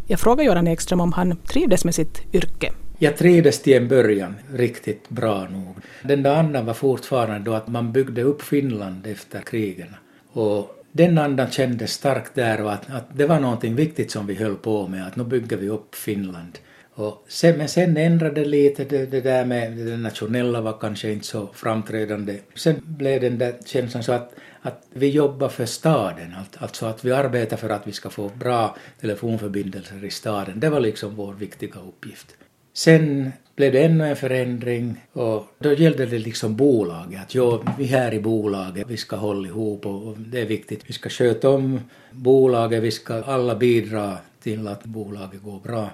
Jag 0.07 0.19
frågade 0.19 0.43
Göran 0.43 0.67
Ekström 0.67 1.01
om 1.01 1.13
han 1.13 1.37
trivdes 1.37 1.85
med 1.85 1.95
sitt 1.95 2.33
yrke. 2.33 2.71
Jag 2.97 3.17
trivdes 3.17 3.61
till 3.61 3.73
en 3.73 3.87
början 3.87 4.35
riktigt 4.53 5.09
bra 5.09 5.47
nog. 5.47 5.75
Den 6.03 6.23
där 6.23 6.35
andan 6.35 6.65
var 6.65 6.73
fortfarande 6.73 7.39
då 7.39 7.53
att 7.53 7.67
man 7.67 7.91
byggde 7.91 8.23
upp 8.23 8.41
Finland 8.41 9.07
efter 9.07 9.41
krigen. 9.41 9.95
Och 10.31 10.78
den 10.91 11.17
andan 11.17 11.51
kändes 11.51 11.93
starkt 11.93 12.35
där 12.35 12.61
och 12.61 12.73
att, 12.73 12.89
att 12.89 13.17
det 13.17 13.25
var 13.25 13.39
någonting 13.39 13.75
viktigt 13.75 14.11
som 14.11 14.27
vi 14.27 14.35
höll 14.35 14.55
på 14.55 14.87
med, 14.87 15.07
att 15.07 15.15
nu 15.15 15.23
bygger 15.23 15.57
vi 15.57 15.69
upp 15.69 15.95
Finland. 15.95 16.59
Och 16.93 17.25
sen, 17.27 17.57
men 17.57 17.67
sen 17.67 17.97
ändrade 17.97 18.45
lite 18.45 18.83
det, 18.83 19.05
det 19.05 19.21
där 19.21 19.45
med 19.45 19.77
det 19.77 19.97
nationella 19.97 20.61
var 20.61 20.77
kanske 20.79 21.11
inte 21.11 21.25
så 21.25 21.49
framträdande. 21.53 22.39
Sen 22.55 22.81
blev 22.83 23.21
den 23.21 23.37
där 23.37 23.53
känslan 23.65 24.03
så 24.03 24.11
att, 24.11 24.33
att 24.61 24.87
vi 24.93 25.09
jobbar 25.09 25.49
för 25.49 25.65
staden, 25.65 26.35
alltså 26.57 26.85
att 26.85 27.05
vi 27.05 27.11
arbetar 27.11 27.57
för 27.57 27.69
att 27.69 27.87
vi 27.87 27.91
ska 27.91 28.09
få 28.09 28.29
bra 28.29 28.75
telefonförbindelser 29.01 30.05
i 30.05 30.09
staden. 30.09 30.59
Det 30.59 30.69
var 30.69 30.79
liksom 30.79 31.15
vår 31.15 31.33
viktiga 31.33 31.79
uppgift. 31.87 32.35
Sen 32.73 33.31
blev 33.55 33.71
det 33.71 33.83
ännu 33.83 34.09
en 34.09 34.15
förändring 34.15 35.05
och 35.13 35.47
då 35.59 35.73
gällde 35.73 36.05
det 36.05 36.19
liksom 36.19 36.55
bolaget. 36.55 37.21
Att 37.21 37.35
jo, 37.35 37.63
vi 37.77 37.85
här 37.85 38.13
i 38.13 38.19
bolaget, 38.19 38.87
vi 38.87 38.97
ska 38.97 39.15
hålla 39.15 39.47
ihop 39.47 39.85
och 39.85 40.17
det 40.17 40.41
är 40.41 40.45
viktigt. 40.45 40.83
Vi 40.85 40.93
ska 40.93 41.09
sköta 41.09 41.49
om 41.49 41.79
bolaget, 42.11 42.83
vi 42.83 42.91
ska 42.91 43.23
alla 43.23 43.55
bidra 43.55 44.17
till 44.43 44.67
att 44.67 44.83
bolaget 44.83 45.43
går 45.43 45.59
bra. 45.59 45.89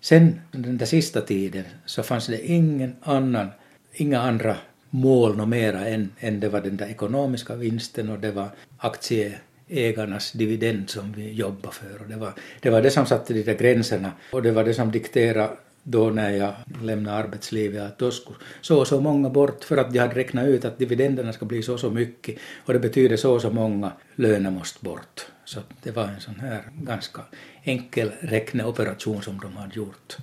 Sen 0.00 0.40
den 0.52 0.78
där 0.78 0.86
sista 0.86 1.20
tiden 1.20 1.64
så 1.84 2.02
fanns 2.02 2.26
det 2.26 2.46
ingen 2.46 2.96
annan, 3.02 3.48
inga 3.92 4.20
andra 4.20 4.56
mål 4.90 5.36
något 5.36 5.48
mera 5.48 5.86
än, 5.86 6.12
än 6.20 6.40
det 6.40 6.48
var 6.48 6.60
den 6.60 6.76
där 6.76 6.86
ekonomiska 6.86 7.54
vinsten 7.54 8.10
och 8.10 8.18
det 8.18 8.30
var 8.30 8.48
aktieägarnas 8.78 10.32
dividend 10.32 10.90
som 10.90 11.12
vi 11.12 11.32
jobbade 11.32 11.74
för. 11.74 12.02
Och 12.02 12.08
det, 12.08 12.16
var, 12.16 12.32
det 12.60 12.70
var 12.70 12.82
det 12.82 12.90
som 12.90 13.06
satte 13.06 13.34
de 13.34 13.42
där 13.42 13.54
gränserna 13.54 14.12
och 14.32 14.42
det 14.42 14.52
var 14.52 14.64
det 14.64 14.74
som 14.74 14.90
dikterade 14.90 15.56
då 15.88 16.10
när 16.10 16.30
jag 16.30 16.54
lämnade 16.82 17.16
arbetslivet 17.16 17.82
att 17.82 17.98
då 17.98 18.10
skulle 18.10 18.36
så 18.60 18.78
och 18.78 18.86
så 18.86 19.00
många 19.00 19.30
bort 19.30 19.64
för 19.64 19.76
att 19.76 19.92
de 19.92 19.98
hade 19.98 20.14
räknat 20.14 20.46
ut 20.46 20.64
att 20.64 20.78
dividenderna 20.78 21.32
ska 21.32 21.44
bli 21.44 21.62
så 21.62 21.72
och 21.72 21.80
så 21.80 21.90
mycket 21.90 22.38
och 22.64 22.72
det 22.72 22.78
betyder 22.78 23.16
så 23.16 23.34
och 23.34 23.42
så 23.42 23.50
många 23.50 23.92
löner 24.14 24.50
måste 24.50 24.84
bort. 24.84 25.26
Så 25.44 25.60
det 25.82 25.90
var 25.90 26.04
en 26.04 26.20
sån 26.20 26.40
här 26.40 26.62
ganska 26.82 27.20
enkel 27.62 28.10
räkneoperation 28.20 29.22
som 29.22 29.40
de 29.40 29.56
hade 29.56 29.74
gjort 29.74 30.16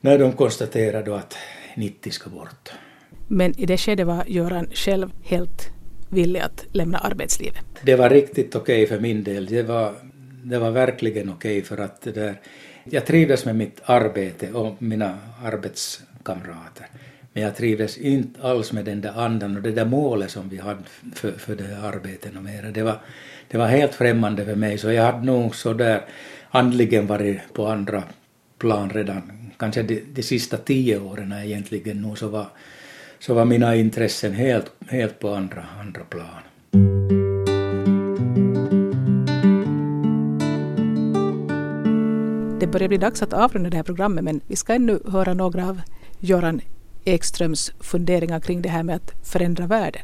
när 0.00 0.18
de 0.18 0.32
konstaterade 0.32 1.16
att 1.16 1.36
90 1.76 2.10
ska 2.10 2.30
bort. 2.30 2.70
Men 3.28 3.60
i 3.60 3.66
det 3.66 3.78
skedet 3.78 4.06
var 4.06 4.24
Göran 4.26 4.66
själv 4.74 5.10
helt 5.22 5.68
villig 6.10 6.40
att 6.40 6.66
lämna 6.72 6.98
arbetslivet? 6.98 7.64
Det 7.82 7.96
var 7.96 8.10
riktigt 8.10 8.54
okej 8.54 8.84
okay 8.84 8.96
för 8.96 9.02
min 9.02 9.24
del. 9.24 9.46
Det 9.46 9.62
var, 9.62 9.94
det 10.44 10.58
var 10.58 10.70
verkligen 10.70 11.28
okej 11.28 11.58
okay 11.58 11.62
för 11.62 11.78
att 11.78 12.02
det 12.02 12.12
där 12.12 12.40
jag 12.90 13.06
trivdes 13.06 13.44
med 13.44 13.56
mitt 13.56 13.80
arbete 13.84 14.52
och 14.52 14.82
mina 14.82 15.18
arbetskamrater. 15.44 16.86
Men 17.32 17.42
jag 17.42 17.56
trivdes 17.56 17.98
inte 17.98 18.42
alls 18.42 18.72
med 18.72 18.84
den 18.84 19.00
där 19.00 19.20
andan 19.20 19.56
och 19.56 19.62
det 19.62 19.70
där 19.70 19.84
målet 19.84 20.30
som 20.30 20.48
vi 20.48 20.58
hade 20.58 20.82
för, 21.14 21.32
för 21.32 21.56
det 21.56 21.64
här 21.64 21.88
arbetet 21.88 22.36
och 22.36 22.42
mera. 22.42 22.70
Det 22.70 22.82
var, 22.82 23.00
det 23.48 23.58
var 23.58 23.66
helt 23.66 23.94
främmande 23.94 24.44
för 24.44 24.54
mig, 24.54 24.78
så 24.78 24.92
jag 24.92 25.04
hade 25.04 25.26
nog 25.26 25.54
så 25.54 25.72
där 25.72 26.00
andligen 26.50 27.06
varit 27.06 27.38
på 27.52 27.66
andra 27.66 28.02
plan 28.58 28.90
redan, 28.90 29.50
kanske 29.56 29.82
de, 29.82 30.04
de 30.12 30.22
sista 30.22 30.56
tio 30.56 30.98
åren 30.98 31.32
egentligen 31.32 32.02
nog 32.02 32.18
så 32.18 32.28
var, 32.28 32.46
så 33.18 33.34
var 33.34 33.44
mina 33.44 33.76
intressen 33.76 34.32
helt, 34.32 34.72
helt 34.88 35.18
på 35.18 35.34
andra, 35.34 35.66
andra 35.80 36.00
plan. 36.04 36.47
Börjar 42.72 42.88
bli 42.88 42.98
dags 42.98 43.22
att 43.22 43.32
avrunda 43.32 43.70
det 43.70 43.76
här 43.76 43.84
programmet 43.84 44.24
men 44.24 44.40
vi 44.46 44.56
ska 44.56 44.74
ännu 44.74 45.00
höra 45.04 45.34
några 45.34 45.68
av 45.68 45.80
Göran 46.20 46.60
Ekströms 47.04 47.72
funderingar 47.80 48.40
kring 48.40 48.62
det 48.62 48.68
här 48.68 48.82
med 48.82 48.96
att 48.96 49.12
förändra 49.22 49.66
världen. 49.66 50.02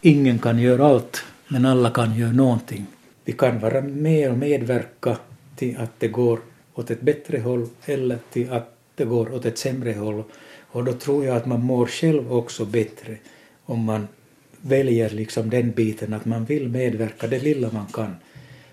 Ingen 0.00 0.38
kan 0.38 0.58
göra 0.58 0.86
allt, 0.86 1.24
men 1.48 1.66
alla 1.66 1.90
kan 1.90 2.14
göra 2.14 2.32
någonting. 2.32 2.86
Vi 3.24 3.32
kan 3.32 3.60
vara 3.60 3.80
med 3.80 4.30
och 4.30 4.38
medverka 4.38 5.16
till 5.56 5.76
att 5.76 5.90
det 5.98 6.08
går 6.08 6.40
åt 6.74 6.90
ett 6.90 7.00
bättre 7.00 7.38
håll 7.38 7.66
eller 7.84 8.18
till 8.32 8.52
att 8.52 8.76
det 8.94 9.04
går 9.04 9.34
åt 9.34 9.44
ett 9.44 9.58
sämre 9.58 9.92
håll. 9.92 10.22
Och 10.70 10.84
då 10.84 10.92
tror 10.92 11.24
jag 11.24 11.36
att 11.36 11.46
man 11.46 11.62
mår 11.62 11.86
själv 11.86 12.32
också 12.32 12.64
bättre 12.64 13.16
om 13.64 13.84
man 13.84 14.08
väljer 14.60 15.10
liksom 15.10 15.50
den 15.50 15.70
biten 15.70 16.14
att 16.14 16.24
man 16.24 16.44
vill 16.44 16.68
medverka 16.68 17.26
det 17.26 17.38
lilla 17.38 17.70
man 17.72 17.86
kan 17.86 18.16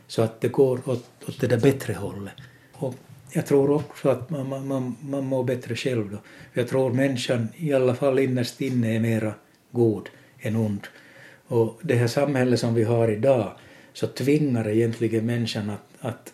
så 0.08 0.22
att 0.22 0.42
det 0.42 0.48
går 0.48 0.90
åt, 0.90 1.06
åt 1.28 1.40
det 1.42 1.48
där 1.48 1.60
bättre 1.60 1.94
hållet. 1.94 2.34
Och 2.74 2.96
jag 3.38 3.46
tror 3.46 3.72
också 3.72 4.10
att 4.10 4.30
man, 4.30 4.50
man, 4.50 4.68
man, 4.68 4.96
man 5.02 5.26
mår 5.26 5.44
bättre 5.44 5.76
själv 5.76 6.12
då. 6.12 6.18
Jag 6.54 6.68
tror 6.68 6.94
människan 6.94 7.48
i 7.58 7.74
alla 7.74 7.96
fall 7.96 8.20
innerst 8.20 8.62
inne 8.62 8.96
är 8.96 9.00
mera 9.00 9.34
god 9.72 10.10
än 10.40 10.56
ond. 10.56 10.88
Och 11.48 11.80
det 11.82 11.96
här 11.96 12.08
samhället 12.08 12.60
som 12.60 12.74
vi 12.74 12.84
har 12.84 13.12
idag 13.12 13.52
så 13.94 14.08
tvingar 14.08 14.68
egentligen 14.68 15.26
människan 15.26 15.70
att, 15.70 15.88
att 16.00 16.34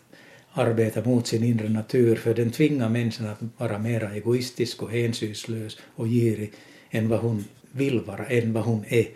arbeta 0.51 1.09
mot 1.09 1.27
sin 1.27 1.43
inre 1.43 1.69
natur 1.69 2.15
för 2.15 2.33
den 2.33 2.51
tvingar 2.51 2.89
människan 2.89 3.27
att 3.27 3.39
vara 3.57 3.79
mera 3.79 4.13
egoistisk 4.13 4.83
och 4.83 4.91
hänsynslös 4.91 5.77
och 5.95 6.07
girig 6.07 6.53
än 6.89 7.09
vad 7.09 7.19
hon 7.19 7.45
vill 7.71 8.01
vara, 8.01 8.25
än 8.25 8.53
vad 8.53 8.63
hon 8.63 8.85
är. 8.87 9.07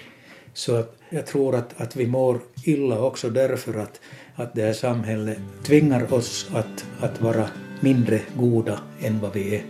Så 0.54 0.76
att 0.76 0.98
jag 1.10 1.26
tror 1.26 1.56
att, 1.56 1.82
att 1.82 1.96
vi 1.96 2.08
mår 2.08 2.40
illa 2.64 3.02
också 3.02 3.30
därför 3.30 3.74
att, 3.74 4.02
att 4.36 4.56
det 4.56 4.62
här 4.62 4.74
samhället 4.74 5.40
tvingar 5.64 6.14
oss 6.14 6.50
att, 6.54 6.86
att 7.00 7.22
vara 7.22 7.50
mindre 7.82 8.22
goda 8.38 8.80
än 9.02 9.20
vad 9.20 9.34
vi 9.34 9.56
är. 9.56 9.64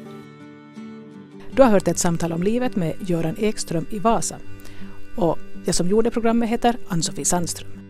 Du 1.56 1.62
har 1.62 1.70
hört 1.70 1.88
ett 1.88 1.98
samtal 1.98 2.34
om 2.34 2.44
livet 2.44 2.76
med 2.76 2.94
Göran 3.00 3.36
Ekström 3.40 3.86
i 3.90 4.00
Vasa. 4.00 4.36
Och 5.16 5.38
jag 5.66 5.76
som 5.76 5.88
gjorde 5.88 6.12
programmet 6.12 6.50
heter 6.50 6.78
Ann-Sofie 6.88 7.26
Sandström. 7.26 7.87